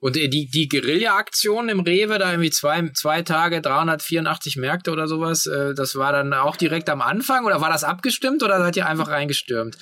Und 0.00 0.16
die, 0.16 0.28
die 0.28 0.68
Guerilla-Aktion 0.68 1.68
im 1.68 1.80
Rewe, 1.80 2.18
da 2.18 2.30
irgendwie 2.30 2.50
zwei, 2.50 2.88
zwei 2.94 3.22
Tage, 3.22 3.60
384 3.60 4.56
Märkte 4.56 4.90
oder 4.90 5.08
sowas, 5.08 5.46
äh, 5.46 5.74
das 5.74 5.96
war 5.96 6.12
dann 6.12 6.32
auch 6.34 6.56
direkt 6.56 6.88
am 6.90 7.00
Anfang 7.00 7.44
oder 7.44 7.60
war 7.60 7.70
das 7.70 7.84
abgestimmt 7.84 8.42
oder 8.42 8.58
seid 8.58 8.76
ihr 8.76 8.86
einfach 8.86 9.08
reingestürmt? 9.08 9.78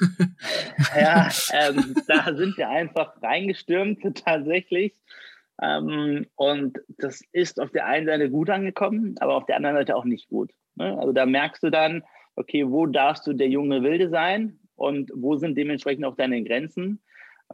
ja, 0.96 1.30
ähm, 1.52 1.94
da 2.06 2.34
sind 2.34 2.56
wir 2.56 2.68
einfach 2.68 3.20
reingestürmt 3.22 4.00
tatsächlich. 4.24 4.94
Ähm, 5.60 6.26
und 6.36 6.78
das 6.98 7.20
ist 7.32 7.60
auf 7.60 7.70
der 7.70 7.86
einen 7.86 8.06
Seite 8.06 8.30
gut 8.30 8.50
angekommen, 8.50 9.16
aber 9.20 9.34
auf 9.34 9.46
der 9.46 9.56
anderen 9.56 9.76
Seite 9.76 9.96
auch 9.96 10.04
nicht 10.04 10.28
gut. 10.28 10.52
Ne? 10.76 10.96
Also 10.98 11.12
da 11.12 11.26
merkst 11.26 11.62
du 11.62 11.70
dann, 11.70 12.02
okay, 12.36 12.64
wo 12.68 12.86
darfst 12.86 13.26
du 13.26 13.32
der 13.32 13.48
junge 13.48 13.82
Wilde 13.82 14.08
sein 14.08 14.60
und 14.76 15.10
wo 15.14 15.36
sind 15.36 15.56
dementsprechend 15.56 16.04
auch 16.04 16.16
deine 16.16 16.42
Grenzen? 16.44 17.02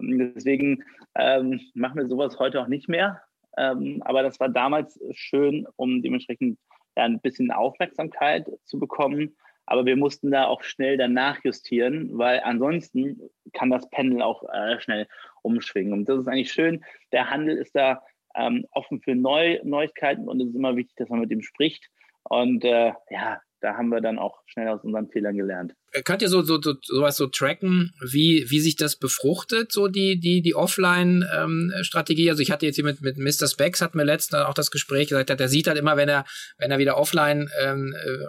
Ähm, 0.01 0.33
deswegen 0.35 0.85
ähm, 1.15 1.61
machen 1.75 1.97
wir 1.97 2.07
sowas 2.07 2.39
heute 2.39 2.61
auch 2.61 2.69
nicht 2.69 2.89
mehr. 2.89 3.23
Ähm, 3.57 4.03
aber 4.05 4.23
das 4.23 4.41
war 4.41 4.49
damals 4.49 4.99
schön, 5.13 5.67
um 5.77 6.03
dementsprechend 6.03 6.59
ja, 6.97 7.05
ein 7.05 7.21
bisschen 7.21 7.51
Aufmerksamkeit 7.51 8.51
zu 8.65 8.79
bekommen. 8.79 9.37
Aber 9.67 9.87
wir 9.87 9.97
mussten 9.97 10.31
da 10.31 10.47
auch 10.47 10.63
schnell 10.63 10.99
danach 10.99 11.43
justieren, 11.43 12.11
weil 12.13 12.41
ansonsten 12.41 13.31
kann 13.53 13.71
das 13.71 13.89
Pendel 13.91 14.21
auch 14.21 14.45
äh, 14.53 14.79
schnell 14.81 15.07
umschwingen. 15.43 15.93
Und 15.93 16.09
das 16.09 16.21
ist 16.21 16.29
eigentlich 16.29 16.53
schön. 16.53 16.85
Der 17.13 17.31
Handel 17.31 17.57
ist 17.57 17.75
da 17.75 18.03
ähm, 18.35 18.67
offen 18.73 19.01
für 19.01 19.15
Neu 19.15 19.61
Neuigkeiten 19.63 20.29
und 20.29 20.41
es 20.41 20.49
ist 20.49 20.57
immer 20.57 20.77
wichtig, 20.77 20.97
dass 20.97 21.09
man 21.09 21.21
mit 21.21 21.31
ihm 21.31 21.43
spricht. 21.43 21.89
Und 22.25 22.65
äh, 22.65 22.93
ja, 23.11 23.41
da 23.65 23.79
haben 23.79 23.89
wir 23.89 24.03
dann 24.03 24.19
auch 24.19 24.43
schnell 24.45 24.69
aus 24.69 24.85
unseren 24.85 25.09
Fehlern 25.09 25.35
gelernt. 25.35 25.73
Äh, 25.93 26.03
könnt 26.03 26.21
ihr 26.21 26.29
so, 26.29 26.43
so, 26.43 26.61
so 26.61 26.75
sowas 26.83 27.17
so 27.17 27.29
tracken, 27.29 27.95
wie, 28.13 28.45
wie 28.51 28.61
sich 28.61 28.77
das 28.77 28.97
befruchtet, 28.97 29.73
so 29.73 29.89
die, 29.89 30.21
die, 30.21 30.43
die 30.43 30.55
Offline-Strategie? 30.55 32.27
Ähm, 32.27 32.31
also 32.31 32.43
ich 32.43 32.51
hatte 32.51 32.67
jetzt 32.67 32.75
hier 32.75 32.85
mit, 32.85 33.01
mit 33.01 33.17
Mr. 33.17 33.49
Specs, 33.49 33.81
hatten 33.81 33.97
wir 33.97 34.05
letztens 34.05 34.43
auch 34.43 34.53
das 34.53 34.71
Gespräch 34.71 35.09
gesagt, 35.09 35.31
der 35.31 35.49
sieht 35.49 35.67
halt 35.67 35.79
immer, 35.79 35.97
wenn 35.97 36.11
er, 36.11 36.27
wenn 36.59 36.71
er 36.71 36.79
wieder 36.79 36.99
offline 36.99 37.49
ähm, 37.59 37.95
äh, 37.97 38.27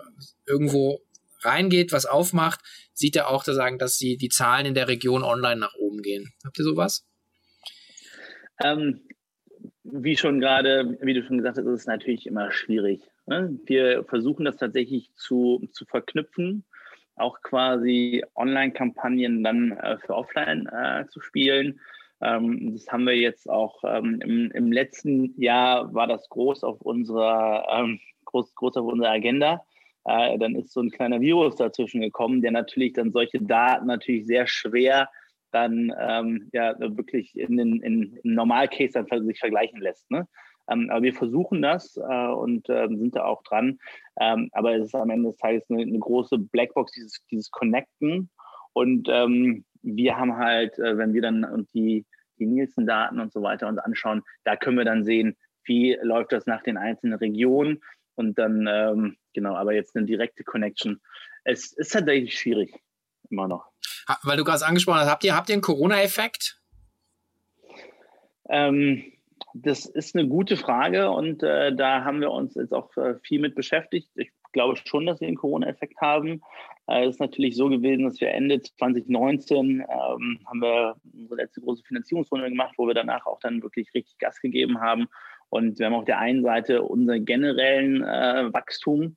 irgendwo 0.48 1.02
reingeht, 1.41 1.91
was 1.91 2.06
aufmacht, 2.06 2.62
sieht 2.93 3.17
er 3.17 3.30
auch 3.30 3.43
da 3.43 3.54
sagen, 3.54 3.78
dass 3.78 3.98
die, 3.98 4.15
die 4.15 4.30
Zahlen 4.30 4.65
in 4.65 4.74
der 4.74 4.88
Region 4.88 5.21
online 5.21 5.60
nach 5.60 5.76
oben 5.76 6.02
gehen. 6.02 6.32
Habt 6.45 6.58
ihr 6.60 6.63
sowas? 6.63 7.06
Ähm, 8.63 9.02
wie 9.84 10.15
schon 10.15 10.39
gerade, 10.39 10.98
wie 11.02 11.13
du 11.13 11.24
schon 11.24 11.39
gesagt 11.39 11.58
hast, 11.58 11.65
ist 11.65 11.82
es 11.82 11.88
natürlich 11.88 12.26
immer 12.26 12.54
schwierig. 12.54 13.02
Ne? 13.28 13.58
Wir 13.66 14.04
versuchen 14.06 14.46
das 14.46 14.58
tatsächlich 14.58 15.14
zu, 15.16 15.68
zu 15.72 15.86
verknüpfen, 15.86 16.66
auch 17.16 17.42
quasi 17.42 18.24
Online-Kampagnen 18.36 19.44
dann 19.44 19.72
äh, 19.72 19.98
für 20.00 20.16
Offline 20.16 20.68
äh, 20.68 21.08
zu 21.08 21.22
spielen. 21.22 21.80
Ähm, 22.22 22.74
das 22.74 22.88
haben 22.88 23.06
wir 23.06 23.16
jetzt 23.16 23.50
auch 23.50 23.84
ähm, 23.84 24.20
im, 24.22 24.52
im, 24.52 24.72
letzten 24.72 25.40
Jahr 25.42 25.94
war 25.94 26.08
das 26.08 26.30
groß 26.30 26.64
auf 26.64 26.82
unserer 26.82 27.66
ähm, 27.72 28.00
groß, 28.26 28.56
groß 28.56 28.78
auf 28.78 28.86
unserer 28.86 29.12
Agenda. 29.12 29.66
Äh, 30.06 30.38
dann 30.38 30.56
ist 30.56 30.72
so 30.72 30.82
ein 30.82 30.92
kleiner 30.92 31.20
Virus 31.20 31.56
dazwischen 31.56 32.02
gekommen, 32.02 32.42
der 32.42 32.52
natürlich 32.52 32.94
dann 32.94 33.12
solche 33.12 33.42
Daten 33.42 33.88
natürlich 33.88 34.26
sehr 34.26 34.48
schwer 34.48 35.10
dann 35.52 35.94
ähm, 35.98 36.50
ja 36.52 36.76
wirklich 36.80 37.38
in 37.38 37.58
den 37.58 37.82
in, 37.82 38.18
im 38.24 38.34
Normalcase 38.34 39.06
dann 39.10 39.26
sich 39.26 39.40
vergleichen 39.40 39.82
lässt. 39.82 40.10
Ne? 40.12 40.28
Ähm, 40.67 40.89
aber 40.89 41.04
wir 41.04 41.13
versuchen 41.13 41.62
das 41.62 41.97
äh, 41.97 42.28
und 42.28 42.69
äh, 42.69 42.88
sind 42.88 43.15
da 43.15 43.25
auch 43.25 43.43
dran. 43.43 43.80
Ähm, 44.19 44.49
aber 44.54 44.75
es 44.75 44.88
ist 44.88 44.95
am 44.95 45.10
Ende 45.10 45.30
des 45.30 45.38
Tages 45.38 45.69
eine, 45.69 45.84
eine 45.84 45.99
große 45.99 46.38
Blackbox, 46.38 46.91
dieses, 46.93 47.23
dieses 47.30 47.51
Connecten. 47.51 48.30
Und 48.73 49.08
ähm, 49.10 49.65
wir 49.82 50.17
haben 50.17 50.38
halt, 50.38 50.78
äh, 50.80 50.97
wenn 50.97 51.13
wir 51.13 51.21
dann 51.21 51.45
und 51.45 51.71
die, 51.73 52.06
die 52.39 52.45
Nielsen-Daten 52.45 53.19
und 53.19 53.32
so 53.32 53.41
weiter 53.41 53.67
uns 53.67 53.80
anschauen, 53.80 54.23
da 54.43 54.56
können 54.56 54.78
wir 54.78 54.86
dann 54.86 55.04
sehen, 55.04 55.38
wie 55.63 55.97
läuft 56.01 56.32
das 56.32 56.45
nach 56.45 56.63
den 56.63 56.78
einzelnen 56.78 57.17
Regionen. 57.17 57.82
Und 58.15 58.39
dann, 58.39 58.67
ähm, 58.67 59.17
genau, 59.34 59.56
aber 59.56 59.73
jetzt 59.73 59.95
eine 59.95 60.06
direkte 60.06 60.43
Connection. 60.43 61.01
Es 61.43 61.73
ist 61.73 61.93
tatsächlich 61.93 62.38
schwierig, 62.38 62.73
immer 63.30 63.47
noch. 63.47 63.71
Weil 64.23 64.38
du 64.38 64.43
gerade 64.43 64.65
angesprochen 64.65 64.99
hast, 64.99 65.10
habt 65.10 65.23
ihr, 65.23 65.36
habt 65.36 65.49
ihr 65.49 65.54
einen 65.54 65.62
Corona-Effekt? 65.62 66.62
Ähm, 68.47 69.04
das 69.58 69.86
ist 69.86 70.15
eine 70.15 70.28
gute 70.28 70.58
Frage 70.58 71.10
und 71.10 71.41
äh, 71.41 71.74
da 71.74 72.04
haben 72.04 72.20
wir 72.20 72.32
uns 72.32 72.56
jetzt 72.56 72.74
auch 72.74 72.96
äh, 72.98 73.15
viel 73.24 73.39
mit 73.39 73.56
beschäftigt. 73.56 74.10
Ich 74.15 74.30
glaube 74.52 74.78
schon, 74.84 75.06
dass 75.06 75.22
wir 75.22 75.30
einen 75.30 75.38
Corona-Effekt 75.38 76.02
haben. 76.02 76.41
Äh, 76.88 77.06
es 77.06 77.15
ist 77.15 77.22
natürlich 77.22 77.56
so 77.56 77.70
gewesen, 77.70 78.04
dass 78.04 78.20
wir 78.20 78.32
Ende 78.32 78.62
2019 78.62 79.80
ähm, 79.80 80.39
haben 80.46 80.62
wir 80.62 80.98
unsere 81.13 81.41
letzte 81.41 81.62
große 81.62 81.84
Finanzierungsrunde 81.84 82.50
gemacht, 82.50 82.74
wo 82.78 82.86
wir 82.86 82.94
danach 82.94 83.26
auch 83.26 83.39
dann 83.39 83.63
wirklich 83.63 83.94
richtig 83.94 84.18
Gas 84.18 84.41
gegeben 84.41 84.82
haben. 84.82 85.08
Und 85.48 85.80
wir 85.80 85.86
haben 85.86 85.94
auf 85.94 86.06
der 86.06 86.20
einen 86.20 86.44
Seite 86.44 86.82
unseren 86.82 87.24
generellen 87.24 88.04
äh, 88.04 88.54
Wachstum, 88.54 89.15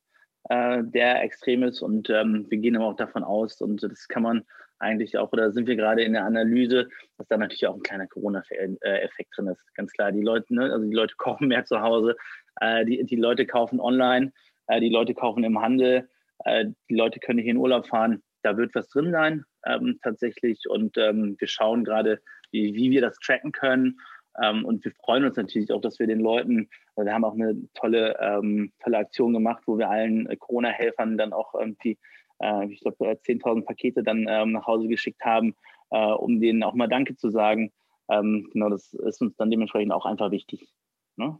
äh, 0.50 0.84
der 0.84 1.20
extrem 1.24 1.64
ist. 1.64 1.82
Und 1.82 2.10
ähm, 2.10 2.46
wir 2.48 2.58
gehen 2.58 2.76
aber 2.76 2.86
auch 2.86 2.96
davon 2.96 3.24
aus, 3.24 3.60
und 3.60 3.82
das 3.82 4.06
kann 4.06 4.22
man 4.22 4.44
eigentlich 4.78 5.18
auch, 5.18 5.32
oder 5.32 5.52
sind 5.52 5.66
wir 5.66 5.76
gerade 5.76 6.02
in 6.02 6.12
der 6.12 6.24
Analyse, 6.24 6.88
dass 7.16 7.28
da 7.28 7.36
natürlich 7.36 7.66
auch 7.66 7.74
ein 7.74 7.82
kleiner 7.82 8.06
Corona-Effekt 8.06 9.36
drin 9.36 9.48
ist. 9.48 9.62
Ganz 9.74 9.92
klar, 9.92 10.12
die 10.12 10.22
Leute, 10.22 10.54
ne, 10.54 10.72
also 10.72 10.84
die 10.84 10.94
Leute 10.94 11.14
kochen 11.18 11.48
mehr 11.48 11.64
zu 11.64 11.80
Hause, 11.80 12.16
äh, 12.60 12.84
die, 12.84 13.04
die 13.04 13.16
Leute 13.16 13.46
kaufen 13.46 13.80
online, 13.80 14.32
äh, 14.68 14.80
die 14.80 14.90
Leute 14.90 15.14
kaufen 15.14 15.44
im 15.44 15.60
Handel, 15.60 16.08
äh, 16.44 16.66
die 16.88 16.94
Leute 16.94 17.20
können 17.20 17.38
nicht 17.38 17.48
in 17.48 17.56
Urlaub 17.56 17.86
fahren. 17.86 18.22
Da 18.42 18.56
wird 18.56 18.74
was 18.74 18.88
drin 18.88 19.10
sein, 19.10 19.44
ähm, 19.66 19.98
tatsächlich. 20.02 20.68
Und 20.68 20.96
ähm, 20.96 21.36
wir 21.38 21.48
schauen 21.48 21.84
gerade, 21.84 22.20
wie, 22.52 22.72
wie 22.74 22.90
wir 22.90 23.00
das 23.00 23.18
tracken 23.18 23.52
können. 23.52 23.98
Ähm, 24.40 24.64
und 24.64 24.84
wir 24.84 24.92
freuen 25.04 25.24
uns 25.24 25.36
natürlich 25.36 25.72
auch, 25.72 25.80
dass 25.80 25.98
wir 25.98 26.06
den 26.06 26.20
Leuten, 26.20 26.68
also 26.94 27.06
wir 27.06 27.14
haben 27.14 27.24
auch 27.24 27.34
eine 27.34 27.56
tolle, 27.74 28.16
ähm, 28.20 28.72
tolle 28.80 28.98
Aktion 28.98 29.32
gemacht, 29.32 29.64
wo 29.66 29.76
wir 29.76 29.90
allen 29.90 30.28
Corona-Helfern 30.38 31.18
dann 31.18 31.32
auch 31.32 31.54
irgendwie 31.54 31.92
äh, 31.92 31.98
ich 32.68 32.80
glaube, 32.80 32.96
10.000 32.98 33.64
Pakete 33.64 34.02
dann 34.02 34.26
ähm, 34.28 34.52
nach 34.52 34.66
Hause 34.66 34.88
geschickt 34.88 35.22
haben, 35.24 35.56
äh, 35.90 36.12
um 36.12 36.40
denen 36.40 36.62
auch 36.62 36.74
mal 36.74 36.88
Danke 36.88 37.16
zu 37.16 37.30
sagen. 37.30 37.72
Ähm, 38.10 38.48
genau, 38.52 38.70
das 38.70 38.94
ist 38.94 39.20
uns 39.20 39.36
dann 39.36 39.50
dementsprechend 39.50 39.92
auch 39.92 40.06
einfach 40.06 40.30
wichtig. 40.30 40.68
Ne? 41.16 41.38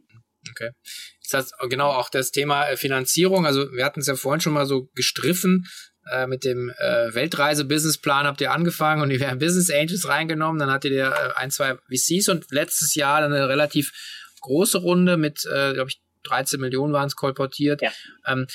Okay. 0.51 0.71
Ist 0.83 1.35
das 1.35 1.53
genau 1.69 1.91
auch 1.91 2.09
das 2.11 2.31
Thema 2.31 2.69
äh, 2.69 2.77
Finanzierung? 2.77 3.47
Also 3.47 3.73
wir 3.73 3.85
hatten 3.85 4.01
es 4.01 4.07
ja 4.07 4.17
vorhin 4.17 4.41
schon 4.41 4.53
mal 4.53 4.67
so 4.67 4.89
gestriffen. 4.95 5.67
Äh, 6.11 6.27
mit 6.27 6.45
dem 6.45 6.71
äh, 6.79 7.15
Weltreise-Businessplan 7.15 8.27
habt 8.27 8.41
ihr 8.41 8.53
angefangen 8.53 9.03
und 9.03 9.11
ihr 9.11 9.21
werden 9.21 9.39
Business 9.39 9.71
Angels 9.71 10.09
reingenommen. 10.09 10.59
Dann 10.59 10.71
hattet 10.71 10.93
ihr 10.93 11.07
äh, 11.07 11.35
ein, 11.37 11.51
zwei 11.51 11.77
VCs 11.91 12.29
und 12.29 12.51
letztes 12.51 12.95
Jahr 12.95 13.21
dann 13.21 13.33
eine 13.33 13.49
relativ 13.49 13.93
große 14.41 14.79
Runde 14.79 15.17
mit, 15.17 15.45
äh, 15.45 15.75
glaube 15.75 15.91
ich, 15.91 16.01
13 16.29 16.61
Millionen 16.61 16.93
waren 16.93 17.07
es 17.07 17.17
kolportiert. 17.17 17.83
Ja. 17.83 17.91
Ähm, 18.27 18.47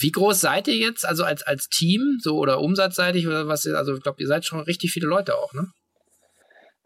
wie 0.00 0.10
groß 0.10 0.40
seid 0.40 0.68
ihr 0.68 0.76
jetzt, 0.76 1.06
also 1.06 1.24
als, 1.24 1.42
als 1.42 1.68
Team, 1.68 2.18
so 2.20 2.38
oder 2.38 2.60
umsatzseitig 2.60 3.26
oder 3.26 3.48
was? 3.48 3.66
Also 3.66 3.94
ich 3.94 4.02
glaube, 4.02 4.20
ihr 4.20 4.26
seid 4.26 4.44
schon 4.44 4.60
richtig 4.60 4.92
viele 4.92 5.06
Leute 5.06 5.36
auch, 5.36 5.52
ne? 5.52 5.68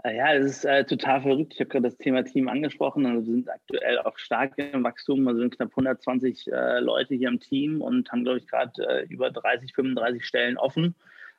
Äh, 0.03 0.17
ja, 0.17 0.35
es 0.35 0.47
ist 0.47 0.65
äh, 0.65 0.85
total 0.85 1.23
verrückt. 1.23 1.55
Ich 1.55 1.61
habe 1.61 1.69
gerade 1.69 1.89
das 1.89 1.99
Thema 1.99 2.25
Team 2.25 2.49
angesprochen. 2.49 3.07
Also 3.07 3.27
wir 3.27 3.35
sind 3.35 3.51
aktuell 3.51 3.99
auch 3.99 4.17
stark 4.19 4.57
im 4.57 4.83
Wachstum. 4.85 5.27
Also 5.29 5.41
sind 5.41 5.57
knapp 5.57 5.71
120 5.71 6.47
äh, 6.51 6.81
Leute 6.81 7.15
hier 7.15 7.29
im 7.29 7.41
Team 7.41 7.83
und 7.83 8.11
haben, 8.11 8.25
glaube 8.25 8.39
ich, 8.39 8.47
gerade 8.47 8.73
äh, 8.87 9.07
über 9.07 9.31
30, 9.31 9.75
35 9.75 10.25
Stellen 10.25 10.57
offen. 10.57 10.95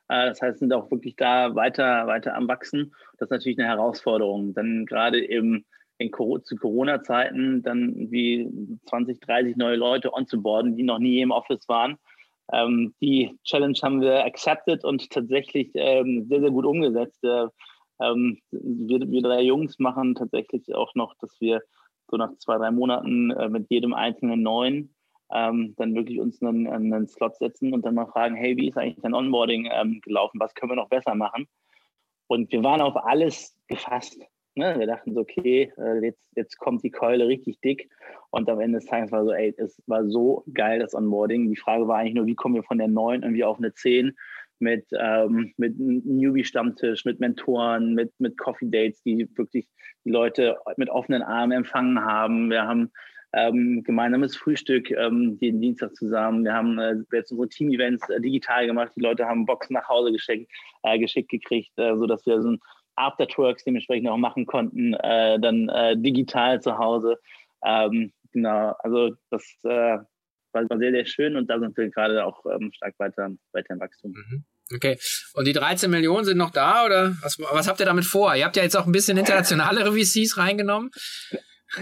Äh, 0.08 0.26
das 0.26 0.40
heißt, 0.40 0.60
sind 0.60 0.72
auch 0.72 0.90
wirklich 0.90 1.16
da 1.16 1.54
weiter, 1.54 2.06
weiter 2.06 2.34
am 2.34 2.48
Wachsen. 2.48 2.94
Das 3.18 3.26
ist 3.26 3.32
natürlich 3.32 3.58
eine 3.58 3.68
Herausforderung. 3.68 4.54
Dann 4.54 4.86
gerade 4.86 5.24
im 5.24 5.64
in, 6.10 6.44
zu 6.44 6.56
Corona-Zeiten 6.56 7.62
dann 7.62 8.10
wie 8.10 8.48
20, 8.86 9.20
30 9.20 9.56
neue 9.56 9.76
Leute 9.76 10.12
onzuboarden, 10.12 10.76
die 10.76 10.82
noch 10.82 10.98
nie 10.98 11.20
im 11.20 11.30
Office 11.30 11.68
waren. 11.68 11.96
Ähm, 12.52 12.94
die 13.00 13.38
Challenge 13.44 13.78
haben 13.82 14.00
wir 14.00 14.24
accepted 14.24 14.84
und 14.84 15.10
tatsächlich 15.10 15.70
ähm, 15.74 16.26
sehr, 16.28 16.40
sehr 16.40 16.50
gut 16.50 16.66
umgesetzt. 16.66 17.22
Äh, 17.24 17.46
ähm, 18.00 18.38
wir, 18.50 19.00
wir, 19.10 19.22
drei 19.22 19.42
Jungs 19.42 19.78
machen 19.78 20.14
tatsächlich 20.14 20.74
auch 20.74 20.94
noch, 20.94 21.14
dass 21.20 21.40
wir 21.40 21.62
so 22.08 22.16
nach 22.16 22.36
zwei, 22.38 22.58
drei 22.58 22.70
Monaten 22.70 23.30
äh, 23.30 23.48
mit 23.48 23.70
jedem 23.70 23.94
einzelnen 23.94 24.42
neuen 24.42 24.94
ähm, 25.32 25.74
dann 25.78 25.94
wirklich 25.94 26.20
uns 26.20 26.42
einen, 26.42 26.66
einen, 26.66 27.08
Slot 27.08 27.36
setzen 27.36 27.72
und 27.72 27.86
dann 27.86 27.94
mal 27.94 28.06
fragen, 28.06 28.34
hey, 28.34 28.56
wie 28.56 28.68
ist 28.68 28.76
eigentlich 28.76 29.00
dein 29.02 29.14
Onboarding 29.14 29.68
ähm, 29.72 30.00
gelaufen? 30.02 30.38
Was 30.38 30.54
können 30.54 30.72
wir 30.72 30.76
noch 30.76 30.90
besser 30.90 31.14
machen? 31.14 31.48
Und 32.26 32.52
wir 32.52 32.62
waren 32.62 32.82
auf 32.82 32.96
alles 32.96 33.56
gefasst. 33.66 34.20
Ne? 34.54 34.78
Wir 34.78 34.86
dachten 34.86 35.14
so, 35.14 35.20
okay, 35.20 35.72
äh, 35.78 36.04
jetzt, 36.04 36.30
jetzt 36.36 36.58
kommt 36.58 36.82
die 36.82 36.90
Keule 36.90 37.26
richtig 37.26 37.60
dick. 37.60 37.88
Und 38.30 38.48
am 38.48 38.60
Ende 38.60 38.78
des 38.78 38.88
Tages 38.88 39.10
war 39.10 39.24
so, 39.24 39.32
ey, 39.32 39.54
es 39.56 39.82
war 39.86 40.06
so 40.06 40.44
geil, 40.52 40.80
das 40.80 40.94
Onboarding. 40.94 41.48
Die 41.48 41.56
Frage 41.56 41.88
war 41.88 41.98
eigentlich 41.98 42.14
nur, 42.14 42.26
wie 42.26 42.34
kommen 42.34 42.54
wir 42.54 42.62
von 42.62 42.78
der 42.78 42.88
9 42.88 43.22
irgendwie 43.22 43.44
auf 43.44 43.58
eine 43.58 43.72
10 43.72 44.16
mit, 44.58 44.86
ähm, 44.98 45.52
mit 45.56 45.78
Newbie-Stammtisch, 45.78 47.04
mit 47.04 47.18
Mentoren, 47.18 47.94
mit, 47.94 48.12
mit 48.18 48.38
Coffee-Dates, 48.38 49.02
die 49.02 49.28
wirklich 49.36 49.68
die 50.04 50.10
Leute 50.10 50.58
mit 50.76 50.90
offenen 50.90 51.22
Armen 51.22 51.52
empfangen 51.52 52.04
haben. 52.04 52.50
Wir 52.50 52.62
haben 52.66 52.92
ähm, 53.34 53.82
gemeinsames 53.82 54.36
Frühstück 54.36 54.90
ähm, 54.90 55.38
jeden 55.40 55.60
Dienstag 55.60 55.96
zusammen. 55.96 56.44
Wir 56.44 56.52
haben 56.52 56.78
äh, 56.78 56.96
jetzt 57.12 57.32
unsere 57.32 57.48
Team-Events 57.48 58.08
äh, 58.10 58.20
digital 58.20 58.66
gemacht. 58.66 58.92
Die 58.94 59.00
Leute 59.00 59.26
haben 59.26 59.46
Boxen 59.46 59.74
nach 59.74 59.88
Hause 59.88 60.12
geschickt, 60.12 60.50
äh, 60.82 60.98
geschickt 60.98 61.30
gekriegt, 61.30 61.72
äh, 61.76 61.96
sodass 61.96 62.26
wir 62.26 62.42
so 62.42 62.50
ein 62.50 62.60
Afterworks 62.96 63.64
dementsprechend 63.64 64.08
auch 64.08 64.16
machen 64.16 64.46
konnten, 64.46 64.94
äh, 64.94 65.38
dann 65.40 65.68
äh, 65.68 65.96
digital 65.96 66.60
zu 66.60 66.78
Hause. 66.78 67.18
Ähm, 67.64 68.12
genau, 68.32 68.74
also 68.80 69.14
das 69.30 69.42
äh, 69.64 69.98
war, 70.52 70.68
war, 70.68 70.78
sehr, 70.78 70.92
sehr 70.92 71.06
schön 71.06 71.36
und 71.36 71.48
da 71.48 71.58
sind 71.58 71.76
wir 71.76 71.88
gerade 71.90 72.24
auch 72.24 72.44
ähm, 72.46 72.70
stark 72.74 72.94
weiter, 72.98 73.30
weiter 73.52 73.74
im 73.74 73.80
Wachstum. 73.80 74.12
Mhm. 74.12 74.44
Okay. 74.74 74.98
Und 75.34 75.46
die 75.46 75.52
13 75.52 75.90
Millionen 75.90 76.24
sind 76.24 76.38
noch 76.38 76.50
da 76.50 76.84
oder 76.84 77.14
was, 77.22 77.38
was 77.38 77.68
habt 77.68 77.80
ihr 77.80 77.86
damit 77.86 78.04
vor? 78.04 78.34
Ihr 78.34 78.44
habt 78.44 78.56
ja 78.56 78.62
jetzt 78.62 78.76
auch 78.76 78.86
ein 78.86 78.92
bisschen 78.92 79.18
internationalere 79.18 79.92
VCs 79.92 80.38
reingenommen. 80.38 80.90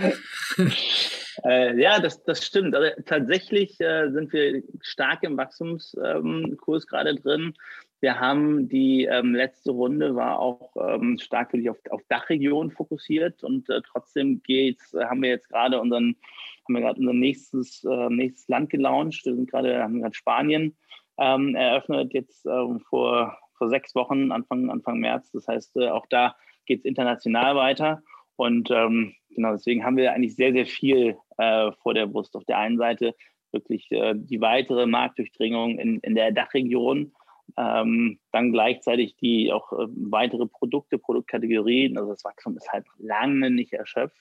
äh, 1.44 1.80
ja, 1.80 2.00
das, 2.00 2.22
das 2.24 2.44
stimmt. 2.44 2.74
Also 2.74 2.90
tatsächlich 3.06 3.80
äh, 3.80 4.10
sind 4.10 4.32
wir 4.32 4.62
stark 4.80 5.22
im 5.22 5.36
Wachstumskurs 5.36 6.84
ähm, 6.84 6.88
gerade 6.88 7.14
drin. 7.16 7.54
Wir 8.00 8.18
haben 8.18 8.68
die 8.68 9.04
ähm, 9.04 9.34
letzte 9.34 9.72
Runde 9.72 10.14
war 10.14 10.38
auch 10.38 10.74
ähm, 10.76 11.18
stark 11.18 11.52
wirklich 11.52 11.68
auf, 11.68 11.78
auf 11.90 12.00
Dachregionen 12.08 12.70
fokussiert 12.70 13.44
und 13.44 13.68
äh, 13.68 13.82
trotzdem 13.86 14.42
geht's, 14.42 14.94
äh, 14.94 15.04
haben 15.04 15.22
wir 15.22 15.28
jetzt 15.28 15.50
gerade 15.50 15.78
unseren, 15.78 16.16
haben 16.64 16.74
wir 16.74 16.80
gerade 16.80 16.98
unser 16.98 17.12
nächstes, 17.12 17.84
äh, 17.84 18.08
nächstes 18.08 18.48
Land 18.48 18.70
gelauncht. 18.70 19.26
Wir 19.26 19.34
sind 19.34 19.50
gerade, 19.50 19.82
haben 19.82 20.00
gerade 20.00 20.14
Spanien 20.14 20.78
ähm, 21.18 21.54
eröffnet, 21.54 22.14
jetzt 22.14 22.46
ähm, 22.46 22.80
vor, 22.88 23.36
vor 23.58 23.68
sechs 23.68 23.94
Wochen, 23.94 24.32
Anfang, 24.32 24.70
Anfang 24.70 24.98
März. 24.98 25.30
Das 25.32 25.46
heißt, 25.46 25.76
äh, 25.76 25.88
auch 25.88 26.06
da 26.08 26.36
geht 26.64 26.78
es 26.78 26.84
international 26.86 27.54
weiter. 27.54 28.02
Und 28.36 28.70
ähm, 28.70 29.14
genau 29.28 29.52
deswegen 29.52 29.84
haben 29.84 29.98
wir 29.98 30.14
eigentlich 30.14 30.36
sehr, 30.36 30.54
sehr 30.54 30.64
viel 30.64 31.18
äh, 31.36 31.70
vor 31.82 31.92
der 31.92 32.06
Brust. 32.06 32.34
Auf 32.34 32.46
der 32.46 32.56
einen 32.56 32.78
Seite 32.78 33.14
wirklich 33.52 33.88
die 33.88 34.40
weitere 34.40 34.86
Marktdurchdringung 34.86 35.80
in, 35.80 35.98
in 36.02 36.14
der 36.14 36.30
Dachregion 36.30 37.10
ähm, 37.56 38.18
dann 38.32 38.52
gleichzeitig 38.52 39.16
die 39.16 39.52
auch 39.52 39.72
äh, 39.72 39.86
weitere 39.88 40.46
Produkte, 40.46 40.98
Produktkategorien, 40.98 41.96
also 41.98 42.10
das 42.10 42.24
Wachstum 42.24 42.56
ist 42.56 42.70
halt 42.72 42.86
lange 42.98 43.50
nicht 43.50 43.72
erschöpft 43.72 44.20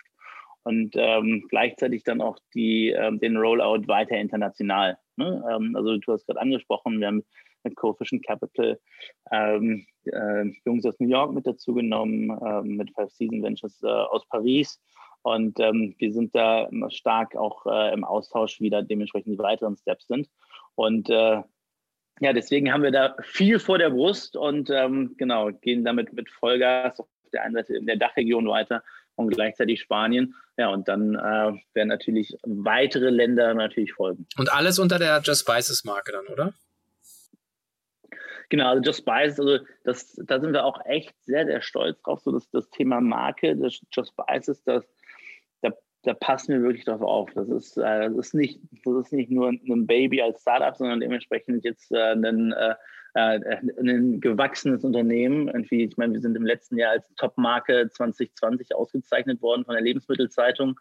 und 0.64 0.96
ähm, 0.98 1.46
gleichzeitig 1.50 2.04
dann 2.04 2.22
auch 2.22 2.38
die, 2.54 2.90
ähm, 2.90 3.20
den 3.20 3.38
Rollout 3.38 3.88
weiter 3.88 4.18
international. 4.18 4.98
Ne? 5.16 5.44
Ähm, 5.50 5.76
also 5.76 5.98
du 5.98 6.12
hast 6.12 6.26
gerade 6.26 6.42
angesprochen, 6.42 7.00
wir 7.00 7.08
haben 7.08 7.24
mit 7.64 7.76
Coefficient 7.76 8.26
Capital 8.26 8.80
ähm, 9.32 9.86
äh, 10.06 10.46
Jungs 10.66 10.86
aus 10.86 11.00
New 11.00 11.10
York 11.10 11.34
mit 11.34 11.46
dazu 11.46 11.74
genommen, 11.74 12.30
äh, 12.30 12.62
mit 12.62 12.92
Five 12.92 13.12
Season 13.12 13.44
Ventures 13.44 13.82
äh, 13.84 13.88
aus 13.88 14.26
Paris 14.30 14.82
und 15.22 15.60
ähm, 15.60 15.96
wir 15.98 16.14
sind 16.14 16.34
da 16.34 16.70
stark 16.90 17.36
auch 17.36 17.66
äh, 17.66 17.94
im 17.94 18.04
Austausch, 18.04 18.62
wie 18.62 18.70
da 18.70 18.82
dementsprechend 18.82 19.34
die 19.34 19.40
weiteren 19.40 19.76
Steps 19.76 20.08
sind 20.08 20.30
und 20.76 21.10
äh, 21.10 21.42
ja, 22.20 22.34
deswegen 22.34 22.72
haben 22.72 22.84
wir 22.84 22.92
da 22.92 23.16
viel 23.22 23.60
vor 23.60 23.78
der 23.78 23.90
Brust 23.90 24.36
und 24.36 24.70
ähm, 24.70 25.16
genau, 25.18 25.52
gehen 25.52 25.84
damit 25.84 26.14
mit 26.14 26.30
Vollgas 26.30 27.00
auf 27.00 27.08
der 27.34 27.44
einen 27.44 27.56
Seite 27.56 27.76
in 27.76 27.86
der 27.86 27.98
Dachregion 27.98 28.48
weiter 28.48 28.84
und 29.16 29.30
gleichzeitig 29.30 29.82
Spanien. 29.82 30.36
Ja, 30.58 30.70
und 30.70 30.88
dann 30.88 31.16
äh, 31.16 31.54
werden 31.74 31.88
natürlich 31.88 32.38
weitere 32.44 33.10
Länder 33.10 33.54
natürlich 33.54 33.94
folgen. 33.94 34.28
Und 34.38 34.52
alles 34.52 34.80
unter 34.80 35.00
der 35.00 35.22
Just 35.24 35.42
Spices 35.42 35.84
Marke 35.84 36.12
dann, 36.12 36.28
oder? 36.28 36.54
Genau, 38.50 38.70
also 38.70 38.82
Just 38.82 39.00
Spices, 39.00 39.40
also 39.40 39.60
das, 39.84 40.20
da 40.26 40.40
sind 40.40 40.54
wir 40.54 40.66
auch 40.66 40.84
echt 40.86 41.14
sehr, 41.24 41.46
sehr 41.46 41.62
stolz 41.62 42.02
drauf. 42.02 42.22
So 42.22 42.32
dass 42.32 42.50
das 42.50 42.70
Thema 42.72 43.00
Marke, 43.00 43.56
das 43.56 43.80
Just 43.92 44.14
Spices, 44.14 44.64
das 44.64 44.86
da 46.04 46.14
passen 46.14 46.54
wir 46.54 46.62
wirklich 46.62 46.86
drauf 46.86 47.02
auf. 47.02 47.32
Das 47.34 47.50
ist, 47.50 47.78
äh, 47.78 48.10
das 48.10 48.28
ist, 48.28 48.34
nicht, 48.34 48.62
das 48.86 49.06
ist 49.06 49.14
nicht 49.14 49.32
nur 49.32 49.50
ein 49.50 49.88
Baby 49.88 50.22
als 50.22 50.42
Startup, 50.42 50.76
sondern 50.76 51.02
dementsprechend 51.02 51.64
jetzt 51.64 51.92
äh, 51.92 52.14
ein, 52.14 52.54
äh, 52.54 52.76
äh 53.16 53.60
ein 53.80 54.22
gewachsenes 54.22 54.84
Unternehmen. 54.84 55.48
Irgendwie, 55.50 55.84
ich 55.84 55.98
meine, 55.98 56.14
wir 56.14 56.22
sind 56.22 56.38
im 56.38 56.46
letzten 56.46 56.78
Jahr 56.78 56.92
als 56.92 57.06
Top-Marke 57.16 57.90
2020 57.90 58.76
ausgezeichnet 58.76 59.42
worden 59.42 59.66
von 59.66 59.74
der 59.74 59.84
Lebensmittelzeitung. 59.84 60.80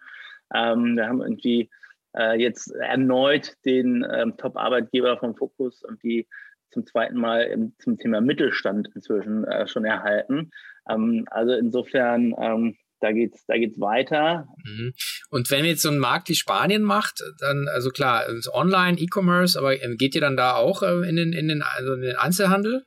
Ähm, 0.54 0.96
wir 0.96 1.08
haben 1.08 1.20
irgendwie 1.20 1.68
äh, 2.16 2.40
jetzt 2.40 2.70
erneut 2.72 3.54
den 3.64 4.06
ähm, 4.10 4.36
Top-Arbeitgeber 4.36 5.18
vom 5.18 5.34
Fokus 5.34 5.82
irgendwie 5.82 6.28
zum 6.70 6.86
zweiten 6.86 7.16
Mal 7.16 7.42
im, 7.44 7.74
zum 7.78 7.98
Thema 7.98 8.20
Mittelstand 8.20 8.88
inzwischen 8.94 9.44
äh, 9.44 9.66
schon 9.66 9.84
erhalten. 9.84 10.50
Ähm, 10.88 11.26
also 11.30 11.54
insofern 11.54 12.34
ähm, 12.38 12.76
da 13.00 13.12
geht's, 13.12 13.44
da 13.46 13.56
geht's 13.56 13.80
weiter. 13.80 14.48
Mhm. 14.64 14.92
Und 15.30 15.50
wenn 15.50 15.64
jetzt 15.64 15.82
so 15.82 15.88
einen 15.88 15.98
Markt 15.98 16.28
wie 16.28 16.34
Spanien 16.34 16.82
macht, 16.82 17.22
dann, 17.40 17.66
also 17.68 17.90
klar, 17.90 18.24
online, 18.52 18.98
E-Commerce, 18.98 19.58
aber 19.58 19.82
ähm, 19.82 19.96
geht 19.96 20.14
ihr 20.14 20.20
dann 20.20 20.36
da 20.36 20.56
auch 20.56 20.82
äh, 20.82 21.08
in 21.08 21.16
den, 21.16 21.32
in 21.32 21.48
den, 21.48 21.62
also 21.62 21.94
in 21.94 22.02
den 22.02 22.16
Einzelhandel? 22.16 22.84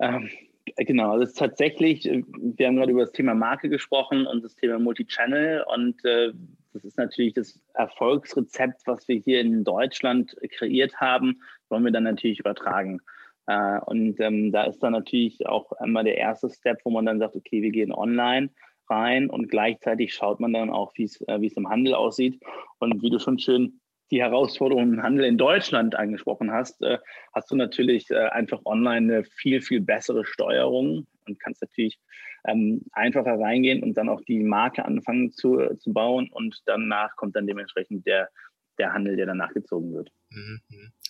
Ähm, 0.00 0.28
genau, 0.76 1.12
also 1.12 1.24
es 1.24 1.30
ist 1.30 1.38
tatsächlich, 1.38 2.06
äh, 2.06 2.22
wir 2.26 2.66
haben 2.66 2.76
gerade 2.76 2.92
über 2.92 3.02
das 3.02 3.12
Thema 3.12 3.34
Marke 3.34 3.68
gesprochen 3.68 4.26
und 4.26 4.42
das 4.44 4.56
Thema 4.56 4.78
Multichannel 4.78 5.64
und 5.74 6.04
äh, 6.04 6.32
das 6.72 6.84
ist 6.84 6.98
natürlich 6.98 7.34
das 7.34 7.60
Erfolgsrezept, 7.74 8.82
was 8.86 9.06
wir 9.06 9.16
hier 9.16 9.40
in 9.40 9.62
Deutschland 9.62 10.36
kreiert 10.50 10.96
haben, 10.96 11.40
wollen 11.68 11.84
wir 11.84 11.92
dann 11.92 12.02
natürlich 12.02 12.40
übertragen. 12.40 13.00
Äh, 13.46 13.78
und 13.80 14.20
ähm, 14.20 14.52
da 14.52 14.64
ist 14.64 14.82
dann 14.82 14.92
natürlich 14.92 15.46
auch 15.46 15.72
einmal 15.72 16.04
der 16.04 16.16
erste 16.16 16.48
Step, 16.50 16.78
wo 16.84 16.90
man 16.90 17.06
dann 17.06 17.18
sagt, 17.18 17.36
okay, 17.36 17.62
wir 17.62 17.70
gehen 17.70 17.92
online 17.92 18.50
rein 18.88 19.30
und 19.30 19.48
gleichzeitig 19.48 20.14
schaut 20.14 20.40
man 20.40 20.52
dann 20.52 20.70
auch, 20.70 20.92
wie 20.96 21.10
äh, 21.26 21.46
es 21.46 21.56
im 21.56 21.68
Handel 21.68 21.94
aussieht. 21.94 22.40
Und 22.78 23.02
wie 23.02 23.10
du 23.10 23.18
schon 23.18 23.38
schön 23.38 23.80
die 24.10 24.20
Herausforderungen 24.20 24.94
im 24.94 25.02
Handel 25.02 25.24
in 25.24 25.38
Deutschland 25.38 25.94
angesprochen 25.94 26.52
hast, 26.52 26.82
äh, 26.82 26.98
hast 27.32 27.50
du 27.50 27.56
natürlich 27.56 28.10
äh, 28.10 28.28
einfach 28.28 28.60
online 28.64 29.14
eine 29.14 29.24
viel, 29.24 29.60
viel 29.60 29.80
bessere 29.80 30.24
Steuerung 30.24 31.06
und 31.26 31.40
kannst 31.40 31.62
natürlich 31.62 31.98
ähm, 32.46 32.82
einfacher 32.92 33.38
reingehen 33.38 33.82
und 33.82 33.94
dann 33.94 34.08
auch 34.08 34.20
die 34.22 34.42
Marke 34.42 34.84
anfangen 34.84 35.32
zu, 35.32 35.74
zu 35.78 35.92
bauen 35.92 36.28
und 36.30 36.60
danach 36.66 37.16
kommt 37.16 37.36
dann 37.36 37.46
dementsprechend 37.46 38.06
der, 38.06 38.28
der 38.78 38.92
Handel, 38.92 39.16
der 39.16 39.26
danach 39.26 39.54
gezogen 39.54 39.94
wird. 39.94 40.10
Mhm. 40.30 40.60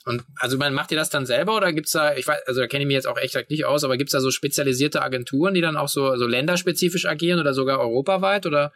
Und 0.05 0.22
also 0.38 0.59
man 0.59 0.74
macht 0.74 0.90
ihr 0.90 0.98
das 0.98 1.11
dann 1.11 1.24
selber 1.24 1.57
oder 1.57 1.72
gibt's 1.72 1.92
da, 1.92 2.14
ich 2.14 2.26
weiß, 2.28 2.46
also 2.46 2.61
da 2.61 2.66
kenne 2.66 2.82
ich 2.82 2.86
mich 2.86 2.94
jetzt 2.94 3.09
auch 3.09 3.18
echt 3.18 3.50
nicht 3.50 3.64
aus, 3.64 3.84
aber 3.84 3.96
gibt's 3.96 4.12
da 4.12 4.20
so 4.20 4.30
spezialisierte 4.30 5.02
Agenturen, 5.02 5.55
die 5.55 5.62
dann 5.62 5.76
auch 5.76 5.88
so, 5.88 6.16
so 6.16 6.26
länderspezifisch 6.26 7.07
agieren 7.07 7.40
oder 7.40 7.55
sogar 7.55 7.80
europaweit 7.80 8.44
oder? 8.44 8.72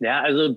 Ja, 0.00 0.22
also 0.22 0.56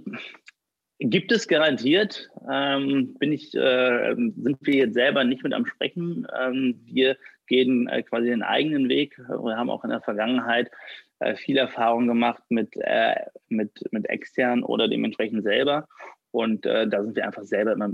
gibt 1.00 1.32
es 1.32 1.48
garantiert. 1.48 2.30
Ähm, 2.50 3.16
bin 3.20 3.34
ich, 3.34 3.54
äh, 3.56 4.16
sind 4.16 4.58
wir 4.62 4.76
jetzt 4.76 4.94
selber 4.94 5.24
nicht 5.24 5.44
mit 5.44 5.54
am 5.54 5.66
Sprechen. 5.66 6.28
Ähm, 6.40 6.80
wir 6.86 7.18
gehen 7.48 7.88
äh, 7.88 8.04
quasi 8.04 8.28
den 8.28 8.44
eigenen 8.44 8.88
Weg. 8.88 9.18
Wir 9.18 9.58
haben 9.58 9.70
auch 9.70 9.84
in 9.84 9.90
der 9.90 10.02
Vergangenheit 10.02 10.70
äh, 11.20 11.36
viel 11.36 11.58
Erfahrung 11.58 12.08
gemacht 12.08 12.44
mit, 12.50 12.76
äh, 12.78 13.16
mit, 13.50 13.72
mit 13.92 14.08
extern 14.10 14.64
oder 14.64 14.88
dementsprechend 14.88 15.44
selber. 15.44 15.88
Und 16.32 16.66
äh, 16.66 16.88
da 16.88 17.04
sind 17.04 17.16
wir 17.16 17.26
einfach 17.26 17.44
selber 17.44 17.74
immer 17.74 17.92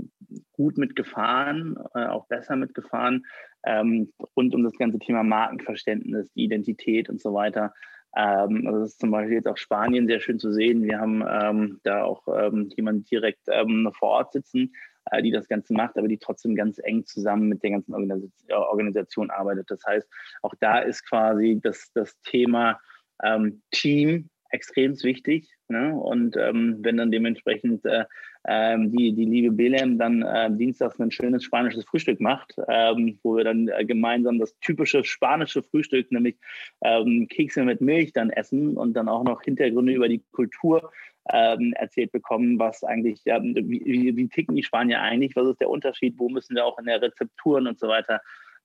gut 0.52 0.78
mitgefahren, 0.78 1.76
äh, 1.94 2.06
auch 2.06 2.26
besser 2.26 2.56
mitgefahren. 2.56 3.26
Ähm, 3.64 4.12
rund 4.36 4.54
um 4.54 4.62
das 4.62 4.76
ganze 4.78 4.98
Thema 4.98 5.24
Markenverständnis, 5.24 6.32
die 6.32 6.44
Identität 6.44 7.08
und 7.08 7.20
so 7.20 7.34
weiter. 7.34 7.74
Ähm, 8.16 8.66
also 8.66 8.80
das 8.80 8.92
ist 8.92 9.00
zum 9.00 9.10
Beispiel 9.10 9.36
jetzt 9.36 9.48
auch 9.48 9.56
Spanien 9.56 10.06
sehr 10.06 10.20
schön 10.20 10.38
zu 10.38 10.52
sehen. 10.52 10.82
Wir 10.82 10.98
haben 10.98 11.24
ähm, 11.28 11.80
da 11.82 12.04
auch 12.04 12.26
ähm, 12.28 12.70
jemanden 12.76 13.04
direkt 13.04 13.42
ähm, 13.48 13.90
vor 13.98 14.10
Ort 14.10 14.32
sitzen, 14.32 14.72
äh, 15.10 15.22
die 15.22 15.30
das 15.30 15.48
Ganze 15.48 15.74
macht, 15.74 15.98
aber 15.98 16.08
die 16.08 16.18
trotzdem 16.18 16.54
ganz 16.54 16.78
eng 16.82 17.04
zusammen 17.06 17.48
mit 17.48 17.62
der 17.62 17.70
ganzen 17.70 17.94
Organisation, 17.94 18.48
äh, 18.48 18.54
Organisation 18.54 19.30
arbeitet. 19.30 19.70
Das 19.70 19.84
heißt, 19.86 20.08
auch 20.42 20.54
da 20.60 20.78
ist 20.78 21.06
quasi 21.08 21.60
das, 21.62 21.90
das 21.92 22.18
Thema 22.22 22.80
ähm, 23.22 23.62
Team 23.72 24.30
extrem 24.50 24.92
wichtig. 25.02 25.48
Ne? 25.68 25.94
Und 25.94 26.36
ähm, 26.36 26.78
wenn 26.80 26.96
dann 26.96 27.10
dementsprechend 27.10 27.84
äh, 27.84 28.04
ähm, 28.46 28.90
die, 28.90 29.12
die 29.12 29.24
liebe 29.24 29.54
Belem 29.54 29.98
dann 29.98 30.22
äh, 30.22 30.50
dienstags 30.50 30.98
ein 30.98 31.10
schönes 31.10 31.44
spanisches 31.44 31.84
Frühstück 31.84 32.20
macht, 32.20 32.54
ähm, 32.68 33.18
wo 33.22 33.36
wir 33.36 33.44
dann 33.44 33.68
äh, 33.68 33.84
gemeinsam 33.84 34.38
das 34.38 34.58
typische 34.60 35.04
spanische 35.04 35.62
Frühstück, 35.62 36.10
nämlich 36.10 36.36
ähm, 36.82 37.28
Kekse 37.28 37.64
mit 37.64 37.80
Milch 37.80 38.12
dann 38.12 38.30
essen 38.30 38.76
und 38.76 38.94
dann 38.94 39.08
auch 39.08 39.24
noch 39.24 39.42
Hintergründe 39.42 39.92
über 39.92 40.08
die 40.08 40.24
Kultur 40.32 40.90
ähm, 41.30 41.74
erzählt 41.74 42.12
bekommen, 42.12 42.58
was 42.58 42.82
eigentlich, 42.84 43.20
ähm, 43.26 43.54
wie, 43.54 43.82
wie, 43.84 44.16
wie, 44.16 44.28
ticken 44.28 44.56
die 44.56 44.62
Spanier 44.62 45.02
eigentlich, 45.02 45.36
was 45.36 45.48
ist 45.48 45.60
der 45.60 45.68
Unterschied, 45.68 46.14
wo 46.16 46.30
müssen 46.30 46.56
wir 46.56 46.64
auch 46.64 46.78
in 46.78 46.86
der 46.86 47.02
Rezepturen 47.02 47.66
und 47.66 47.78
so 47.78 47.88
weiter 47.88 48.20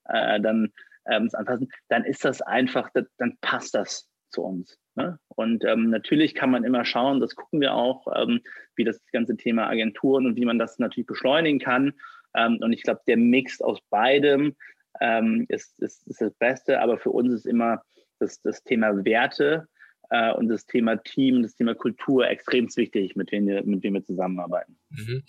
äh, 0.05 0.39
dann 0.39 0.71
anpassen, 1.05 1.69
dann 1.89 2.05
ist 2.05 2.23
das 2.23 2.41
einfach, 2.41 2.89
dann 3.17 3.37
passt 3.41 3.75
das 3.75 4.09
zu 4.29 4.41
uns. 4.41 4.79
Ne? 4.95 5.19
Und 5.27 5.63
ähm, 5.65 5.89
natürlich 5.89 6.35
kann 6.35 6.51
man 6.51 6.63
immer 6.63 6.85
schauen, 6.85 7.19
das 7.19 7.35
gucken 7.35 7.61
wir 7.61 7.73
auch, 7.73 8.07
ähm, 8.15 8.41
wie 8.75 8.83
das 8.83 8.99
ganze 9.11 9.35
Thema 9.35 9.67
Agenturen 9.67 10.25
und 10.25 10.35
wie 10.35 10.45
man 10.45 10.59
das 10.59 10.77
natürlich 10.77 11.07
beschleunigen 11.07 11.59
kann. 11.59 11.93
Ähm, 12.35 12.59
und 12.61 12.73
ich 12.73 12.83
glaube, 12.83 13.01
der 13.07 13.17
Mix 13.17 13.61
aus 13.61 13.79
beidem 13.89 14.55
ähm, 15.01 15.45
ist, 15.49 15.79
ist, 15.79 16.07
ist, 16.07 16.21
das 16.21 16.33
Beste, 16.35 16.79
aber 16.79 16.97
für 16.97 17.09
uns 17.09 17.33
ist 17.33 17.45
immer 17.47 17.81
das, 18.19 18.41
das 18.41 18.63
Thema 18.63 19.03
Werte 19.03 19.67
äh, 20.11 20.31
und 20.33 20.47
das 20.49 20.65
Thema 20.65 20.97
Team, 20.97 21.41
das 21.41 21.55
Thema 21.55 21.73
Kultur 21.73 22.27
extrem 22.27 22.67
wichtig, 22.75 23.15
mit 23.15 23.31
wem 23.31 23.47
wir, 23.47 23.63
mit 23.63 23.83
wem 23.83 23.95
wir 23.95 24.03
zusammenarbeiten. 24.03 24.77
Mhm. 24.89 25.23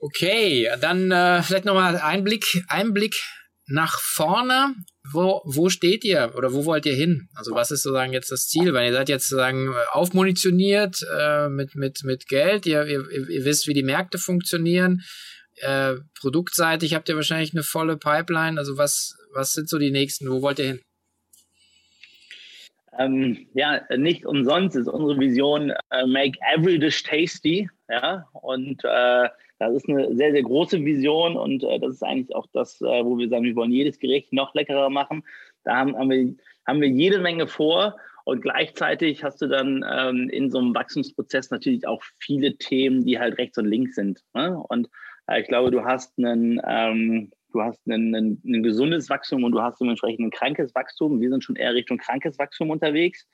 Okay, 0.00 0.68
dann 0.80 1.10
äh, 1.10 1.42
vielleicht 1.42 1.64
nochmal 1.64 1.96
Einblick, 1.96 2.44
Einblick 2.68 3.16
nach 3.68 3.98
vorne. 4.00 4.74
Wo, 5.10 5.40
wo 5.44 5.68
steht 5.68 6.04
ihr 6.04 6.34
oder 6.36 6.52
wo 6.52 6.64
wollt 6.64 6.84
ihr 6.84 6.94
hin? 6.94 7.28
Also 7.34 7.54
was 7.54 7.70
ist 7.70 7.82
sozusagen 7.82 8.12
jetzt 8.12 8.30
das 8.30 8.46
Ziel? 8.48 8.74
Weil 8.74 8.88
ihr 8.88 8.92
seid 8.92 9.08
jetzt 9.08 9.28
sozusagen 9.28 9.72
aufmunitioniert 9.92 11.02
äh, 11.18 11.48
mit, 11.48 11.74
mit, 11.74 12.02
mit 12.04 12.26
Geld, 12.28 12.66
ihr, 12.66 12.84
ihr, 12.86 13.08
ihr 13.10 13.44
wisst, 13.44 13.68
wie 13.68 13.74
die 13.74 13.82
Märkte 13.82 14.18
funktionieren. 14.18 15.02
Äh, 15.60 15.94
produktseitig 16.20 16.94
habt 16.94 17.08
ihr 17.08 17.16
wahrscheinlich 17.16 17.52
eine 17.52 17.62
volle 17.62 17.96
Pipeline. 17.96 18.58
Also 18.58 18.76
was, 18.76 19.16
was 19.32 19.52
sind 19.52 19.68
so 19.68 19.78
die 19.78 19.90
nächsten? 19.90 20.28
Wo 20.30 20.42
wollt 20.42 20.58
ihr 20.58 20.66
hin? 20.66 20.80
Ähm, 22.98 23.46
ja, 23.54 23.80
nicht 23.96 24.26
umsonst 24.26 24.76
ist 24.76 24.88
unsere 24.88 25.18
Vision 25.18 25.70
uh, 25.70 26.06
Make 26.06 26.38
Every 26.54 26.78
Dish 26.78 27.02
Tasty. 27.02 27.68
Ja, 27.88 28.26
und 28.32 28.82
äh, 28.84 29.28
das 29.58 29.74
ist 29.74 29.88
eine 29.88 30.14
sehr, 30.14 30.32
sehr 30.32 30.42
große 30.42 30.84
Vision 30.84 31.36
und 31.36 31.64
äh, 31.64 31.78
das 31.78 31.94
ist 31.94 32.02
eigentlich 32.02 32.34
auch 32.34 32.46
das, 32.52 32.80
äh, 32.80 33.04
wo 33.04 33.18
wir 33.18 33.28
sagen, 33.28 33.44
wir 33.44 33.56
wollen 33.56 33.72
jedes 33.72 33.98
Gericht 33.98 34.32
noch 34.32 34.54
leckerer 34.54 34.90
machen. 34.90 35.24
Da 35.64 35.76
haben, 35.76 35.96
haben, 35.96 36.10
wir, 36.10 36.34
haben 36.66 36.80
wir 36.80 36.88
jede 36.88 37.18
Menge 37.18 37.46
vor 37.46 37.96
und 38.24 38.42
gleichzeitig 38.42 39.24
hast 39.24 39.40
du 39.40 39.46
dann 39.46 39.84
ähm, 39.90 40.28
in 40.28 40.50
so 40.50 40.58
einem 40.58 40.74
Wachstumsprozess 40.74 41.50
natürlich 41.50 41.86
auch 41.86 42.02
viele 42.18 42.56
Themen, 42.56 43.04
die 43.04 43.18
halt 43.18 43.38
rechts 43.38 43.58
und 43.58 43.66
links 43.66 43.94
sind. 43.94 44.22
Ne? 44.34 44.62
Und 44.68 44.88
äh, 45.28 45.40
ich 45.40 45.48
glaube, 45.48 45.70
du 45.70 45.84
hast 45.84 46.18
einen, 46.18 46.60
ähm, 46.66 47.30
du 47.52 47.62
hast 47.62 47.86
ein, 47.86 48.14
ein, 48.14 48.42
ein, 48.44 48.62
gesundes 48.62 49.08
Wachstum 49.08 49.44
und 49.44 49.52
du 49.52 49.62
hast 49.62 49.80
dementsprechend 49.80 50.26
ein 50.26 50.30
krankes 50.30 50.74
Wachstum. 50.74 51.20
Wir 51.20 51.30
sind 51.30 51.42
schon 51.42 51.56
eher 51.56 51.74
Richtung 51.74 51.98
krankes 51.98 52.38
Wachstum 52.38 52.70
unterwegs. 52.70 53.26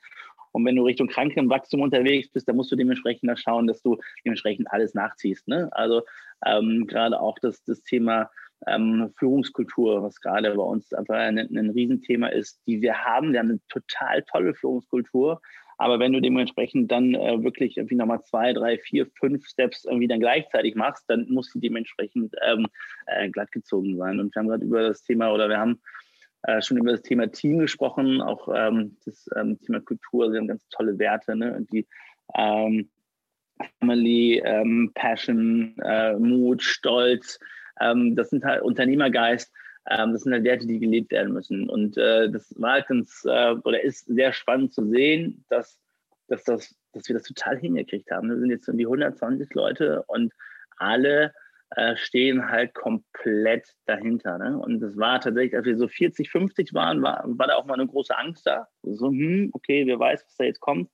Und 0.55 0.65
wenn 0.65 0.77
du 0.77 0.83
Richtung 0.83 1.07
krankes 1.07 1.49
Wachstum 1.49 1.81
unterwegs 1.81 2.29
bist, 2.29 2.47
dann 2.47 2.55
musst 2.55 2.71
du 2.71 2.77
dementsprechend 2.77 3.29
da 3.29 3.35
schauen, 3.35 3.67
dass 3.67 3.81
du 3.81 3.97
dementsprechend 4.23 4.71
alles 4.71 4.93
nachziehst. 4.93 5.47
Ne? 5.49 5.69
Also 5.73 6.03
ähm, 6.45 6.87
gerade 6.87 7.19
auch 7.19 7.37
das, 7.39 7.61
das 7.65 7.83
Thema 7.83 8.29
ähm, 8.65 9.11
Führungskultur, 9.17 10.01
was 10.01 10.21
gerade 10.21 10.55
bei 10.55 10.63
uns 10.63 10.93
einfach 10.93 11.15
ein, 11.15 11.37
ein 11.37 11.69
Riesenthema 11.71 12.27
ist, 12.27 12.61
die 12.65 12.81
wir 12.81 13.03
haben. 13.03 13.33
Wir 13.33 13.39
haben 13.39 13.49
eine 13.49 13.59
total 13.67 14.23
tolle 14.23 14.55
Führungskultur. 14.55 15.41
Aber 15.77 15.99
wenn 15.99 16.13
du 16.13 16.21
dementsprechend 16.21 16.89
dann 16.89 17.15
äh, 17.15 17.43
wirklich 17.43 17.75
irgendwie 17.75 17.95
nochmal 17.95 18.23
zwei, 18.23 18.53
drei, 18.53 18.77
vier, 18.77 19.07
fünf 19.19 19.45
Steps 19.45 19.83
irgendwie 19.83 20.07
dann 20.07 20.21
gleichzeitig 20.21 20.75
machst, 20.75 21.03
dann 21.09 21.27
muss 21.29 21.51
sie 21.51 21.59
dementsprechend 21.59 22.33
ähm, 22.47 22.67
äh, 23.07 23.29
glatt 23.29 23.51
gezogen 23.51 23.97
sein. 23.97 24.21
Und 24.21 24.33
wir 24.33 24.39
haben 24.39 24.47
gerade 24.47 24.63
über 24.63 24.87
das 24.87 25.03
Thema 25.03 25.33
oder 25.33 25.49
wir 25.49 25.57
haben 25.57 25.81
äh, 26.47 26.61
schon 26.61 26.77
über 26.77 26.91
das 26.91 27.01
Thema 27.01 27.27
Team 27.31 27.59
gesprochen, 27.59 28.21
auch 28.21 28.47
ähm, 28.53 28.97
das 29.05 29.29
ähm, 29.35 29.59
Thema 29.61 29.81
Kultur, 29.81 30.31
sie 30.31 30.37
haben 30.37 30.47
ganz 30.47 30.67
tolle 30.69 30.97
Werte, 30.99 31.35
ne? 31.35 31.55
Und 31.55 31.71
die 31.71 31.87
ähm, 32.35 32.89
Family, 33.79 34.41
ähm, 34.43 34.91
Passion, 34.93 35.75
äh, 35.83 36.13
Mut, 36.17 36.61
Stolz, 36.61 37.39
ähm, 37.79 38.15
das 38.15 38.29
sind 38.29 38.43
halt 38.43 38.61
Unternehmergeist. 38.61 39.51
Ähm, 39.89 40.13
das 40.13 40.23
sind 40.23 40.33
halt 40.33 40.43
Werte, 40.43 40.65
die 40.65 40.79
gelebt 40.79 41.11
werden 41.11 41.33
müssen. 41.33 41.69
Und 41.69 41.97
äh, 41.97 42.29
das 42.29 42.53
war 42.57 42.73
halt 42.73 42.87
ganz, 42.87 43.23
äh, 43.25 43.53
oder 43.63 43.83
ist 43.83 44.05
sehr 44.07 44.33
spannend 44.33 44.73
zu 44.73 44.87
sehen, 44.89 45.45
dass, 45.49 45.79
dass, 46.27 46.43
das, 46.43 46.75
dass 46.93 47.07
wir 47.07 47.15
das 47.15 47.23
total 47.23 47.57
hingekriegt 47.57 48.09
haben. 48.11 48.29
Wir 48.29 48.39
sind 48.39 48.49
jetzt 48.49 48.67
um 48.67 48.77
die 48.77 48.85
120 48.85 49.53
Leute 49.53 50.03
und 50.07 50.33
alle 50.77 51.33
äh, 51.71 51.95
stehen 51.95 52.49
halt 52.49 52.73
komplett 52.73 53.67
dahinter. 53.85 54.37
Ne? 54.37 54.57
Und 54.57 54.79
das 54.79 54.97
war 54.97 55.19
tatsächlich, 55.19 55.55
als 55.55 55.65
wir 55.65 55.77
so 55.77 55.87
40, 55.87 56.29
50 56.29 56.73
waren, 56.73 57.01
war, 57.01 57.23
war 57.25 57.47
da 57.47 57.55
auch 57.55 57.65
mal 57.65 57.73
eine 57.73 57.87
große 57.87 58.17
Angst 58.17 58.45
da. 58.45 58.67
So, 58.83 59.07
hm, 59.07 59.49
okay, 59.53 59.85
wer 59.87 59.99
weiß, 59.99 60.23
was 60.25 60.35
da 60.37 60.43
jetzt 60.45 60.61
kommt. 60.61 60.89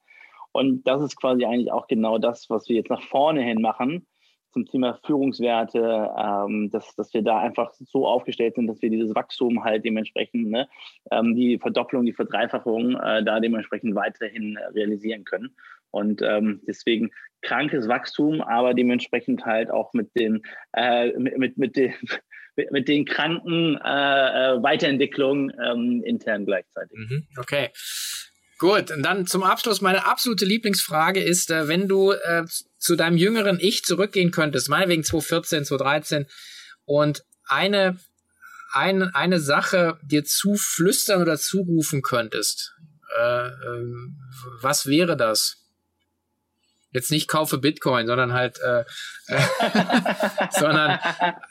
Und 0.54 0.86
das 0.86 1.02
ist 1.02 1.16
quasi 1.16 1.46
eigentlich 1.46 1.72
auch 1.72 1.88
genau 1.88 2.18
das, 2.18 2.50
was 2.50 2.68
wir 2.68 2.76
jetzt 2.76 2.90
nach 2.90 3.04
vorne 3.04 3.42
hin 3.42 3.62
machen 3.62 4.06
zum 4.52 4.66
Thema 4.66 5.00
Führungswerte, 5.06 6.10
ähm, 6.18 6.70
dass, 6.72 6.94
dass 6.96 7.14
wir 7.14 7.22
da 7.22 7.40
einfach 7.40 7.72
so 7.74 8.06
aufgestellt 8.06 8.56
sind, 8.56 8.68
dass 8.68 8.82
wir 8.82 8.90
dieses 8.90 9.16
Wachstum 9.16 9.64
halt 9.64 9.86
dementsprechend, 9.86 10.50
ne, 10.50 10.68
ähm, 11.10 11.36
die 11.36 11.58
Verdopplung, 11.58 12.06
die 12.06 12.14
Verdreifachung 12.14 12.96
äh, 12.96 13.24
da 13.24 13.40
dementsprechend 13.40 13.96
weiterhin 13.96 14.58
realisieren 14.74 15.24
können. 15.24 15.56
Und 15.92 16.22
ähm, 16.22 16.62
deswegen 16.68 17.12
krankes 17.42 17.88
Wachstum, 17.88 18.42
aber 18.42 18.74
dementsprechend 18.74 19.46
halt 19.46 19.70
auch 19.70 19.94
mit 19.94 20.16
den, 20.16 20.42
äh, 20.74 21.12
mit, 21.18 21.38
mit, 21.38 21.58
mit 21.58 21.76
den 21.76 21.94
mit 22.72 22.88
den 22.90 23.06
kranken 23.06 23.78
äh, 23.78 23.80
äh 23.80 24.62
Weiterentwicklungen 24.62 25.54
ähm, 25.64 26.04
intern 26.06 26.46
gleichzeitig. 26.46 26.98
Mhm, 26.98 27.28
okay. 27.38 27.70
Gut, 28.58 28.92
und 28.92 29.02
dann 29.02 29.26
zum 29.26 29.42
Abschluss 29.42 29.82
meine 29.82 30.06
absolute 30.06 30.46
Lieblingsfrage 30.46 31.24
ist, 31.24 31.50
äh, 31.50 31.68
wenn 31.68 31.88
du 31.88 32.12
äh, 32.12 32.44
zu 32.78 32.96
deinem 32.96 33.18
jüngeren 33.18 33.60
Ich 33.60 33.84
zurückgehen 33.84 34.32
könntest, 34.32 34.70
meinetwegen 34.70 35.04
2014, 35.04 35.66
2013, 35.66 36.26
und 36.86 37.24
eine, 37.46 37.98
eine, 38.72 39.16
eine 39.16 39.40
Sache 39.40 39.98
dir 40.04 40.26
zuflüstern 40.26 41.22
oder 41.22 41.38
zurufen 41.38 42.02
könntest, 42.02 42.76
äh, 43.20 43.48
äh, 43.48 43.96
was 44.62 44.86
wäre 44.86 45.18
das? 45.18 45.61
Jetzt 46.92 47.12
nicht 47.12 47.28
kaufe 47.28 47.58
Bitcoin, 47.58 48.08
sondern 48.08 48.34
halt, 48.34 48.60
äh, 48.60 48.82
äh 49.28 49.42
sondern, 50.52 51.00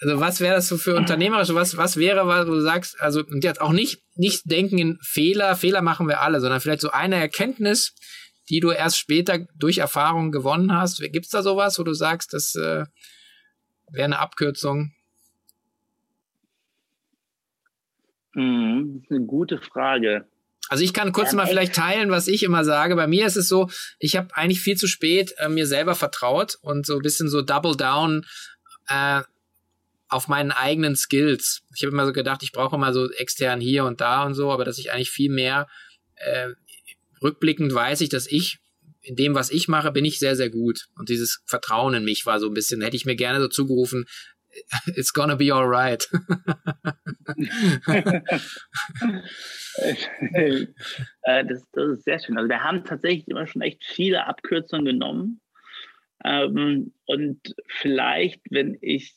also 0.01 0.21
was 0.21 0.41
wäre 0.41 0.55
das 0.57 0.69
so 0.69 0.77
für 0.77 0.95
unternehmerische, 0.95 1.55
was, 1.55 1.77
was 1.77 1.97
wäre, 1.97 2.27
was 2.27 2.47
du 2.47 2.61
sagst, 2.61 3.01
also, 3.01 3.21
und 3.21 3.43
jetzt 3.43 3.61
auch 3.61 3.73
nicht, 3.73 4.03
nicht 4.15 4.51
denken 4.51 4.79
in 4.79 4.99
Fehler, 5.03 5.57
Fehler 5.57 5.83
machen 5.83 6.09
wir 6.09 6.21
alle, 6.21 6.41
sondern 6.41 6.61
vielleicht 6.61 6.83
so 6.83 6.91
eine 6.91 7.17
Erkenntnis, 7.17 7.95
die 8.51 8.61
du 8.61 8.71
erst 8.71 8.99
später 8.99 9.47
durch 9.57 9.79
Erfahrung 9.79 10.33
gewonnen 10.33 10.77
hast. 10.77 11.01
Gibt's 11.13 11.31
da 11.31 11.43
sowas, 11.43 11.79
wo 11.79 11.85
du 11.85 11.95
sagst, 11.95 12.35
das 12.35 12.55
äh, 12.57 12.85
wäre 13.91 14.05
eine 14.05 14.19
Abkürzung? 14.19 14.93
Hm, 18.35 19.03
ist 19.03 19.11
eine 19.11 19.25
gute 19.25 19.59
Frage. 19.59 20.27
Also 20.71 20.85
ich 20.85 20.95
kann 20.95 21.11
kurz 21.11 21.33
ja, 21.33 21.37
mal 21.37 21.49
vielleicht 21.49 21.75
teilen, 21.75 22.11
was 22.13 22.29
ich 22.29 22.45
immer 22.45 22.65
sage. 22.65 22.95
Bei 22.95 23.09
mir 23.09 23.27
ist 23.27 23.37
es 23.37 23.49
so, 23.49 23.69
ich 23.99 24.17
habe 24.17 24.37
eigentlich 24.37 24.61
viel 24.61 24.77
zu 24.77 24.87
spät 24.87 25.35
äh, 25.39 25.49
mir 25.49 25.67
selber 25.67 25.97
vertraut 25.97 26.59
und 26.63 26.87
so 26.87 26.95
ein 26.95 27.03
bisschen 27.03 27.29
so 27.29 27.43
Double 27.43 27.77
Down 27.77 28.25
äh, 28.87 29.23
auf 30.09 30.29
meinen 30.29 30.53
eigenen 30.53 30.95
Skills. 30.95 31.63
Ich 31.75 31.83
habe 31.83 31.93
immer 31.93 32.07
so 32.07 32.13
gedacht, 32.13 32.45
ich 32.45 32.53
brauche 32.53 32.77
immer 32.77 32.93
so 32.93 33.11
extern 33.11 33.61
hier 33.61 33.85
und 33.85 34.01
da 34.01 34.23
und 34.23 34.35
so, 34.35 34.53
aber 34.53 34.65
dass 34.65 34.79
ich 34.79 34.93
eigentlich 34.93 35.11
viel 35.11 35.33
mehr 35.33 35.67
äh, 36.15 36.51
rückblickend 37.21 37.75
weiß 37.75 38.01
ich, 38.03 38.09
dass 38.09 38.29
ich 38.29 38.61
in 39.01 39.17
dem, 39.17 39.35
was 39.35 39.51
ich 39.51 39.67
mache, 39.67 39.91
bin 39.91 40.05
ich 40.05 40.21
sehr, 40.21 40.37
sehr 40.37 40.51
gut. 40.51 40.87
Und 40.97 41.09
dieses 41.09 41.43
Vertrauen 41.47 41.95
in 41.95 42.05
mich 42.05 42.27
war 42.27 42.39
so 42.39 42.47
ein 42.47 42.55
bisschen, 42.55 42.81
hätte 42.81 42.97
ich 42.97 43.07
mir 43.07 43.17
gerne 43.17 43.41
so 43.41 43.49
zugerufen, 43.49 44.05
it's 44.97 45.13
gonna 45.13 45.37
be 45.37 45.53
alright. 45.53 46.07
Äh, 51.23 51.45
das, 51.45 51.67
das, 51.73 51.99
ist 51.99 52.05
sehr 52.05 52.19
schön. 52.19 52.37
Also 52.37 52.49
wir 52.49 52.63
haben 52.63 52.85
tatsächlich 52.85 53.29
immer 53.29 53.47
schon 53.47 53.63
echt 53.63 53.85
viele 53.85 54.27
Abkürzungen 54.27 54.85
genommen. 54.85 55.41
Ähm, 56.25 56.93
und 57.07 57.41
vielleicht, 57.67 58.43
wenn 58.51 58.77
ich, 58.81 59.15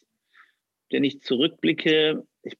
wenn 0.90 1.04
ich 1.04 1.22
zurückblicke, 1.22 2.26
ich 2.44 2.58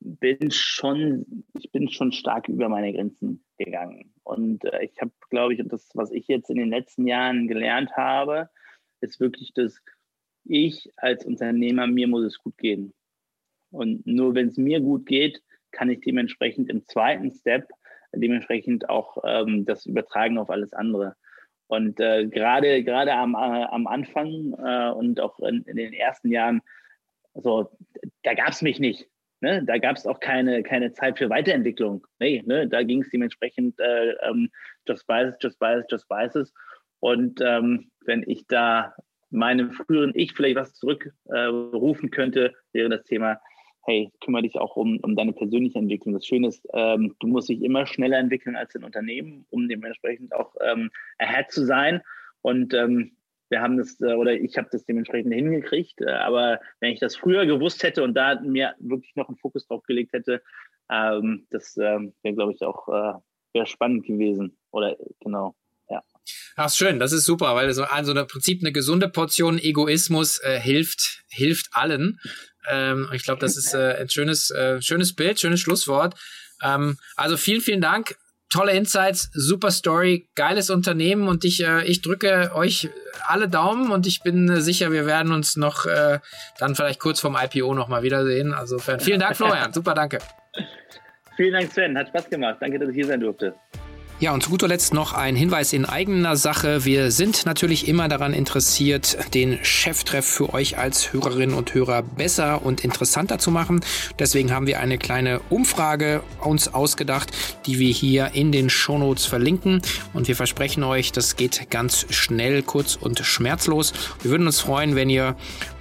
bin 0.00 0.50
schon, 0.50 1.44
ich 1.58 1.70
bin 1.72 1.88
schon 1.88 2.12
stark 2.12 2.48
über 2.48 2.68
meine 2.68 2.92
Grenzen 2.92 3.44
gegangen. 3.58 4.12
Und 4.22 4.64
äh, 4.64 4.84
ich 4.84 5.00
habe, 5.00 5.12
glaube 5.30 5.54
ich, 5.54 5.62
das, 5.64 5.90
was 5.94 6.10
ich 6.10 6.28
jetzt 6.28 6.50
in 6.50 6.56
den 6.56 6.70
letzten 6.70 7.06
Jahren 7.06 7.48
gelernt 7.48 7.92
habe, 7.96 8.50
ist 9.00 9.20
wirklich 9.20 9.52
das, 9.54 9.80
ich 10.48 10.90
als 10.96 11.24
Unternehmer, 11.24 11.86
mir 11.86 12.08
muss 12.08 12.24
es 12.24 12.38
gut 12.38 12.56
gehen. 12.58 12.92
Und 13.70 14.06
nur 14.06 14.34
wenn 14.34 14.48
es 14.48 14.56
mir 14.56 14.80
gut 14.80 15.06
geht, 15.06 15.42
kann 15.70 15.90
ich 15.90 16.00
dementsprechend 16.00 16.70
im 16.70 16.84
zweiten 16.84 17.30
Step 17.30 17.68
dementsprechend 18.14 18.88
auch 18.88 19.18
ähm, 19.24 19.64
das 19.64 19.86
übertragen 19.86 20.38
auf 20.38 20.50
alles 20.50 20.72
andere. 20.72 21.16
Und 21.68 21.98
äh, 22.00 22.26
gerade 22.26 22.84
gerade 22.84 23.12
am, 23.12 23.34
äh, 23.34 23.64
am 23.64 23.86
Anfang 23.86 24.54
äh, 24.58 24.90
und 24.90 25.20
auch 25.20 25.38
in, 25.40 25.62
in, 25.62 25.76
den 25.76 25.92
ersten 25.92 26.30
Jahren, 26.30 26.62
also 27.34 27.70
da 28.22 28.34
gab 28.34 28.50
es 28.50 28.62
mich 28.62 28.78
nicht. 28.78 29.08
Ne? 29.40 29.64
Da 29.64 29.78
gab 29.78 29.96
es 29.96 30.06
auch 30.06 30.20
keine, 30.20 30.62
keine 30.62 30.92
Zeit 30.92 31.18
für 31.18 31.28
Weiterentwicklung. 31.28 32.06
Nee, 32.18 32.42
ne? 32.46 32.68
da 32.68 32.82
ging 32.82 33.02
es 33.02 33.10
dementsprechend 33.10 33.78
äh, 33.80 34.12
ähm, 34.22 34.50
just 34.86 35.04
it, 35.10 35.34
just 35.40 35.60
it, 35.60 35.84
just 35.90 36.06
it. 36.10 36.52
Und 37.00 37.40
ähm, 37.42 37.90
wenn 38.06 38.24
ich 38.26 38.46
da 38.46 38.94
meinem 39.30 39.70
früheren 39.72 40.12
Ich 40.14 40.32
vielleicht 40.32 40.56
was 40.56 40.74
zurückrufen 40.74 42.08
äh, 42.08 42.10
könnte, 42.10 42.54
wäre 42.72 42.88
das 42.88 43.04
Thema, 43.04 43.40
hey, 43.86 44.10
kümmere 44.20 44.42
dich 44.42 44.56
auch 44.58 44.76
um, 44.76 44.98
um 45.02 45.16
deine 45.16 45.32
persönliche 45.32 45.78
Entwicklung. 45.78 46.14
Das 46.14 46.26
Schöne 46.26 46.48
ist, 46.48 46.66
ähm, 46.74 47.14
du 47.20 47.28
musst 47.28 47.48
dich 47.48 47.62
immer 47.62 47.86
schneller 47.86 48.18
entwickeln 48.18 48.56
als 48.56 48.74
ein 48.74 48.84
Unternehmen, 48.84 49.46
um 49.50 49.68
dementsprechend 49.68 50.34
auch 50.34 50.54
ähm, 50.60 50.90
ahead 51.18 51.50
zu 51.50 51.64
sein. 51.64 52.02
Und 52.42 52.74
ähm, 52.74 53.16
wir 53.48 53.62
haben 53.62 53.76
das, 53.76 54.00
äh, 54.00 54.14
oder 54.14 54.34
ich 54.34 54.58
habe 54.58 54.68
das 54.72 54.84
dementsprechend 54.84 55.32
hingekriegt. 55.32 56.00
Äh, 56.00 56.10
aber 56.10 56.60
wenn 56.80 56.92
ich 56.92 57.00
das 57.00 57.16
früher 57.16 57.46
gewusst 57.46 57.82
hätte 57.84 58.02
und 58.02 58.14
da 58.14 58.40
mir 58.40 58.74
wirklich 58.80 59.14
noch 59.14 59.28
einen 59.28 59.38
Fokus 59.38 59.66
drauf 59.66 59.82
gelegt 59.84 60.12
hätte, 60.12 60.42
ähm, 60.90 61.46
das 61.50 61.76
ähm, 61.76 62.12
wäre, 62.22 62.34
glaube 62.34 62.52
ich, 62.52 62.62
auch 62.62 62.88
äh, 63.54 63.66
spannend 63.66 64.04
gewesen. 64.04 64.56
Oder 64.72 64.96
genau. 65.20 65.54
Ach, 66.56 66.70
schön, 66.70 66.98
das 66.98 67.12
ist 67.12 67.24
super, 67.24 67.54
weil 67.54 67.72
so 67.72 67.84
also 67.84 68.12
im 68.12 68.26
Prinzip 68.26 68.62
eine 68.62 68.72
gesunde 68.72 69.08
Portion 69.08 69.58
Egoismus 69.58 70.38
äh, 70.42 70.58
hilft, 70.60 71.22
hilft 71.28 71.68
allen. 71.72 72.18
Ähm, 72.68 73.08
ich 73.12 73.22
glaube, 73.22 73.40
das 73.40 73.56
ist 73.56 73.74
äh, 73.74 73.96
ein 74.00 74.08
schönes, 74.08 74.50
äh, 74.50 74.80
schönes 74.82 75.14
Bild, 75.14 75.40
schönes 75.40 75.60
Schlusswort. 75.60 76.14
Ähm, 76.62 76.98
also 77.16 77.36
vielen, 77.36 77.60
vielen 77.60 77.80
Dank. 77.80 78.16
Tolle 78.48 78.72
Insights, 78.72 79.28
super 79.32 79.72
Story, 79.72 80.28
geiles 80.36 80.70
Unternehmen 80.70 81.26
und 81.26 81.44
ich, 81.44 81.64
äh, 81.64 81.84
ich 81.84 82.00
drücke 82.00 82.52
euch 82.54 82.88
alle 83.26 83.48
Daumen 83.48 83.90
und 83.90 84.06
ich 84.06 84.22
bin 84.22 84.48
äh, 84.48 84.60
sicher, 84.60 84.92
wir 84.92 85.04
werden 85.04 85.32
uns 85.32 85.56
noch 85.56 85.84
äh, 85.86 86.20
dann 86.58 86.76
vielleicht 86.76 87.00
kurz 87.00 87.18
vorm 87.18 87.36
IPO 87.36 87.74
nochmal 87.74 88.04
wiedersehen. 88.04 88.54
Also 88.54 88.78
vielen 88.78 89.20
Dank, 89.20 89.36
Florian. 89.36 89.72
super, 89.74 89.94
danke. 89.94 90.20
Vielen 91.36 91.52
Dank, 91.52 91.72
Sven. 91.72 91.98
Hat 91.98 92.08
Spaß 92.08 92.30
gemacht. 92.30 92.56
Danke, 92.60 92.78
dass 92.78 92.88
ich 92.88 92.94
hier 92.94 93.06
sein 93.06 93.20
durfte. 93.20 93.54
Ja, 94.18 94.32
und 94.32 94.42
zu 94.42 94.48
guter 94.48 94.66
Letzt 94.66 94.94
noch 94.94 95.12
ein 95.12 95.36
Hinweis 95.36 95.74
in 95.74 95.84
eigener 95.84 96.36
Sache. 96.36 96.86
Wir 96.86 97.10
sind 97.10 97.44
natürlich 97.44 97.86
immer 97.86 98.08
daran 98.08 98.32
interessiert, 98.32 99.18
den 99.34 99.62
Cheftreff 99.62 100.24
für 100.24 100.54
euch 100.54 100.78
als 100.78 101.12
Hörerinnen 101.12 101.54
und 101.54 101.74
Hörer 101.74 102.00
besser 102.00 102.64
und 102.64 102.82
interessanter 102.82 103.38
zu 103.38 103.50
machen. 103.50 103.84
Deswegen 104.18 104.52
haben 104.52 104.66
wir 104.66 104.80
eine 104.80 104.96
kleine 104.96 105.40
Umfrage 105.50 106.22
uns 106.40 106.72
ausgedacht, 106.72 107.30
die 107.66 107.78
wir 107.78 107.92
hier 107.92 108.30
in 108.32 108.52
den 108.52 108.70
Shownotes 108.70 109.26
verlinken. 109.26 109.82
Und 110.14 110.28
wir 110.28 110.36
versprechen 110.36 110.82
euch, 110.82 111.12
das 111.12 111.36
geht 111.36 111.70
ganz 111.70 112.06
schnell, 112.08 112.62
kurz 112.62 112.96
und 112.96 113.18
schmerzlos. 113.18 113.92
Wir 114.22 114.30
würden 114.30 114.46
uns 114.46 114.60
freuen, 114.60 114.96
wenn 114.96 115.10
ihr 115.10 115.36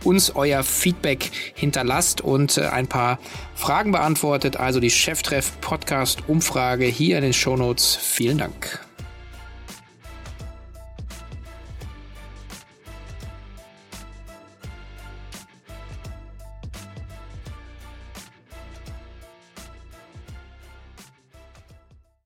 uns 0.06 0.36
euer 0.36 0.64
Feedback 0.64 1.32
hinterlasst 1.56 2.22
und 2.22 2.58
äh, 2.58 2.68
ein 2.68 2.88
paar 2.88 3.20
Fragen 3.56 3.91
beantwortet. 3.91 4.58
Also 4.58 4.80
die 4.80 4.91
Cheftreff 4.91 5.60
Podcast 5.62 6.28
Umfrage 6.28 6.86
hier 6.86 7.18
in 7.18 7.24
den 7.24 7.34
Shownotes. 7.34 7.95
Vielen 7.95 8.38
Dank. 8.38 8.85